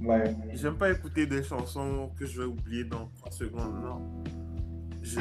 Ouais. 0.00 0.36
J'aime 0.54 0.76
pas 0.76 0.90
écouter 0.90 1.26
des 1.26 1.42
chansons 1.42 2.10
que 2.18 2.26
je 2.26 2.40
vais 2.40 2.46
oublier 2.46 2.84
dans 2.84 3.08
3 3.18 3.30
secondes, 3.30 3.82
non. 3.82 4.24
Je 5.02 5.20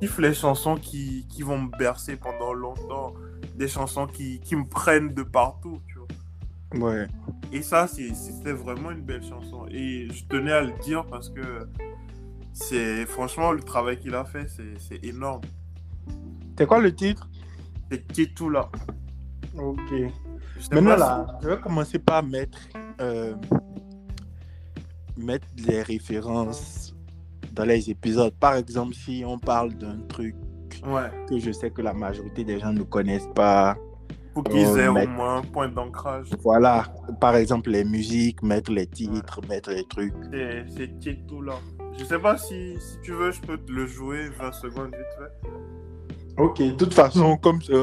kiffe 0.00 0.18
les 0.18 0.34
chansons 0.34 0.76
qui, 0.76 1.26
qui 1.28 1.42
vont 1.42 1.58
me 1.58 1.78
bercer 1.78 2.16
pendant 2.16 2.52
longtemps, 2.52 3.14
des 3.54 3.68
chansons 3.68 4.06
qui, 4.06 4.40
qui 4.40 4.56
me 4.56 4.64
prennent 4.64 5.12
de 5.14 5.22
partout, 5.22 5.80
tu. 5.86 5.97
Ouais. 6.74 7.06
Et 7.52 7.62
ça, 7.62 7.86
c'était 7.86 8.52
vraiment 8.52 8.90
une 8.90 9.00
belle 9.02 9.22
chanson. 9.22 9.66
Et 9.70 10.08
je 10.10 10.24
tenais 10.26 10.52
à 10.52 10.60
le 10.62 10.72
dire 10.82 11.04
parce 11.06 11.30
que 11.30 11.68
c'est 12.52 13.06
franchement 13.06 13.52
le 13.52 13.60
travail 13.60 13.98
qu'il 13.98 14.14
a 14.14 14.24
fait, 14.24 14.48
c'est- 14.78 15.04
énorme. 15.04 15.40
C'est 16.58 16.66
quoi 16.66 16.80
le 16.80 16.94
titre? 16.94 17.28
C'est 18.12 18.34
tout 18.34 18.50
là. 18.50 18.68
Ok. 19.56 19.78
Maintenant 20.72 20.96
là, 20.96 21.38
je 21.42 21.48
vais 21.48 21.58
commencer 21.60 21.98
par 21.98 22.22
mettre, 22.22 22.58
euh, 23.00 23.34
mettre 25.16 25.46
les 25.66 25.82
références 25.82 26.94
dans 27.52 27.64
les 27.64 27.88
épisodes. 27.90 28.34
Par 28.38 28.54
exemple, 28.56 28.94
si 28.94 29.22
on 29.26 29.38
parle 29.38 29.72
d'un 29.74 29.98
truc 30.08 30.34
Ouais. 30.86 31.10
que 31.28 31.38
je 31.38 31.50
sais 31.50 31.70
que 31.70 31.80
la 31.82 31.92
majorité 31.92 32.44
des 32.44 32.58
gens 32.60 32.72
ne 32.72 32.82
connaissent 32.82 33.28
pas, 33.34 33.76
Faut 34.38 34.42
qu'ils 34.44 34.78
aient 34.78 34.86
au 34.88 35.06
moins 35.08 35.38
un 35.38 35.42
point 35.42 35.68
d'ancrage. 35.68 36.28
voilà. 36.42 36.84
Par 37.20 37.34
exemple, 37.34 37.70
les 37.70 37.84
musiques, 37.84 38.40
mettre 38.42 38.70
les 38.70 38.86
titres, 38.86 39.40
mettre 39.48 39.70
les 39.70 39.84
trucs. 39.84 40.14
C'est 40.76 41.26
tout 41.26 41.42
là. 41.42 41.54
Je 41.98 42.04
sais 42.04 42.18
pas 42.20 42.36
si, 42.38 42.78
si 42.80 43.00
tu 43.02 43.12
veux, 43.12 43.32
je 43.32 43.40
peux 43.40 43.58
te 43.58 43.72
le 43.72 43.86
jouer 43.86 44.28
20 44.38 44.52
secondes 44.52 44.94
vite 44.94 45.14
fait. 45.18 46.40
Ok, 46.40 46.58
de 46.62 46.70
toute 46.72 46.94
façon, 46.94 47.36
comme 47.36 47.60
c'est 47.60 47.74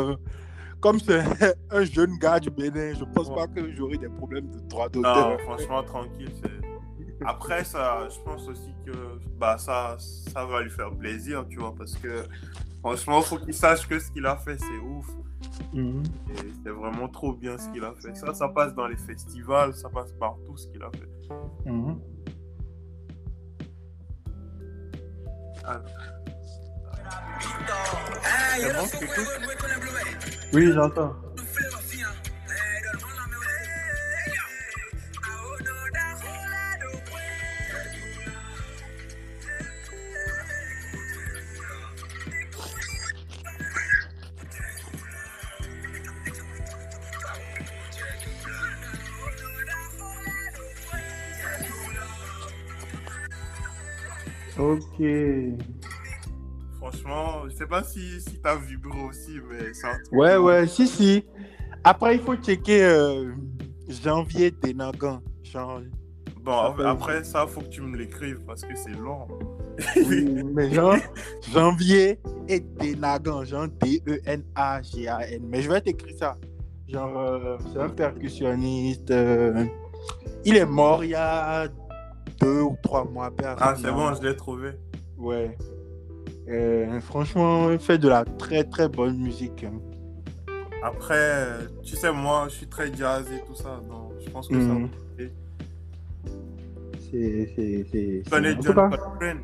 comme 0.80 1.00
c'est 1.00 1.20
un 1.72 1.84
jeune 1.84 2.18
gars 2.20 2.40
du 2.40 2.50
Bénin, 2.52 2.94
je 2.98 3.04
pense 3.04 3.28
Ouais. 3.28 3.36
pas 3.36 3.48
que 3.48 3.74
j'aurai 3.74 3.98
des 3.98 4.08
problèmes 4.08 4.50
de 4.50 4.60
droit 4.70 4.86
Non, 4.96 5.02
d'auteur. 5.02 5.42
franchement, 5.42 5.84
tranquille. 5.84 6.30
c'est- 6.42 6.65
Après, 7.24 7.64
ça, 7.64 8.08
je 8.10 8.20
pense 8.20 8.48
aussi 8.48 8.74
que 8.86 8.92
bah, 9.38 9.58
ça, 9.58 9.96
ça 10.00 10.46
va 10.46 10.62
lui 10.62 10.70
faire 10.70 10.92
plaisir, 10.92 11.46
tu 11.48 11.58
vois, 11.60 11.74
parce 11.74 11.96
que 11.96 12.26
franchement, 12.80 13.22
faut 13.22 13.38
qu'il 13.38 13.54
sache 13.54 13.88
que 13.88 14.00
ce 14.00 14.12
qu'il 14.12 14.26
a 14.26 14.36
fait, 14.36 14.58
c'est 14.60 14.78
ouf. 14.80 15.08
Mhm. 15.74 16.04
C'est 16.64 16.72
vraiment 16.72 17.08
trop 17.08 17.34
bien 17.34 17.58
ce 17.58 17.70
qu'il 17.70 17.84
a 17.84 17.94
fait. 17.94 18.16
Ça, 18.16 18.34
ça 18.34 18.50
passe 18.50 18.74
dans 18.74 18.88
les 18.88 18.98
festivals, 18.98 19.74
ça 19.76 19.90
passe 19.90 20.12
partout 20.14 20.58
ce 20.58 20.68
qu'il 20.68 20.82
a 20.84 20.90
fait. 20.92 21.70
Mhm. 21.70 22.00
C'est 28.58 28.74
bon, 28.74 28.88
tu 28.88 29.04
écoutes 29.04 29.40
Oui, 30.54 30.72
j'entends. 30.74 31.14
Ok. 54.74 55.06
Franchement, 56.78 57.48
je 57.50 57.56
sais 57.56 57.66
pas 57.68 57.84
si, 57.84 58.22
si 58.22 58.40
t'as 58.42 58.56
vibré 58.58 58.98
aussi, 59.10 59.40
mais 59.50 59.58
truc 59.72 60.12
Ouais, 60.12 60.38
ouais, 60.38 60.68
si, 60.68 60.88
si. 60.88 61.26
Après, 61.84 62.16
il 62.16 62.22
faut 62.22 62.36
checker 62.36 62.84
euh, 62.84 63.32
janvier 63.90 64.52
Dénagan. 64.52 65.22
Genre, 65.44 65.82
Bon, 66.44 66.78
Ça 66.78 66.92
après 66.92 67.24
ça, 67.24 67.48
faut 67.48 67.62
que 67.62 67.70
tu 67.70 67.82
me 67.82 67.98
l'écrives 67.98 68.40
parce 68.46 68.62
que 68.62 68.76
c'est 68.76 68.92
long. 68.94 69.28
oui, 70.08 70.44
mais 70.54 70.70
genre, 70.72 70.96
janvier 71.52 72.20
et 72.48 72.60
Dénagan, 72.60 73.44
genre 73.46 73.68
D-E-N-A-G-A-N. 73.82 75.42
Mais 75.48 75.62
je 75.64 75.70
vais 75.72 75.82
t'écrire 75.82 76.16
ça. 76.20 76.38
Genre, 76.88 77.18
euh, 77.18 77.58
c'est 77.74 77.80
un 77.80 77.90
percussionniste. 77.90 79.10
euh, 79.10 79.66
il 80.44 80.56
est 80.56 80.68
mort 80.68 81.04
il 81.04 81.10
y 81.12 81.16
a 81.16 81.68
deux 82.42 82.62
ou 82.62 82.78
trois 82.82 83.04
mois. 83.06 83.32
père. 83.32 83.56
Ah, 83.60 83.76
c'est 83.76 83.92
bon, 83.92 84.14
je 84.14 84.22
l'ai 84.28 84.36
trouvé. 84.36 84.72
Ouais. 85.18 85.58
Euh, 86.48 87.00
franchement, 87.02 87.72
il 87.72 87.80
fait 87.80 87.98
de 87.98 88.08
la 88.08 88.24
très 88.26 88.64
très 88.64 88.88
bonne 88.88 89.18
musique. 89.18 89.64
hein. 89.64 89.80
Après, 90.84 91.46
tu 91.84 91.96
sais, 91.96 92.12
moi, 92.12 92.46
je 92.50 92.56
suis 92.56 92.68
très 92.68 92.94
jazz 92.94 93.26
et 93.32 93.40
tout 93.48 93.56
ça, 93.56 93.82
donc 93.90 94.12
je 94.24 94.30
pense 94.30 94.48
que 94.48 94.54
ça 94.60 94.68
Mhm. 94.68 94.84
va. 95.18 95.24
Et 95.24 95.32
C'est. 97.00 97.50
c'est- 97.56 97.86
c'est- 97.92 98.22
Tu 98.26 98.30
connais 98.30 98.56
John 98.62 98.76
Coltrane? 98.90 99.40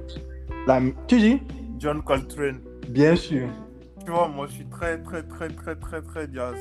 La- 0.67 0.81
Tu 1.07 1.17
dis? 1.19 1.39
John 1.79 2.01
Coltrane. 2.03 2.59
Bien 2.89 3.15
sûr. 3.15 3.47
Tu 4.05 4.11
vois, 4.11 4.27
moi, 4.27 4.45
je 4.47 4.53
suis 4.53 4.65
très, 4.65 5.01
très, 5.01 5.23
très, 5.23 5.47
très, 5.49 5.75
très, 5.75 6.01
très 6.01 6.27
jazz. 6.31 6.55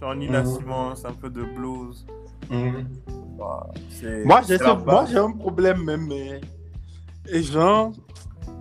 Genre 0.00 0.14
Nina 0.16 0.42
Mhm. 0.42 0.46
Simons, 0.46 0.94
un 1.04 1.12
peu 1.12 1.30
de 1.30 1.42
blues. 1.42 2.04
Mhm. 2.50 2.86
Bah, 3.38 3.66
Moi, 4.24 4.40
j'ai 4.46 5.18
un 5.18 5.32
problème 5.32 5.82
même. 5.84 6.06
mais- 6.06 6.40
Et 7.28 7.42
genre, 7.42 7.92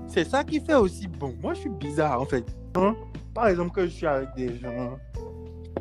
c'est 0.07 0.23
ça 0.23 0.43
qui 0.43 0.59
fait 0.59 0.75
aussi 0.75 1.07
bon. 1.07 1.33
Moi, 1.41 1.53
je 1.53 1.59
suis 1.61 1.69
bizarre 1.69 2.21
en 2.21 2.25
fait. 2.25 2.45
Hein, 2.75 2.95
Par 3.33 3.47
exemple, 3.47 3.71
que 3.71 3.85
je 3.85 3.91
suis 3.91 4.07
avec 4.07 4.29
des 4.35 4.57
gens. 4.59 4.97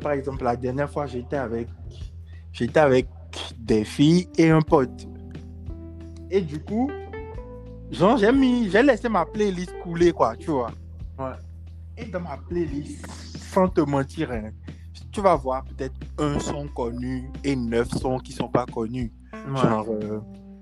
Par 0.01 0.11
exemple, 0.13 0.43
la 0.43 0.55
dernière 0.55 0.89
fois, 0.89 1.05
j'étais 1.05 1.37
avec, 1.37 1.67
j'étais 2.51 2.79
avec 2.79 3.07
des 3.57 3.83
filles 3.85 4.27
et 4.37 4.49
un 4.49 4.61
pote. 4.61 5.07
Et 6.29 6.41
du 6.41 6.59
coup, 6.59 6.89
genre, 7.91 8.17
j'ai 8.17 8.31
mis, 8.31 8.69
j'ai 8.69 8.83
laissé 8.83 9.07
ma 9.07 9.25
playlist 9.25 9.73
couler, 9.83 10.11
quoi, 10.11 10.35
tu 10.35 10.49
vois. 10.51 10.71
Ouais. 11.19 11.25
Et 11.97 12.05
dans 12.05 12.19
ma 12.21 12.37
playlist, 12.49 13.05
sans 13.37 13.67
te 13.69 13.81
mentir, 13.81 14.31
hein, 14.31 14.49
tu 15.13 15.21
vas 15.21 15.35
voir 15.35 15.63
peut-être 15.63 15.95
un 16.17 16.39
son 16.39 16.67
connu 16.67 17.29
et 17.43 17.55
neuf 17.55 17.89
sons 17.89 18.17
qui 18.17 18.33
sont 18.33 18.49
pas 18.49 18.65
connus. 18.65 19.13
Ouais. 19.31 19.61
Genre, 19.61 19.85
euh, 19.89 20.19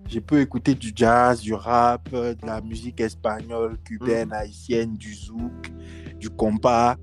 je 0.10 0.20
peux 0.20 0.42
écouter 0.42 0.76
du 0.76 0.92
jazz, 0.94 1.40
du 1.40 1.54
rap, 1.54 2.10
de 2.12 2.36
la 2.46 2.60
musique 2.60 3.00
espagnole, 3.00 3.78
cubaine, 3.86 4.34
haïtienne, 4.34 4.96
du 4.96 5.16
zouk, 5.16 5.72
du 6.20 6.30
compas. 6.30 6.98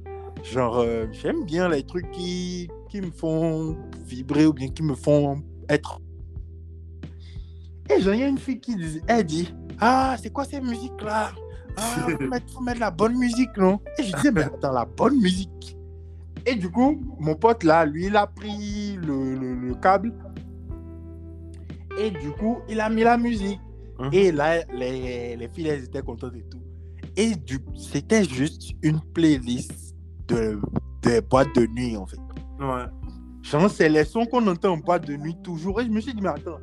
Genre, 0.44 0.76
euh, 0.76 1.06
j'aime 1.10 1.44
bien 1.44 1.68
les 1.70 1.82
trucs 1.82 2.10
qui, 2.10 2.70
qui 2.90 3.00
me 3.00 3.10
font 3.10 3.76
vibrer 4.04 4.46
ou 4.46 4.52
bien 4.52 4.68
qui 4.68 4.82
me 4.82 4.94
font 4.94 5.42
être. 5.70 6.00
Et 7.88 8.00
genre, 8.02 8.14
il 8.14 8.20
y 8.20 8.24
a 8.24 8.28
une 8.28 8.38
fille 8.38 8.60
qui 8.60 8.76
dit, 8.76 9.00
elle 9.06 9.24
dit 9.24 9.54
Ah, 9.80 10.16
c'est 10.22 10.30
quoi 10.30 10.44
ces 10.44 10.60
musiques-là 10.60 11.32
Ah, 11.78 11.80
faut 12.18 12.26
mettre, 12.26 12.52
faut 12.52 12.60
mettre 12.60 12.80
la 12.80 12.90
bonne 12.90 13.16
musique, 13.16 13.56
non? 13.56 13.80
Et 13.98 14.02
je 14.02 14.14
disais 14.14 14.32
Mais 14.32 14.42
attends, 14.42 14.72
la 14.72 14.84
bonne 14.84 15.18
musique? 15.18 15.77
Et 16.48 16.54
du 16.54 16.70
coup, 16.70 17.00
mon 17.20 17.34
pote 17.34 17.62
là, 17.64 17.84
lui, 17.84 18.06
il 18.06 18.16
a 18.16 18.26
pris 18.26 18.96
le, 18.96 19.34
le- 19.34 19.54
le 19.54 19.74
câble. 19.74 20.12
Et 21.98 22.10
du 22.10 22.30
coup, 22.30 22.58
il 22.68 22.80
a 22.80 22.88
mis 22.88 23.02
la 23.02 23.16
musique. 23.18 23.60
Mhm. 23.98 24.10
Et 24.12 24.32
là, 24.32 24.64
les, 24.72 25.36
les 25.36 25.48
filles, 25.48 25.68
elles 25.68 25.84
étaient 25.84 26.02
contentes 26.02 26.34
et 26.36 26.44
tout. 26.48 26.60
Et 27.16 27.34
du 27.34 27.58
c'était 27.76 28.24
juste 28.24 28.70
une 28.82 29.00
playlist 29.12 29.94
de, 30.28 30.60
de 31.02 31.20
boîtes 31.20 31.54
de 31.56 31.66
nuit, 31.66 31.96
en 31.96 32.06
fait. 32.06 32.20
Ouais. 32.60 32.84
Genre, 33.42 33.68
c'est 33.70 33.88
les 33.88 34.04
sons 34.04 34.24
qu'on 34.26 34.46
entend 34.46 34.74
en 34.74 34.76
boîte 34.78 35.06
de 35.06 35.16
nuit 35.16 35.36
toujours. 35.42 35.80
Et 35.80 35.84
je 35.84 35.90
me 35.90 36.00
suis 36.00 36.14
dit, 36.14 36.20
mais 36.22 36.28
attends. 36.28 36.58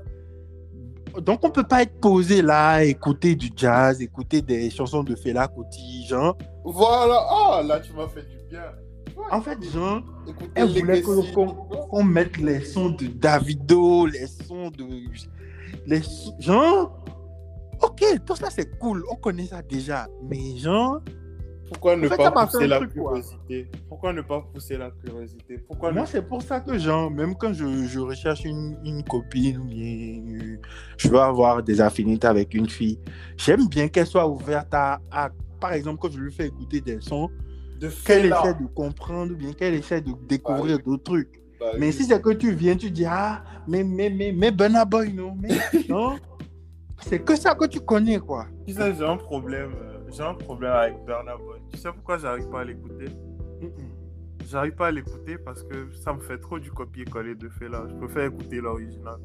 Donc, 1.22 1.40
on 1.44 1.50
peut 1.50 1.64
pas 1.64 1.82
être 1.84 2.00
posé 2.00 2.42
là, 2.42 2.84
écouter 2.84 3.36
du 3.36 3.50
jazz, 3.56 4.02
écouter 4.02 4.42
des 4.42 4.70
chansons 4.70 5.04
de 5.04 5.16
Fela 5.16 5.48
Kuti, 5.48 6.06
genre. 6.08 6.38
Voilà. 6.64 7.20
Ah, 7.30 7.62
là, 7.66 7.80
tu 7.82 7.92
m'as 7.94 8.08
fait 8.08 8.24
du 8.30 8.38
bien. 8.50 8.64
En 9.32 9.42
fait, 9.42 9.58
genre, 9.72 10.02
Écoutez, 10.28 10.52
elle 10.56 10.68
voulait 10.80 11.02
qu'on 11.90 12.04
mette 12.04 12.38
les 12.38 12.62
sons 12.62 12.90
de 12.90 13.08
Davido, 13.08 14.06
les 14.06 14.28
sons 14.28 14.70
de. 14.72 14.86
Les 15.86 16.02
sons- 16.02 16.36
genre. 16.40 17.04
Ok, 17.82 18.04
tout 18.26 18.36
ça 18.36 18.50
c'est 18.50 18.78
cool, 18.80 19.04
on 19.12 19.16
connaît 19.16 19.46
ça 19.48 19.62
déjà. 19.62 20.08
Mais 20.24 20.58
genre, 20.58 21.02
Pourquoi 21.68 21.96
ne 21.98 22.08
pas 22.08 22.32
pousser 22.46 22.68
la 22.68 22.80
curiosité? 22.88 23.70
Pourquoi 23.90 24.14
ne 24.14 24.22
pas 24.22 24.42
pousser 24.42 24.78
la 24.78 24.92
curiosité? 24.92 25.58
Pourquoi 25.58 25.90
ne... 25.92 25.96
moi 25.98 26.06
c'est 26.06 26.22
pour 26.28 26.42
ça 26.42 26.60
que 26.62 26.78
genre, 26.80 27.12
même 27.12 27.36
quand 27.36 27.54
je, 27.54 27.86
je 27.88 28.00
recherche 28.00 28.46
une, 28.46 28.78
une 28.86 29.04
copine 29.04 29.58
ou 29.60 29.66
bien 29.66 30.58
je 30.98 31.10
veux 31.10 31.20
avoir 31.20 31.62
des 31.64 31.82
affinités 31.82 32.28
avec 32.28 32.54
une 32.54 32.70
fille, 32.70 33.00
j'aime 33.38 33.68
bien 33.68 33.88
qu'elle 33.90 34.08
soit 34.08 34.28
ouverte 34.28 34.74
à, 34.74 35.00
à- 35.12 35.30
Par 35.60 35.74
exemple, 35.74 36.00
quand 36.02 36.12
je 36.12 36.20
lui 36.20 36.32
fais 36.32 36.48
écouter 36.48 36.80
des 36.82 37.02
sons, 37.02 37.30
qu'elle 38.06 38.26
essaie 38.26 38.54
de 38.54 38.68
comprendre 38.74 39.34
ou 39.34 39.36
bien 39.36 39.54
qu'elle 39.54 39.74
essaie 39.76 40.02
de 40.02 40.12
découvrir 40.28 40.78
Ouais. 40.78 40.84
d'autres 40.84 41.04
trucs. 41.04 41.42
Bah, 41.60 41.68
Mais 41.80 41.88
oui. 41.88 41.94
si 41.94 42.04
c'est 42.06 42.22
que 42.22 42.32
tu 42.32 42.52
viens, 42.52 42.76
tu 42.76 42.92
dis, 42.92 43.06
ah, 43.08 43.44
mais, 43.68 43.84
mais, 43.84 44.10
mais, 44.10 44.32
mais 44.36 44.52
Burna 44.52 44.84
Boy, 44.86 45.14
non, 45.14 45.36
mais, 45.40 45.50
non. 45.90 46.18
C'est 47.02 47.20
que 47.20 47.36
ça 47.36 47.54
que 47.56 47.66
tu 47.66 47.80
connais, 47.80 48.20
quoi. 48.20 48.46
Tu 48.68 48.74
sais, 48.74 48.94
j'ai 48.96 49.06
un 49.06 49.18
problème. 49.18 49.72
euh, 49.82 50.00
J'ai 50.12 50.24
un 50.24 50.34
problème 50.34 50.72
avec 50.72 50.96
Burna 51.06 51.36
Boy. 51.38 51.60
Tu 51.72 51.78
sais 51.78 51.90
pourquoi 51.92 52.18
j'arrive 52.18 52.50
pas 52.50 52.62
à 52.62 52.64
l'écouter? 52.66 53.06
J'arrive 54.48 54.74
pas 54.76 54.88
à 54.88 54.92
l'écouter 54.92 55.38
parce 55.38 55.64
que 55.64 55.92
ça 55.92 56.14
me 56.14 56.20
fait 56.20 56.38
trop 56.38 56.60
du 56.60 56.72
copier-coller 56.72 57.36
de 57.36 57.50
Fela. 57.50 57.84
Je 57.90 57.96
préfère 57.96 58.26
écouter 58.26 58.62
l'original. 58.62 59.16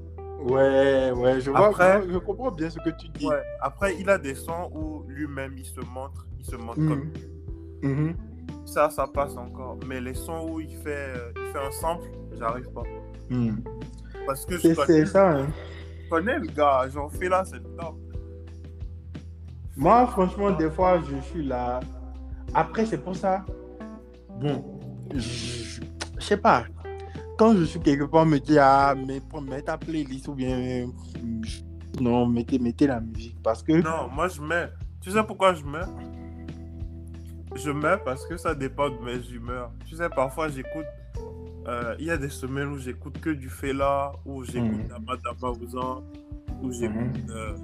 Ouais, 0.43 1.11
ouais, 1.15 1.41
je 1.41 1.51
vois, 1.51 1.67
Après- 1.69 2.03
je, 2.07 2.13
je 2.15 2.19
comprends 2.19 2.51
bien 2.51 2.71
ce 2.71 2.79
que 2.79 2.89
tu 2.99 3.09
dis. 3.11 3.27
Ouais. 3.27 3.43
Après, 3.61 3.95
il 4.01 4.09
a 4.09 4.17
des 4.17 4.35
sons 4.35 4.71
où 4.75 5.05
lui-même 5.09 5.53
il 5.59 5.67
se 5.67 5.81
montre, 5.81 6.27
il 6.39 6.45
se 6.47 6.57
montre 6.57 6.81
Mhm. 6.81 6.89
comme 6.89 7.11
Mhm. 7.83 8.15
Ça, 8.71 8.89
ça 8.89 9.07
passe 9.07 9.37
encore. 9.37 9.79
Mais 9.87 10.01
les 10.01 10.15
sons 10.15 10.47
où 10.49 10.61
il 10.61 10.75
fait, 10.77 11.13
euh, 11.17 11.33
il 11.37 11.53
fait 11.53 11.67
un 11.67 11.71
sample, 11.73 12.09
j'arrive 12.39 12.71
pas. 12.71 12.83
Mhm. 13.29 13.63
Parce 14.27 14.47
que 14.47 14.57
je 14.59 14.75
connais, 14.75 15.07
ça, 15.07 15.31
hein. 15.33 15.49
je 16.05 16.09
connais 16.09 16.39
le 16.39 16.47
gars, 16.47 16.87
j'en 16.93 17.09
fais 17.09 17.29
là, 17.29 17.45
c'est 17.45 17.57
le 17.57 17.77
top. 17.77 17.97
Moi, 19.77 20.07
franchement, 20.09 20.51
des 20.51 20.71
fois, 20.71 21.01
je 21.01 21.21
suis 21.31 21.45
là. 21.45 21.81
Après, 22.55 22.85
c'est 22.87 22.99
pour 22.99 23.17
ça. 23.17 23.45
Bon, 24.41 24.79
je, 25.15 25.81
sais 26.19 26.37
pas. 26.37 26.65
Quand 27.39 27.55
je 27.57 27.65
suis 27.65 27.81
quelque 27.81 28.05
part, 28.05 28.23
on 28.23 28.27
me 28.27 28.39
dit, 28.39 28.59
ah, 28.59 28.95
mais 28.95 29.21
pour 29.21 29.41
mettre 29.41 29.67
ta 29.67 29.79
playlist 29.79 30.29
ou 30.29 30.35
bien. 30.35 30.87
Non, 32.01 32.27
mettez, 32.27 32.59
mettez 32.59 32.87
la 32.87 33.01
musique. 33.01 33.37
Parce 33.43 33.63
que. 33.63 33.73
Non, 33.73 34.09
moi 34.15 34.29
je 34.29 34.41
mets. 34.41 34.69
Tu 35.01 35.11
sais 35.11 35.25
pourquoi 35.25 35.55
je 35.55 35.65
mets? 35.65 35.79
Je 37.57 37.71
mets 37.71 37.97
parce 38.05 38.27
que 38.27 38.37
ça 38.37 38.55
dépend 38.55 38.91
de 38.91 38.99
mes 39.05 39.19
humeurs. 39.31 39.71
Tu 39.87 39.97
sais, 39.97 40.09
parfois 40.09 40.49
j'écoute. 40.49 40.87
euh, 41.67 41.95
Il 41.99 42.07
y 42.07 42.11
a 42.11 42.17
des 42.17 42.31
semaines 42.31 42.69
où 42.69 42.79
j'écoute 42.79 43.21
que 43.21 43.31
du 43.31 43.49
Fela, 43.51 44.13
où 44.25 44.43
j'écoute 44.45 44.71
Mhm. 44.79 44.89
Dama 44.89 45.17
Dama 45.23 45.53
Ouzan, 45.61 46.03
où 46.63 46.73
j'écoute. 46.73 46.97
Mhm. 46.97 47.31
euh, 47.31 47.55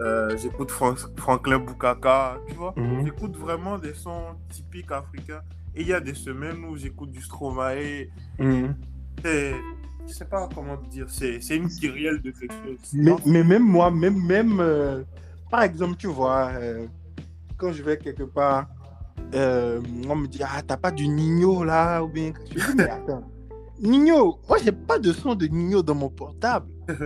euh, 0.00 0.36
j'écoute 0.36 0.70
Fran- 0.70 0.94
Franklin 1.16 1.58
Boukaka, 1.58 2.38
tu 2.48 2.54
vois. 2.54 2.72
Mhm. 2.76 3.04
J'écoute 3.04 3.36
vraiment 3.36 3.78
des 3.78 3.94
sons 3.94 4.36
typiques 4.50 4.92
africains. 4.92 5.42
Et 5.74 5.82
il 5.82 5.88
y 5.88 5.92
a 5.92 6.00
des 6.00 6.14
semaines 6.14 6.64
où 6.64 6.76
j'écoute 6.76 7.10
du 7.10 7.20
Stromae. 7.20 8.08
C'est. 9.22 9.54
Je 10.08 10.12
sais 10.12 10.24
pas 10.24 10.48
comment 10.54 10.76
te 10.76 10.88
dire. 10.88 11.06
C'est 11.10 11.40
une 11.56 11.68
kyrielle 11.68 12.22
de 12.22 12.30
quelque 12.30 12.54
chose. 12.64 12.78
Mais, 13.26 13.42
même 13.42 13.64
moi, 13.64 13.90
même, 13.90 14.24
même 14.24 14.60
euh, 14.60 15.02
par 15.50 15.62
exemple, 15.64 15.96
tu 15.96 16.06
vois, 16.06 16.50
euh, 16.54 16.86
quand 17.58 17.72
je 17.72 17.82
vais 17.82 17.98
quelque 17.98 18.22
part, 18.22 18.68
euh, 19.34 19.80
on 20.08 20.16
me 20.16 20.26
dit, 20.26 20.40
ah, 20.42 20.62
t'as 20.66 20.76
pas 20.76 20.90
du 20.90 21.08
Nino 21.08 21.64
là, 21.64 22.02
ou 22.02 22.08
bien. 22.08 22.32
Je 22.50 22.54
dis, 22.54 22.76
mais 22.76 22.88
attends, 22.88 23.22
Nino, 23.80 24.38
moi, 24.48 24.58
j'ai 24.62 24.72
pas 24.72 24.98
de 24.98 25.12
son 25.12 25.34
de 25.34 25.46
Nino 25.46 25.82
dans 25.82 25.94
mon 25.94 26.08
portable. 26.08 26.66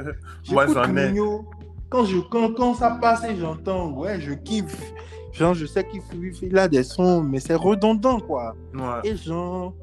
Moi, 0.51 0.67
j'en 0.67 0.95
ai. 0.97 1.11
Nino. 1.11 1.47
Quand, 1.89 2.05
je, 2.05 2.19
quand, 2.19 2.53
quand 2.55 2.75
ça 2.75 2.91
passe 3.01 3.25
et 3.25 3.35
j'entends, 3.35 3.91
ouais, 3.93 4.21
je 4.21 4.33
kiffe. 4.33 4.93
Genre, 5.33 5.55
je 5.55 5.67
sais 5.67 5.85
qu'il 5.85 6.01
fait, 6.33 6.57
a 6.59 6.69
des 6.69 6.83
sons, 6.83 7.23
mais 7.23 7.41
c'est 7.41 7.55
redondant, 7.55 8.21
quoi. 8.21 8.55
Ouais. 8.75 9.01
Et 9.05 9.17
genre, 9.17 9.75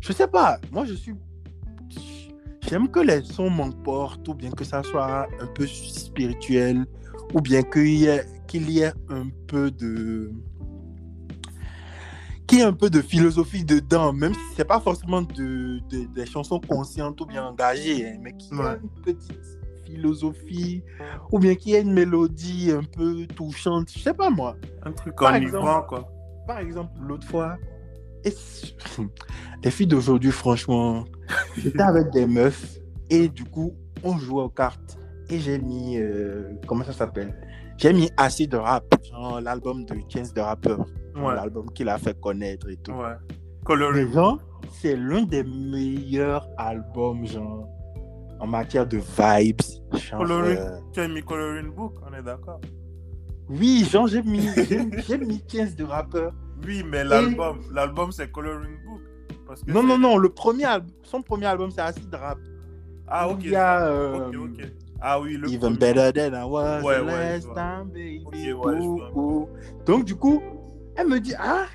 je 0.00 0.12
sais 0.12 0.26
pas, 0.26 0.58
moi 0.72 0.84
je 0.84 0.94
suis. 0.94 1.14
J'aime 2.68 2.88
que 2.88 3.00
les 3.00 3.22
sons 3.22 3.50
m'emportent, 3.50 4.26
ou 4.28 4.34
bien 4.34 4.50
que 4.50 4.64
ça 4.64 4.82
soit 4.82 5.26
un 5.40 5.46
peu 5.46 5.66
spirituel, 5.66 6.86
ou 7.34 7.40
bien 7.40 7.62
qu'il 7.62 7.94
y 7.94 8.06
ait, 8.06 8.24
qu'il 8.46 8.70
y 8.70 8.80
ait 8.80 8.92
un 9.08 9.28
peu 9.46 9.70
de. 9.70 10.32
Qu'il 12.48 12.58
y 12.58 12.60
ait 12.62 12.64
un 12.64 12.72
peu 12.72 12.88
de 12.90 13.00
philosophie 13.02 13.64
dedans, 13.64 14.12
même 14.12 14.32
si 14.34 14.40
c'est 14.56 14.64
pas 14.64 14.80
forcément 14.80 15.22
de, 15.22 15.78
de- 15.90 16.06
des 16.14 16.26
chansons 16.26 16.58
conscientes 16.60 17.20
ou 17.20 17.26
bien 17.26 17.44
engagées, 17.44 18.08
hein, 18.08 18.18
mais 18.22 18.32
qu'il 18.32 18.56
y 18.56 18.60
ait 18.60 18.62
Ouais. 18.64 18.78
une 18.82 19.02
petite 19.02 19.58
philosophie, 19.84 20.82
ou 21.30 21.38
bien 21.38 21.54
qu'il 21.54 21.72
y 21.72 21.74
ait 21.74 21.82
une 21.82 21.92
mélodie 21.92 22.70
un 22.72 22.82
peu 22.82 23.26
touchante, 23.26 23.90
je 23.94 23.98
sais 24.00 24.14
pas 24.14 24.30
moi 24.30 24.56
Un 24.82 24.92
truc 24.92 25.20
enivrant, 25.22 25.82
quoi. 25.82 26.08
par 26.46 26.58
exemple, 26.58 26.92
l'autre 27.00 27.26
fois, 27.26 27.56
et 28.24 28.32
les 29.64 29.70
filles 29.70 29.86
d'aujourd'hui, 29.86 30.30
franchement, 30.32 31.04
j'étais 31.56 31.80
avec 31.82 32.10
des 32.10 32.26
meufs 32.26 32.78
et 33.10 33.28
du 33.28 33.44
coup, 33.44 33.74
on 34.02 34.18
jouait 34.18 34.42
aux 34.42 34.48
cartes 34.48 34.98
et 35.30 35.38
j'ai 35.38 35.58
mis, 35.58 35.98
euh, 35.98 36.52
comment 36.66 36.84
ça 36.84 36.92
s'appelle? 36.92 37.34
J'ai 37.78 37.92
mis 37.92 38.10
assez 38.16 38.46
de 38.46 38.56
rap, 38.56 38.84
genre 39.10 39.40
l'album 39.40 39.84
de 39.84 39.94
Chance 40.08 40.32
de 40.34 40.40
rappeur, 40.40 40.80
Ouais. 41.16 41.34
l'album 41.34 41.70
qu'il 41.72 41.88
a 41.88 41.96
fait 41.98 42.18
connaître 42.20 42.68
et 42.68 42.76
tout. 42.76 42.92
Ouais. 42.92 43.14
Coloring. 43.64 44.08
C'est 44.72 44.96
l'un 44.96 45.22
des 45.22 45.44
meilleurs 45.44 46.48
albums, 46.56 47.24
genre, 47.26 47.68
en 48.40 48.46
matière 48.46 48.86
de 48.86 48.98
vibes. 48.98 49.60
genre, 49.94 50.20
Coloring. 50.20 50.58
euh, 50.58 50.78
Tu 50.92 51.00
as 51.00 51.08
mis 51.08 51.22
Coloring 51.22 51.72
Book, 51.72 51.94
on 52.08 52.14
est 52.14 52.22
d'accord. 52.22 52.60
Oui, 53.48 53.86
genre, 53.90 54.06
j'ai 54.08 54.22
mis, 54.22 54.46
j'ai 55.06 55.18
mis 55.18 55.40
15 55.46 55.74
de 55.76 55.84
rappeur. 55.84 56.32
Oui, 56.66 56.82
mais 56.84 57.04
l'album, 57.04 57.60
l'album 57.72 58.10
c'est 58.12 58.30
Coloring 58.30 58.76
Book. 58.84 59.00
Parce 59.46 59.62
que 59.62 59.70
Non, 59.70 59.82
non, 59.82 59.96
non, 59.98 60.18
le 60.18 60.28
premier 60.28 60.66
son 61.04 61.22
premier 61.22 61.46
album, 61.46 61.70
c'est 61.70 61.80
Acid 61.80 62.12
Rap. 62.14 62.38
Ah, 63.06 63.28
ok. 63.30 63.38
Il 63.44 63.50
y 63.52 63.56
a 63.56 63.86
euh, 63.86 64.28
Ok, 64.28 64.34
ok. 64.36 64.66
Ah 65.00 65.20
oui, 65.20 65.36
le 65.36 65.48
Even 65.48 65.76
premier. 65.76 65.94
Better 65.94 66.30
Than 66.30 66.36
I 66.40 66.44
Was 66.50 66.82
Ouais, 66.82 66.98
the 67.00 67.06
Last. 67.06 67.48
Time, 67.54 67.88
Baby. 67.92 68.52
Ok, 68.52 68.66
ouais. 68.66 69.46
Donc, 69.86 70.04
du 70.04 70.14
coup, 70.16 70.42
elle 70.96 71.06
me 71.08 71.20
dit 71.20 71.34
Ah, 71.38 71.66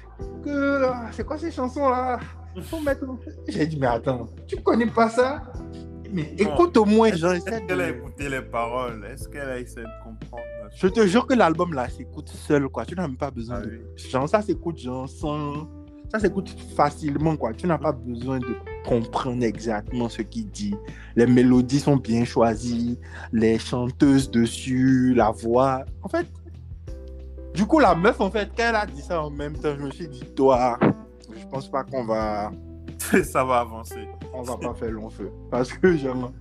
que 0.44 0.84
ah, 0.84 1.08
c'est 1.12 1.26
quoi 1.26 1.38
ces 1.38 1.52
chansons-là 1.52 2.20
Faut 2.64 2.82
mettre. 2.82 3.06
J'ai 3.48 3.66
dit 3.66 3.78
Mais 3.80 3.88
attends, 3.88 4.28
tu 4.48 4.58
connais 4.58 4.88
pas 4.88 5.10
ça? 5.10 5.42
Mais 6.12 6.32
écoute 6.38 6.78
au 6.78 6.86
moins, 6.86 7.12
genre, 7.14 7.32
Est-ce 7.34 7.46
qu'elle 7.46 7.82
a 7.82 7.92
de... 7.92 7.98
écouté 7.98 8.30
les 8.30 8.42
paroles? 8.42 9.04
Est-ce 9.12 9.28
qu'elle 9.30 9.50
a 9.50 9.58
essayé 9.60 9.82
de 9.86 10.04
comprendre? 10.04 10.44
Je 10.76 10.88
te 10.88 11.08
jure 11.08 11.26
que 11.26 11.34
l'album 11.34 11.74
là 11.74 11.90
s'écoute 11.90 12.30
seul, 12.30 12.68
quoi. 12.70 12.86
Tu 12.86 12.94
n'as 12.96 13.08
même 13.08 13.18
pas 13.18 13.32
besoin 13.32 13.58
Ah 13.62 13.66
de. 13.66 13.70
oui. 13.72 14.10
Genre, 14.12 14.28
ça 14.30 14.42
s'écoute, 14.42 14.78
genre, 14.78 15.08
sans. 15.10 15.68
Ça 16.14 16.20
s'écoute 16.20 16.56
facilement, 16.76 17.36
quoi. 17.36 17.54
Tu 17.54 17.66
n'as 17.66 17.80
pas 17.80 17.92
besoin 17.92 18.38
de 18.38 18.56
comprendre 18.86 19.44
exactement 19.44 20.10
ce 20.10 20.22
qu'il 20.22 20.48
dit. 20.52 20.76
Les 21.16 21.26
mélodies 21.26 21.80
sont 21.80 21.98
bien 21.98 22.24
choisies, 22.24 23.00
les 23.32 23.58
chanteuses 23.58 24.30
dessus, 24.30 25.16
la 25.16 25.32
voix. 25.32 25.86
En 26.04 26.08
fait, 26.08 26.28
du 27.56 27.66
coup, 27.66 27.80
la 27.80 27.96
meuf, 27.96 28.22
en 28.22 28.30
fait, 28.30 28.52
quand 28.56 28.64
elle 28.70 28.76
a 28.76 28.86
dit 28.86 29.02
ça 29.02 29.24
en 29.24 29.32
même 29.32 29.58
temps, 29.58 29.74
je 29.76 29.84
me 29.84 29.90
suis 29.90 30.08
dit, 30.08 30.24
toi, 30.36 30.78
je 31.36 31.48
pense 31.48 31.68
pas 31.68 31.84
qu'on 31.84 32.06
va. 32.06 32.52
Ça 33.24 33.44
va 33.44 33.62
avancer. 33.62 34.08
on 34.36 34.44
va 34.44 34.56
pas 34.58 34.76
faire 34.76 34.92
long 34.92 35.10
feu. 35.10 35.32
Parce 35.50 35.74
que 35.74 35.98
genre, 35.98 36.32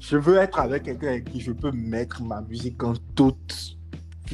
je 0.00 0.16
veux 0.16 0.36
être 0.36 0.60
avec 0.60 0.84
quelqu'un 0.84 1.08
avec 1.08 1.24
qui 1.24 1.40
je 1.40 1.50
peux 1.50 1.72
mettre 1.72 2.22
ma 2.22 2.40
musique 2.42 2.84
en 2.84 2.92
toute 3.16 3.76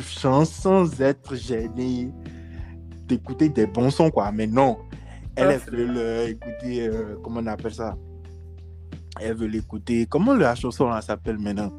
chance 0.03 0.51
sans 0.51 1.01
être 1.01 1.35
gêné 1.37 2.12
d'écouter 3.07 3.49
des 3.49 3.67
bons 3.67 3.91
sons, 3.91 4.11
quoi. 4.11 4.31
Mais 4.33 4.47
non, 4.47 4.79
elle, 5.37 5.51
elle 5.51 5.59
veut 5.75 5.87
le- 5.87 6.29
écouter, 6.29 6.89
euh, 6.89 7.17
comment 7.23 7.41
on 7.41 7.47
appelle 7.47 7.75
ça? 7.75 7.97
Elle 9.21 9.37
veut 9.37 9.47
l'écouter. 9.47 10.07
Comment 10.07 10.35
la 10.35 10.55
chanson 10.55 10.89
là 10.89 11.01
s'appelle 11.01 11.39
maintenant? 11.39 11.73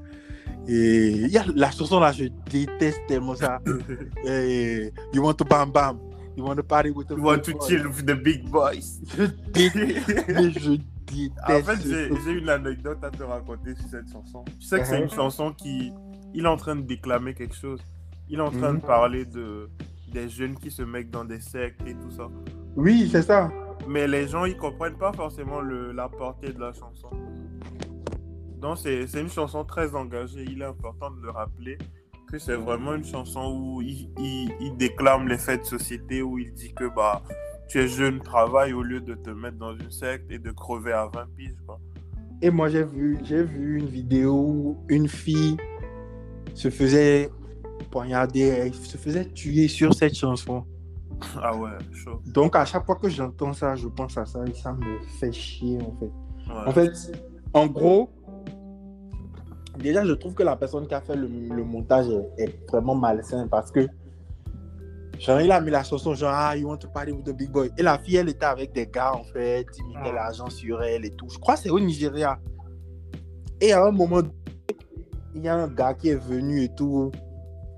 Et 0.67 1.09
il 1.11 1.27
y 1.27 1.37
a 1.37 1.45
la 1.55 1.69
chanson 1.71 1.99
là, 1.99 2.11
je 2.11 2.25
déteste 2.49 2.99
tellement 3.07 3.35
ça. 3.35 3.59
Et, 4.25 4.91
you 5.13 5.21
want 5.23 5.33
to 5.35 5.45
bam 5.45 5.71
bam 5.71 5.99
You 6.37 6.43
want 6.45 6.55
to 6.57 6.63
party 6.63 6.89
with 6.89 7.07
the 7.07 7.11
You 7.11 7.23
want 7.23 7.37
big 7.37 7.45
to 7.45 7.53
boys. 7.59 7.67
chill 7.69 7.87
with 7.87 8.05
the 8.05 8.15
big 8.23 8.49
boys. 8.49 8.99
Je 9.17 9.23
déteste, 9.53 10.27
mais 10.27 10.51
je 10.51 10.71
déteste. 10.71 11.33
En 11.47 11.61
fait, 11.61 12.19
j'ai 12.25 12.31
une 12.31 12.49
anecdote 12.49 12.97
à 13.03 13.09
te 13.11 13.23
raconter 13.23 13.73
sur 13.75 13.87
cette 13.89 14.11
chanson. 14.11 14.43
Tu 14.59 14.65
sais 14.65 14.79
que 14.79 14.85
c'est 14.85 14.99
Uh-huh. 14.99 15.03
une 15.03 15.09
chanson 15.09 15.53
qui. 15.53 15.93
Il 16.33 16.43
est 16.43 16.47
en 16.47 16.57
train 16.57 16.75
de 16.75 16.81
déclamer 16.81 17.33
quelque 17.33 17.55
chose. 17.55 17.79
Il 18.27 18.39
est 18.39 18.41
en 18.41 18.51
train 18.51 18.73
de 18.73 18.79
parler 18.81 19.23
de 19.23 19.69
des 20.15 20.29
jeunes 20.29 20.55
qui 20.57 20.71
se 20.71 20.81
mettent 20.81 21.11
dans 21.11 21.25
des 21.25 21.41
sectes 21.41 21.81
et 21.85 21.93
tout 21.93 22.09
ça. 22.09 22.29
Oui, 22.77 23.09
c'est 23.11 23.21
ça. 23.21 23.51
Mais 23.87 24.07
les 24.07 24.27
gens, 24.29 24.45
ils 24.45 24.55
comprennent 24.55 24.97
pas 24.97 25.11
forcément 25.11 25.59
le, 25.59 25.91
la 25.91 26.07
portée 26.07 26.53
de 26.53 26.59
la 26.59 26.71
chanson. 26.71 27.09
Donc, 28.61 28.77
c'est 28.77 29.05
c'est 29.07 29.19
une 29.19 29.29
chanson 29.29 29.65
très 29.65 29.93
engagée. 29.93 30.45
Il 30.49 30.61
est 30.61 30.71
important 30.75 31.11
de 31.11 31.21
le 31.21 31.31
rappeler 31.31 31.77
que 32.31 32.39
c'est 32.39 32.55
vraiment 32.55 32.95
une 32.95 33.03
chanson 33.03 33.43
où 33.59 33.81
il, 33.81 34.09
il, 34.17 34.51
il 34.61 34.77
déclame 34.77 35.27
les 35.27 35.37
faits 35.37 35.61
de 35.61 35.65
société, 35.65 36.21
où 36.21 36.39
il 36.39 36.53
dit 36.53 36.73
que 36.73 36.87
bah, 36.95 37.21
tu 37.67 37.79
es 37.79 37.87
jeune, 37.87 38.21
travaille 38.21 38.71
au 38.71 38.81
lieu 38.81 39.01
de 39.01 39.15
te 39.15 39.29
mettre 39.29 39.57
dans 39.57 39.75
une 39.75 39.91
secte 39.91 40.31
et 40.31 40.39
de 40.39 40.51
crever 40.51 40.93
à 40.93 41.07
20 41.13 41.27
piges. 41.35 41.61
Quoi. 41.67 41.79
Et 42.41 42.49
moi, 42.49 42.69
j'ai 42.69 42.83
vu, 42.83 43.17
j'ai 43.23 43.43
vu 43.43 43.79
une 43.79 43.87
vidéo 43.87 44.33
où 44.33 44.85
une 44.87 45.09
fille 45.09 45.57
se 46.53 46.69
faisait 46.69 47.29
poignarder, 47.91 48.41
elle 48.41 48.73
se 48.73 48.97
faisait 48.97 49.25
tuer 49.25 49.67
sur 49.67 49.93
cette 49.93 50.15
chanson. 50.15 50.63
Ah 51.41 51.55
ouais, 51.55 51.69
chaud. 51.93 52.21
Donc, 52.25 52.55
à 52.55 52.65
chaque 52.65 52.85
fois 52.85 52.95
que 52.95 53.07
j'entends 53.09 53.53
ça, 53.53 53.75
je 53.75 53.87
pense 53.87 54.17
à 54.17 54.25
ça 54.25 54.43
et 54.45 54.53
ça 54.53 54.73
me 54.73 54.99
fait 55.19 55.31
chier, 55.31 55.79
en 55.81 55.93
fait. 55.99 56.05
Ouais. 56.51 56.67
En 56.67 56.71
fait, 56.71 56.91
en 57.53 57.67
gros, 57.67 58.09
déjà, 59.79 60.03
je 60.05 60.11
trouve 60.13 60.33
que 60.33 60.43
la 60.43 60.55
personne 60.55 60.87
qui 60.87 60.93
a 60.93 61.01
fait 61.01 61.15
le, 61.15 61.27
le 61.27 61.63
montage 61.63 62.07
est, 62.37 62.43
est 62.43 62.69
vraiment 62.69 62.95
malsain 62.95 63.47
parce 63.47 63.71
que, 63.71 63.87
genre, 65.19 65.39
il 65.41 65.51
a 65.51 65.61
mis 65.61 65.71
la 65.71 65.83
chanson, 65.83 66.13
genre, 66.13 66.33
ah, 66.33 66.55
you 66.57 66.67
want 66.67 66.77
to 66.77 66.89
party 66.89 67.11
with 67.13 67.23
the 67.25 67.31
big 67.35 67.49
boy. 67.49 67.71
Et 67.77 67.83
la 67.83 67.97
fille, 67.97 68.17
elle 68.17 68.29
était 68.29 68.45
avec 68.45 68.73
des 68.73 68.87
gars, 68.87 69.13
en 69.13 69.23
fait, 69.23 69.65
ils 69.77 69.87
mettaient 69.87 70.09
Ah. 70.11 70.15
l'argent 70.15 70.49
sur 70.49 70.83
elle 70.83 71.05
et 71.05 71.11
tout. 71.11 71.27
Je 71.29 71.37
crois 71.39 71.55
que 71.55 71.61
c'est 71.61 71.69
au 71.69 71.79
Nigeria. 71.79 72.37
Et 73.61 73.71
à 73.71 73.85
un 73.85 73.91
moment, 73.91 74.21
il 75.33 75.43
y 75.43 75.47
a 75.47 75.55
un 75.55 75.67
gars 75.67 75.93
qui 75.93 76.09
est 76.09 76.15
venu 76.15 76.61
et 76.63 76.69
tout, 76.75 77.11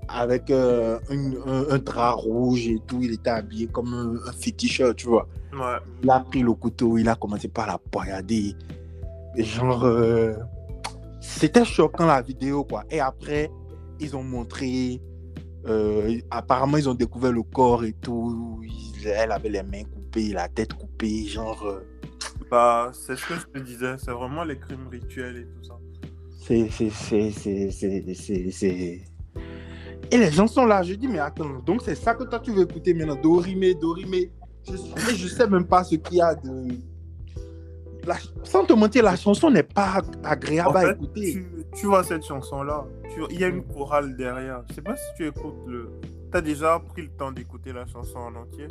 avec 0.08 0.50
euh, 0.50 0.98
une- 1.10 1.38
un, 1.46 1.70
un 1.70 1.78
drap 1.78 2.14
rouge 2.14 2.66
et 2.66 2.80
tout. 2.86 2.98
Il 3.02 3.12
était 3.12 3.30
habillé 3.30 3.66
comme 3.66 3.92
un, 3.94 4.28
un 4.28 4.32
féticheur, 4.32 4.94
tu 4.94 5.06
vois. 5.06 5.28
Ouais. 5.52 5.78
Il 6.02 6.10
a 6.10 6.20
pris 6.20 6.40
le 6.40 6.52
couteau, 6.54 6.98
il 6.98 7.08
a 7.08 7.14
commencé 7.14 7.48
par 7.48 7.66
la 7.66 7.78
poignarder. 7.78 8.54
Genre, 9.36 9.84
euh, 9.84 10.34
c'était 11.20 11.64
choquant 11.64 12.06
la 12.06 12.22
vidéo, 12.22 12.64
quoi. 12.64 12.84
Et 12.90 13.00
après, 13.00 13.50
ils 14.00 14.16
ont 14.16 14.22
montré, 14.22 15.00
euh, 15.66 16.18
apparemment, 16.30 16.76
ils 16.76 16.88
ont 16.88 16.94
découvert 16.94 17.32
le 17.32 17.42
corps 17.42 17.84
et 17.84 17.92
tout. 17.92 18.60
Elle 19.04 19.30
avait 19.32 19.48
les 19.48 19.62
mains 19.62 19.84
coupées, 19.84 20.32
la 20.32 20.48
tête 20.48 20.72
coupée, 20.74 21.26
genre, 21.26 21.80
Bah, 22.50 22.90
c'est 22.92 23.16
ce 23.16 23.26
que 23.26 23.34
je 23.34 23.46
te 23.46 23.58
disais. 23.64 23.96
C'est 23.98 24.10
vraiment 24.10 24.42
les 24.44 24.58
crimes 24.58 24.88
rituels 24.90 25.36
et 25.36 25.44
tout 25.46 25.64
ça. 25.64 25.78
c'est, 28.52 29.00
Et 30.10 30.16
les 30.16 30.30
gens 30.30 30.46
sont 30.46 30.64
là, 30.64 30.82
je 30.82 30.94
dis, 30.94 31.06
mais 31.08 31.18
attends, 31.18 31.58
donc 31.66 31.82
c'est 31.84 31.94
ça 31.94 32.14
que 32.14 32.24
toi 32.24 32.38
tu 32.40 32.50
veux 32.52 32.62
écouter 32.62 32.94
maintenant, 32.94 33.16
Dorimé, 33.16 33.74
Dorimé. 33.74 34.30
Je, 34.66 34.72
mais 34.72 35.14
je 35.14 35.28
sais 35.28 35.46
même 35.48 35.66
pas 35.66 35.84
ce 35.84 35.94
qu'il 35.96 36.16
y 36.18 36.20
a 36.22 36.34
de. 36.34 36.68
La- 38.06 38.16
Sans 38.42 38.64
te 38.64 38.72
mentir, 38.72 39.02
la 39.02 39.16
chanson 39.16 39.50
n'est 39.50 39.62
pas 39.62 40.00
agréable 40.24 40.70
En 40.70 40.74
à 40.76 40.92
écouter. 40.92 41.32
tu, 41.32 41.46
tu 41.74 41.86
vois 41.86 42.02
cette 42.04 42.24
chanson-là, 42.24 42.86
tu- 43.14 43.20
il 43.30 43.40
y 43.40 43.44
a 43.44 43.48
une 43.48 43.62
chorale 43.64 44.16
derrière. 44.16 44.62
Je 44.70 44.74
sais 44.74 44.82
pas 44.82 44.96
si 44.96 45.02
tu 45.16 45.26
écoutes 45.26 45.66
le. 45.66 45.90
T'as 46.30 46.40
déjà 46.40 46.78
pris 46.78 47.02
le 47.02 47.08
temps 47.08 47.32
d'écouter 47.32 47.72
la 47.72 47.86
chanson 47.86 48.18
en 48.18 48.34
entier? 48.34 48.66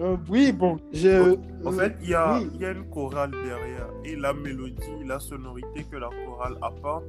Euh, 0.00 0.16
oui, 0.28 0.50
bon, 0.52 0.78
je. 0.92 1.36
En 1.64 1.72
fait, 1.72 1.94
il 2.02 2.10
y, 2.10 2.14
a, 2.14 2.38
oui. 2.38 2.48
il 2.54 2.60
y 2.60 2.64
a 2.64 2.70
une 2.70 2.88
chorale 2.88 3.30
derrière. 3.32 3.88
Et 4.04 4.16
la 4.16 4.32
mélodie, 4.32 5.04
la 5.06 5.20
sonorité 5.20 5.84
que 5.90 5.96
la 5.96 6.08
chorale 6.24 6.56
apporte, 6.62 7.04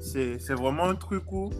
c'est 0.00 0.38
c'est 0.38 0.54
vraiment 0.54 0.84
un 0.88 0.94
truc 0.94 1.22
où, 1.30 1.50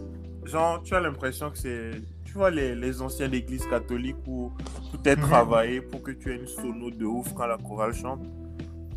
genre, 0.45 0.81
tu 0.83 0.93
as 0.95 0.99
l'impression 1.01 1.49
que 1.51 1.57
c'est. 1.57 1.91
Tu 2.25 2.33
vois, 2.33 2.49
les, 2.49 2.75
les 2.75 3.01
anciennes 3.01 3.33
églises 3.33 3.65
catholiques 3.67 4.15
où 4.27 4.51
tout 4.91 4.99
est 5.07 5.15
Mhm. 5.17 5.21
travaillé 5.27 5.81
pour 5.81 6.01
que 6.01 6.11
tu 6.11 6.31
aies 6.31 6.37
une 6.37 6.47
sono 6.47 6.89
de 6.89 7.05
ouf 7.05 7.33
quand 7.33 7.45
la 7.47 7.57
chorale 7.57 7.93
chante. 7.93 8.21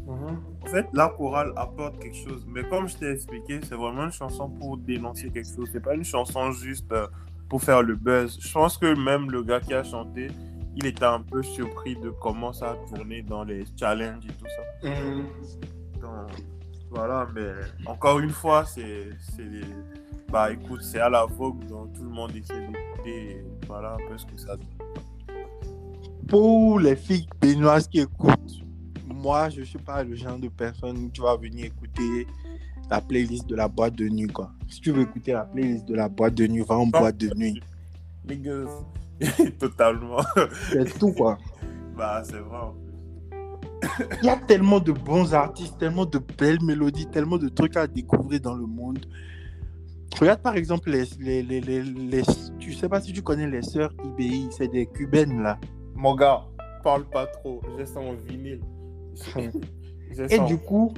En 0.06 0.66
fait, 0.66 0.86
la 0.92 1.08
chorale 1.08 1.52
apporte 1.56 1.98
quelque 1.98 2.16
chose. 2.16 2.44
Mais 2.46 2.62
comme 2.68 2.88
je 2.88 2.96
t'ai 2.96 3.10
expliqué, 3.10 3.60
c'est 3.62 3.74
vraiment 3.74 4.04
une 4.04 4.12
chanson 4.12 4.48
pour 4.50 4.76
dénoncer 4.76 5.30
quelque 5.30 5.48
chose. 5.48 5.68
C'est 5.72 5.80
pas 5.82 5.94
une 5.94 6.04
chanson 6.04 6.52
juste 6.52 6.90
euh, 6.92 7.06
pour 7.48 7.62
faire 7.62 7.82
le 7.82 7.96
buzz. 7.96 8.38
Je 8.40 8.52
pense 8.52 8.76
que 8.78 8.94
même 8.94 9.30
le 9.30 9.42
gars 9.42 9.60
qui 9.60 9.72
a 9.74 9.82
chanté, 9.82 10.28
il 10.76 10.86
était 10.86 11.04
un 11.04 11.20
peu 11.20 11.42
surpris 11.42 11.96
de 11.96 12.10
comment 12.10 12.52
ça 12.52 12.72
a 12.72 12.76
tourné 12.94 13.22
dans 13.22 13.44
les 13.44 13.64
challenges 13.78 14.24
et 14.26 14.32
tout 14.32 14.46
ça. 14.46 14.88
Mhm. 14.90 15.24
Donc, 16.02 16.30
voilà, 16.90 17.26
mais 17.34 17.52
encore 17.86 18.18
une 18.20 18.30
fois, 18.30 18.64
c'est. 18.66 19.08
c'est- 19.34 19.42
Bah 20.34 20.50
écoute, 20.50 20.82
c'est 20.82 20.98
à 20.98 21.08
la 21.08 21.26
vogue, 21.26 21.64
donc 21.68 21.92
tout 21.92 22.02
le 22.02 22.08
monde 22.08 22.34
essaie 22.34 22.58
d'écouter. 22.58 23.46
Voilà 23.68 23.92
un 23.92 23.98
peu 23.98 24.18
ce 24.18 24.26
que 24.26 24.36
ça 24.36 24.56
donne. 24.56 24.66
Pour 26.26 26.80
les 26.80 26.96
filles 26.96 27.28
bénoises 27.40 27.86
qui 27.86 28.00
écoutent, 28.00 28.64
moi, 29.06 29.48
je 29.48 29.62
suis 29.62 29.78
pas 29.78 30.02
le 30.02 30.16
genre 30.16 30.36
de 30.36 30.48
personne 30.48 30.98
où 30.98 31.10
tu 31.10 31.20
vas 31.20 31.36
venir 31.36 31.66
écouter 31.66 32.26
la 32.90 33.00
playlist 33.00 33.46
de 33.46 33.54
la 33.54 33.68
boîte 33.68 33.94
de 33.94 34.08
nuit, 34.08 34.26
quoi. 34.26 34.50
Si 34.68 34.80
tu 34.80 34.90
veux 34.90 35.02
écouter 35.02 35.34
la 35.34 35.44
playlist 35.44 35.86
de 35.86 35.94
la 35.94 36.08
boîte 36.08 36.34
de 36.34 36.48
nuit, 36.48 36.64
va 36.68 36.78
en 36.78 36.88
boîte 36.88 37.16
de 37.16 37.32
nuit. 37.36 37.62
Les 38.24 38.36
gars, 38.36 38.64
totalement. 39.60 40.18
C'est 40.72 40.98
tout, 40.98 41.12
quoi. 41.12 41.38
bah 41.96 42.24
c'est 42.24 42.40
vrai. 42.40 42.72
Il 44.20 44.26
y 44.26 44.30
a 44.30 44.36
tellement 44.36 44.80
de 44.80 44.90
bons 44.90 45.32
artistes, 45.32 45.78
tellement 45.78 46.06
de 46.06 46.18
belles 46.18 46.60
mélodies, 46.60 47.06
tellement 47.06 47.38
de 47.38 47.48
trucs 47.48 47.76
à 47.76 47.86
découvrir 47.86 48.40
dans 48.40 48.56
le 48.56 48.66
monde. 48.66 49.06
Regarde 50.20 50.40
par 50.40 50.56
exemple 50.56 50.90
les, 50.90 51.04
les, 51.18 51.42
les, 51.42 51.60
les, 51.60 51.82
les- 51.82 52.22
tu 52.58 52.72
sais 52.72 52.88
pas 52.88 53.00
si 53.00 53.12
tu 53.12 53.20
connais 53.22 53.48
les 53.48 53.62
sœurs 53.62 53.92
IBI, 54.04 54.48
c'est 54.56 54.68
des 54.68 54.86
cubaines 54.86 55.42
là. 55.42 55.58
Mon 55.94 56.14
gars, 56.14 56.42
parle 56.82 57.04
pas 57.04 57.26
trop. 57.26 57.60
J'ai 57.76 57.86
ça 57.86 58.00
en 58.00 58.14
vinyle. 58.14 58.60
Et 60.30 60.38
du 60.40 60.58
coup, 60.58 60.92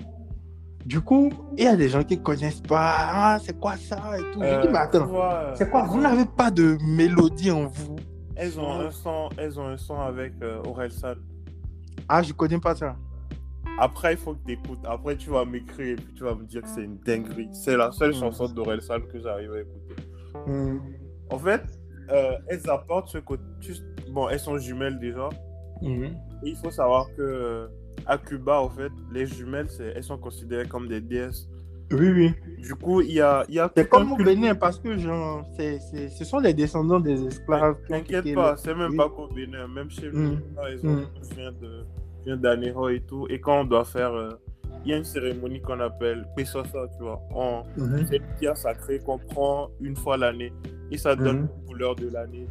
du 0.84 1.00
coup, 1.00 1.30
il 1.56 1.64
y 1.64 1.66
a 1.66 1.76
des 1.76 1.88
gens 1.88 2.02
qui 2.04 2.20
connaissent 2.20 2.60
pas. 2.60 2.94
Ah, 2.98 3.38
c'est 3.42 3.58
quoi 3.58 3.76
ça 3.76 4.18
et 4.18 4.22
tout. 4.32 4.40
Je 4.42 4.46
Euh, 4.46 4.62
dis, 4.62 4.68
mais 4.68 4.78
attends, 4.78 5.08
euh, 5.14 5.54
c'est 5.56 5.70
quoi? 5.70 5.82
Vous 5.84 6.00
n'avez 6.00 6.24
pas 6.26 6.50
de 6.50 6.76
mélodie 6.82 7.50
en 7.50 7.66
vous? 7.66 7.96
Elles 8.36 8.60
ont 8.60 8.70
un 8.70 8.90
son, 8.90 9.30
elles 9.38 9.58
ont 9.58 9.66
un 9.66 9.76
son 9.78 9.98
avec 9.98 10.34
euh, 10.42 10.62
Orelsan. 10.66 11.14
Ah, 12.08 12.22
je 12.22 12.32
connais 12.32 12.58
pas 12.58 12.74
ça. 12.74 12.96
Après, 13.78 14.12
il 14.14 14.16
faut 14.18 14.34
que 14.34 14.44
tu 14.46 14.52
écoutes. 14.52 14.78
Après, 14.84 15.16
tu 15.16 15.30
vas 15.30 15.44
m'écrire 15.44 15.92
et 15.92 15.96
puis 15.96 16.14
tu 16.14 16.22
vas 16.24 16.34
me 16.34 16.44
dire 16.44 16.62
que 16.62 16.68
c'est 16.68 16.82
une 16.84 16.98
dinguerie. 16.98 17.48
C'est 17.52 17.76
la 17.76 17.92
seule 17.92 18.10
Mm. 18.10 18.14
chanson 18.20 18.48
d'Orelsan 18.48 19.00
que 19.12 19.18
j'arrive 19.20 19.52
à 19.52 19.60
écouter. 19.60 20.02
Hmm. 20.46 20.78
En 21.30 21.38
fait, 21.38 21.62
euh, 22.10 22.32
elles 22.48 22.68
apportent 22.70 23.08
ce 23.08 23.18
côté. 23.18 23.42
tu- 23.60 23.72
Bon, 24.10 24.28
elles 24.28 24.38
sont 24.40 24.56
jumelles 24.58 24.98
déjà. 24.98 25.28
Mhm. 25.82 26.04
Et 26.44 26.50
il 26.50 26.56
faut 26.56 26.70
savoir 26.70 27.06
que 27.16 27.20
euh, 27.22 27.66
à 28.06 28.16
Cuba, 28.18 28.60
en 28.60 28.68
fait, 28.70 28.92
les 29.12 29.26
jumelles, 29.26 29.66
elles 29.80 30.02
sont 30.04 30.16
considérées 30.16 30.66
comme 30.68 30.88
des 30.88 31.00
déesses. 31.00 31.48
Oui, 31.92 32.08
oui. 32.10 32.34
Du 32.58 32.74
coup, 32.74 33.00
il 33.00 33.12
y 33.12 33.20
a, 33.20 33.44
y 33.48 33.58
a 33.58 33.70
C'est 33.76 33.88
comme 33.88 34.12
au 34.12 34.16
Bénin 34.16 34.54
parce 34.54 34.78
que 34.78 34.96
genre, 34.96 35.44
c'est, 35.56 35.78
c'est, 35.80 36.08
ce 36.08 36.24
sont 36.24 36.38
les 36.38 36.54
descendants 36.54 37.00
des 37.00 37.24
esclaves. 37.26 37.76
qui 37.86 37.92
ont 37.92 37.96
T'inquiète 37.98 38.34
pas, 38.34 38.56
c'est 38.56 38.74
même 38.74 38.90
Oui. 38.92 38.96
pas 38.96 39.08
qu'au 39.08 39.28
Bénin, 39.28 39.66
même 39.68 39.90
chez 39.90 40.10
nous, 40.12 40.32
Mm. 40.34 40.40
Mm. 40.82 41.06
je 41.22 41.34
viens 41.34 41.52
de 41.52 41.84
d'Anéro 42.34 42.88
et 42.88 43.00
tout, 43.00 43.26
et 43.30 43.40
quand 43.40 43.60
on 43.60 43.64
doit 43.64 43.84
faire, 43.84 44.12
euh, 44.12 44.30
il 44.84 44.90
y 44.90 44.94
a 44.94 44.96
une 44.96 45.04
cérémonie 45.04 45.60
qu'on 45.60 45.78
appelle 45.80 46.26
Pesosa, 46.36 46.86
tu 46.96 47.02
vois. 47.02 47.20
On, 47.34 47.62
Mhm. 47.76 48.06
C'est 48.08 48.16
une 48.16 48.34
pierre 48.38 48.56
sacrée 48.56 48.98
qu'on 48.98 49.18
prend 49.18 49.70
une 49.80 49.96
fois 49.96 50.16
l'année 50.16 50.52
et 50.90 50.98
ça 50.98 51.14
donne 51.16 51.42
Mhm. 51.42 51.48
la 51.60 51.66
couleur 51.68 51.94
de 51.96 52.08
l'année. 52.08 52.46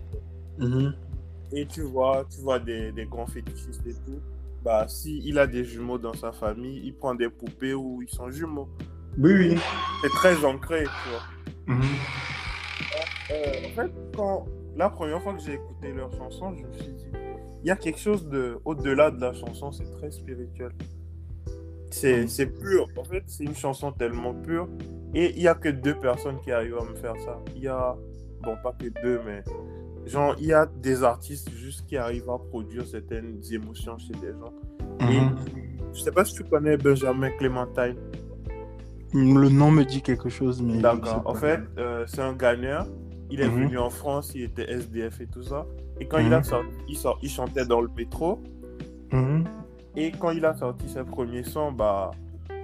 Mhm. 0.59 0.93
Et 1.53 1.65
tu 1.65 1.81
vois, 1.81 2.25
tu 2.33 2.41
vois 2.41 2.59
des, 2.59 2.91
des 2.91 3.05
grands 3.05 3.27
fétichistes 3.27 3.85
et 3.87 3.93
tout. 3.93 4.19
Bah, 4.63 4.85
si 4.87 5.21
il 5.23 5.37
a 5.39 5.45
des 5.47 5.63
jumeaux 5.63 5.97
dans 5.97 6.13
sa 6.13 6.31
famille, 6.31 6.81
il 6.83 6.93
prend 6.95 7.13
des 7.15 7.29
poupées 7.29 7.73
où 7.73 8.01
ils 8.01 8.09
sont 8.09 8.29
jumeaux. 8.31 8.67
Oui, 9.17 9.31
oui. 9.33 9.57
C'est 10.01 10.09
très 10.09 10.43
ancré, 10.43 10.83
tu 10.83 11.09
vois. 11.09 11.75
Mhm. 11.75 11.81
Euh, 13.31 13.67
en 13.67 13.69
fait, 13.75 13.91
quand 14.15 14.45
la 14.75 14.89
première 14.89 15.21
fois 15.21 15.33
que 15.33 15.39
j'ai 15.41 15.53
écouté 15.53 15.93
leur 15.93 16.11
chanson, 16.13 16.53
je 16.55 16.63
me 16.65 16.71
suis 16.73 16.91
dit, 16.93 17.07
il 17.65 17.69
y 17.69 17.71
a 17.71 17.75
quelque 17.75 17.97
chose 17.99 18.29
de 18.29 18.59
au-delà 18.63 19.09
de 19.09 19.19
la 19.19 19.33
chanson, 19.33 19.71
c'est 19.71 19.89
très 19.97 20.11
spirituel. 20.11 20.69
C'est 21.89 22.27
c'est 22.27 22.45
pur. 22.45 22.87
En 22.95 23.03
fait, 23.03 23.23
c'est 23.25 23.43
une 23.43 23.55
chanson 23.55 23.91
tellement 23.91 24.35
pure. 24.35 24.67
Et 25.15 25.31
il 25.35 25.41
y 25.41 25.47
a 25.47 25.55
que 25.55 25.69
deux 25.69 25.95
personnes 25.95 26.39
qui 26.43 26.51
arrivent 26.51 26.77
à 26.77 26.83
me 26.83 26.93
faire 26.93 27.15
ça. 27.25 27.39
Il 27.55 27.63
y 27.63 27.67
a, 27.67 27.95
bon, 28.43 28.55
pas 28.61 28.73
que 28.73 28.85
deux, 29.01 29.19
mais 29.25 29.43
genre, 30.05 30.35
il 30.39 30.45
y 30.45 30.53
a 30.53 30.67
des 30.67 31.01
artistes 31.03 31.49
juste 31.49 31.87
qui 31.87 31.97
arrivent 31.97 32.29
à 32.29 32.37
produire 32.37 32.85
certaines 32.85 33.41
émotions 33.51 33.97
chez 33.97 34.13
des 34.13 34.33
gens. 34.39 34.53
Et 35.09 35.19
Mhm. 35.21 35.35
je 35.91 36.01
sais 36.01 36.11
pas 36.11 36.23
si 36.23 36.35
tu 36.35 36.43
connais 36.43 36.77
Benjamin 36.77 37.31
Clémentine. 37.31 37.95
Le 39.13 39.49
nom 39.49 39.71
me 39.71 39.83
dit 39.83 40.03
quelque 40.03 40.29
chose, 40.29 40.61
mais. 40.61 40.79
D'accord. 40.81 41.23
En 41.25 41.33
fait, 41.33 41.61
euh, 41.79 42.03
c'est 42.05 42.21
un 42.21 42.33
Ghanéen. 42.33 42.85
Il 43.31 43.41
est 43.41 43.47
Mhm. 43.47 43.63
venu 43.65 43.77
en 43.79 43.89
France, 43.89 44.31
il 44.35 44.43
était 44.43 44.69
SDF 44.71 45.19
et 45.21 45.27
tout 45.27 45.43
ça. 45.43 45.65
Et 45.99 46.05
quand 46.07 46.19
il 46.19 46.33
a 46.33 46.37
Mhm. 46.39 46.43
sorti, 46.43 46.69
il, 46.87 46.97
sort- 46.97 47.19
il 47.21 47.29
chantait 47.29 47.65
dans 47.65 47.81
le 47.81 47.89
métro. 47.95 48.39
Mhm. 49.11 49.43
Et 49.95 50.11
quand 50.11 50.31
il 50.31 50.45
a 50.45 50.53
sorti 50.55 50.87
ses 50.89 51.03
premiers 51.03 51.43
sons, 51.43 51.71
bah, 51.71 52.11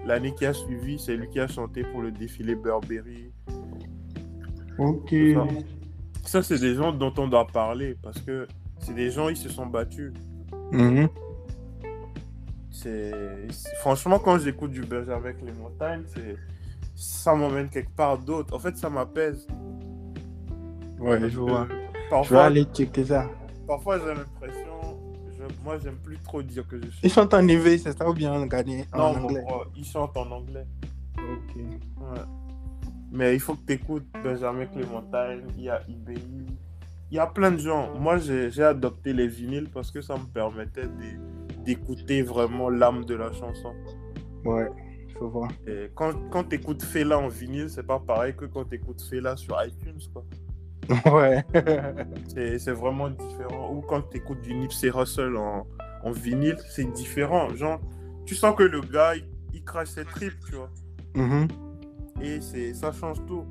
l'année 0.06 0.34
qui 0.36 0.46
a 0.46 0.54
suivi, 0.54 1.00
c'est 1.00 1.16
lui 1.16 1.30
qui 1.30 1.40
a 1.40 1.48
chanté 1.48 1.84
pour 1.84 2.02
le 2.02 2.12
défilé 2.12 2.56
Burberry. 2.56 3.32
Ok. 4.78 5.14
ça. 5.34 5.48
Ça, 6.24 6.44
c'est 6.44 6.60
des 6.60 6.76
gens 6.76 6.92
dont 6.92 7.14
on 7.18 7.28
doit 7.28 7.48
parler 7.48 7.98
parce 8.02 8.20
que 8.22 8.48
c'est 8.80 8.94
des 8.94 9.10
gens, 9.12 9.30
ils 9.30 9.38
se 9.38 9.50
sont 9.50 9.66
battus. 9.66 10.14
C'est 12.70 13.48
franchement 13.82 14.18
quand 14.20 14.38
j'écoute 14.40 14.72
du 14.72 14.82
Benjamin 14.82 15.34
Clémentine, 15.34 16.06
c'est 16.08 16.36
ça 16.96 17.36
m'emmène 17.36 17.70
quelque 17.70 17.92
part 17.96 18.18
d'autre. 18.18 18.56
En 18.56 18.60
fait, 18.60 18.78
ça 18.78 18.90
m'apaise. 18.90 19.46
Ouais, 21.02 21.30
je 21.30 21.40
vois. 21.40 21.62
Euh, 21.62 21.66
Je 21.70 21.74
vais 21.76 22.10
Parfois, 22.10 22.44
aller 22.46 22.64
checker 22.74 23.06
ça. 23.06 23.30
parfois 23.68 23.98
j'ai 24.00 24.14
l'impression, 24.14 25.00
je- 25.32 25.64
moi 25.64 25.78
j'aime 25.82 25.96
plus 26.04 26.18
trop 26.20 26.42
dire 26.44 26.68
que 26.68 26.78
je 26.78 26.90
suis. 26.90 27.00
Ils 27.04 27.10
sont 27.10 27.34
en 27.34 27.48
EV, 27.48 27.78
c'est 27.78 27.98
ça 27.98 28.10
ou 28.10 28.14
bien 28.14 28.34
en 28.34 28.40
non, 28.46 28.48
anglais? 29.24 29.42
bro, 29.48 29.64
ils 29.76 29.86
chantent 29.86 30.18
en 30.18 30.30
anglais. 30.32 30.66
Ok. 31.18 31.56
Ouais. 31.56 32.22
Mais 33.14 33.34
il 33.36 33.40
faut 33.40 33.56
que 33.56 33.66
tu 33.66 33.74
écoutes 33.74 34.06
Benjamin 34.24 34.66
Clémentine, 34.66 35.48
il 35.58 35.64
y 35.64 35.70
a 35.70 35.82
IBI, 35.88 36.22
il 37.12 37.16
y 37.16 37.20
a 37.20 37.28
plein 37.28 37.52
de 37.52 37.58
gens. 37.58 37.98
Moi 38.00 38.18
j'ai 38.18 38.64
adopté 38.64 39.14
les 39.14 39.28
vinyles 39.28 39.70
parce 39.74 39.90
que 39.92 40.02
ça 40.02 40.16
me 40.16 40.26
permettait 40.26 40.84
de- 40.88 41.64
d'écouter 41.64 42.22
vraiment 42.24 42.70
l'âme 42.70 43.06
de 43.06 43.16
la 43.16 43.32
chanson. 43.32 43.74
Ouais, 44.44 44.68
je 45.08 45.18
vois. 45.20 45.48
Et 45.68 45.90
quand, 45.96 46.12
quand 46.30 46.44
tu 46.46 46.56
écoutes 46.56 46.84
Fela 46.84 47.18
en 47.20 47.28
vinyle, 47.28 47.70
c'est 47.70 47.84
pas 47.86 48.00
pareil 48.00 48.34
que 48.36 48.46
quand 48.46 48.66
tu 48.66 48.76
écoutes 48.76 49.02
Fela 49.02 49.38
sur 49.38 49.56
iTunes. 49.64 50.00
Quoi. 50.14 50.24
Ouais. 51.12 51.44
C'est 52.28 52.72
vraiment 52.72 53.10
différent. 53.10 53.74
Ou 53.74 53.82
quand 53.82 54.02
tu 54.10 54.18
écoutes 54.18 54.42
du 54.42 54.54
Nipsey 54.54 54.90
Russell 54.90 55.36
en, 55.38 55.68
en 56.04 56.12
vinyle, 56.12 56.58
c'est 56.70 56.92
différent. 56.92 57.50
Genre, 57.56 57.80
tu 58.26 58.36
sens 58.36 58.56
que 58.56 58.64
le 58.64 58.82
gars, 58.82 59.16
il, 59.16 59.26
il 59.54 59.64
crache 59.64 59.90
ses 59.90 60.06
tripes, 60.06 60.40
tu 60.48 60.56
vois. 60.56 60.70
Mhm. 61.16 61.48
Et 62.22 62.42
c'est 62.42 62.74
ça 62.74 62.92
change 62.92 63.18
tout. 63.26 63.46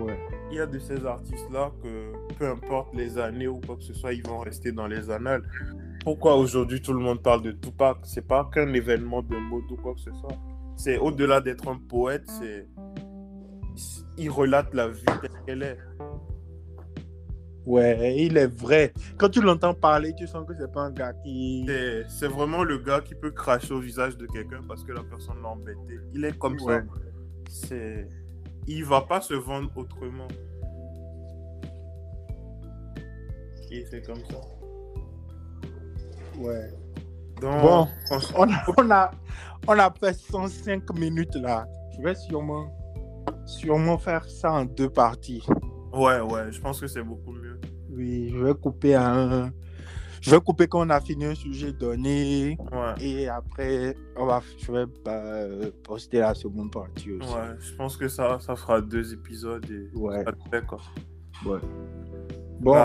Ouais. 0.00 0.18
Il 0.50 0.56
y 0.56 0.60
a 0.60 0.66
de 0.66 0.78
ces 0.78 1.04
artistes-là 1.04 1.72
que, 1.82 2.12
peu 2.38 2.48
importe 2.48 2.94
les 2.94 3.18
années 3.18 3.48
ou 3.48 3.60
quoi 3.66 3.76
que 3.76 3.82
ce 3.82 3.94
soit, 3.94 4.12
ils 4.12 4.26
vont 4.26 4.38
rester 4.38 4.72
dans 4.72 4.86
les 4.86 5.10
annales. 5.10 5.42
Pourquoi 6.04 6.36
aujourd'hui 6.36 6.80
tout 6.80 6.92
le 6.92 7.00
monde 7.00 7.22
parle 7.22 7.42
de 7.42 7.52
Tupac? 7.52 7.98
C'est 8.04 8.26
pas 8.26 8.48
qu'un 8.52 8.72
événement 8.72 9.22
de 9.22 9.36
mode 9.36 9.70
ou 9.70 9.76
quoi 9.76 9.94
que 9.94 10.00
ce 10.00 10.12
soit. 10.12 10.36
C'est 10.76 10.98
au-delà 10.98 11.40
d'être 11.40 11.68
un 11.68 11.78
poète, 11.78 12.24
c'est. 12.26 12.68
Il 14.16 14.30
relate 14.30 14.72
la 14.74 14.88
vie 14.88 15.04
telle 15.04 15.30
qu'elle 15.46 15.62
est. 15.62 15.78
Ouais, 17.68 18.16
il 18.18 18.36
est 18.38 18.46
vrai. 18.46 18.92
Quand 19.18 19.28
tu 19.28 19.42
l'entends 19.42 19.74
parler, 19.74 20.14
tu 20.16 20.26
sens 20.26 20.46
que 20.48 20.54
c'est 20.58 20.72
pas 20.72 20.82
un 20.82 20.90
gars 20.90 21.12
qui. 21.22 21.66
C'est- 22.08 22.26
vraiment 22.28 22.64
le 22.64 22.78
gars 22.78 23.00
qui 23.02 23.14
peut 23.14 23.30
cracher 23.30 23.74
au 23.74 23.78
visage 23.80 24.16
de 24.16 24.26
quelqu'un 24.26 24.60
parce 24.66 24.82
que 24.84 24.92
la 24.92 25.02
personne 25.02 25.42
l'a 25.42 25.48
embêté. 25.50 26.00
Il 26.14 26.24
est 26.24 26.38
comme 26.38 26.56
Ouais. 26.62 26.78
ça. 26.80 26.82
C'est. 27.50 28.08
Il 28.66 28.84
va 28.84 29.02
pas 29.02 29.20
se 29.20 29.34
vendre 29.34 29.70
autrement. 29.76 30.28
Et 33.70 33.84
c'est 33.90 34.00
comme 34.06 34.24
ça. 34.30 34.40
Ouais. 36.38 36.70
Donc, 37.42 37.60
Bon. 37.62 37.88
On 38.34 38.50
a, 38.50 38.64
on, 38.78 38.90
a, 38.90 39.10
on 39.66 39.78
a 39.78 39.90
fait 40.00 40.14
105 40.14 40.90
minutes 40.98 41.34
là. 41.36 41.66
Je 41.96 42.02
vais 42.02 42.14
sûrement, 42.14 42.66
sûrement 43.46 43.98
faire 43.98 44.24
ça 44.24 44.52
en 44.52 44.64
deux 44.64 44.88
parties. 44.88 45.44
Ouais, 45.92 46.20
ouais, 46.20 46.52
je 46.52 46.60
pense 46.60 46.80
que 46.80 46.86
c'est 46.86 47.02
beaucoup 47.02 47.32
mieux. 47.32 47.58
Oui, 47.90 48.30
je 48.30 48.38
vais 48.44 48.54
couper 48.54 48.94
un. 48.94 49.50
Je 50.20 50.30
vais 50.32 50.40
couper 50.40 50.66
quand 50.66 50.84
on 50.86 50.90
a 50.90 51.00
fini 51.00 51.26
un 51.26 51.34
sujet 51.34 51.72
donné. 51.72 52.58
Ouais, 52.72 52.94
Et 53.00 53.28
après, 53.28 53.96
on 54.16 54.26
va, 54.26 54.42
je 54.58 54.72
vais 54.72 54.84
euh, 55.06 55.70
poster 55.84 56.18
la 56.18 56.34
seconde 56.34 56.72
partie 56.72 57.12
aussi. 57.12 57.28
ouais, 57.32 57.56
je 57.60 57.74
pense 57.76 57.96
que 57.96 58.08
ça, 58.08 58.38
ça 58.40 58.56
fera 58.56 58.80
deux 58.80 59.12
épisodes 59.14 59.64
et 59.70 59.88
Ouais. 59.96 60.24
ça 60.24 60.32
te 60.32 60.48
fait, 60.50 60.66
quoi. 60.66 60.78
Ouais. 61.46 61.60
Bon, 62.60 62.84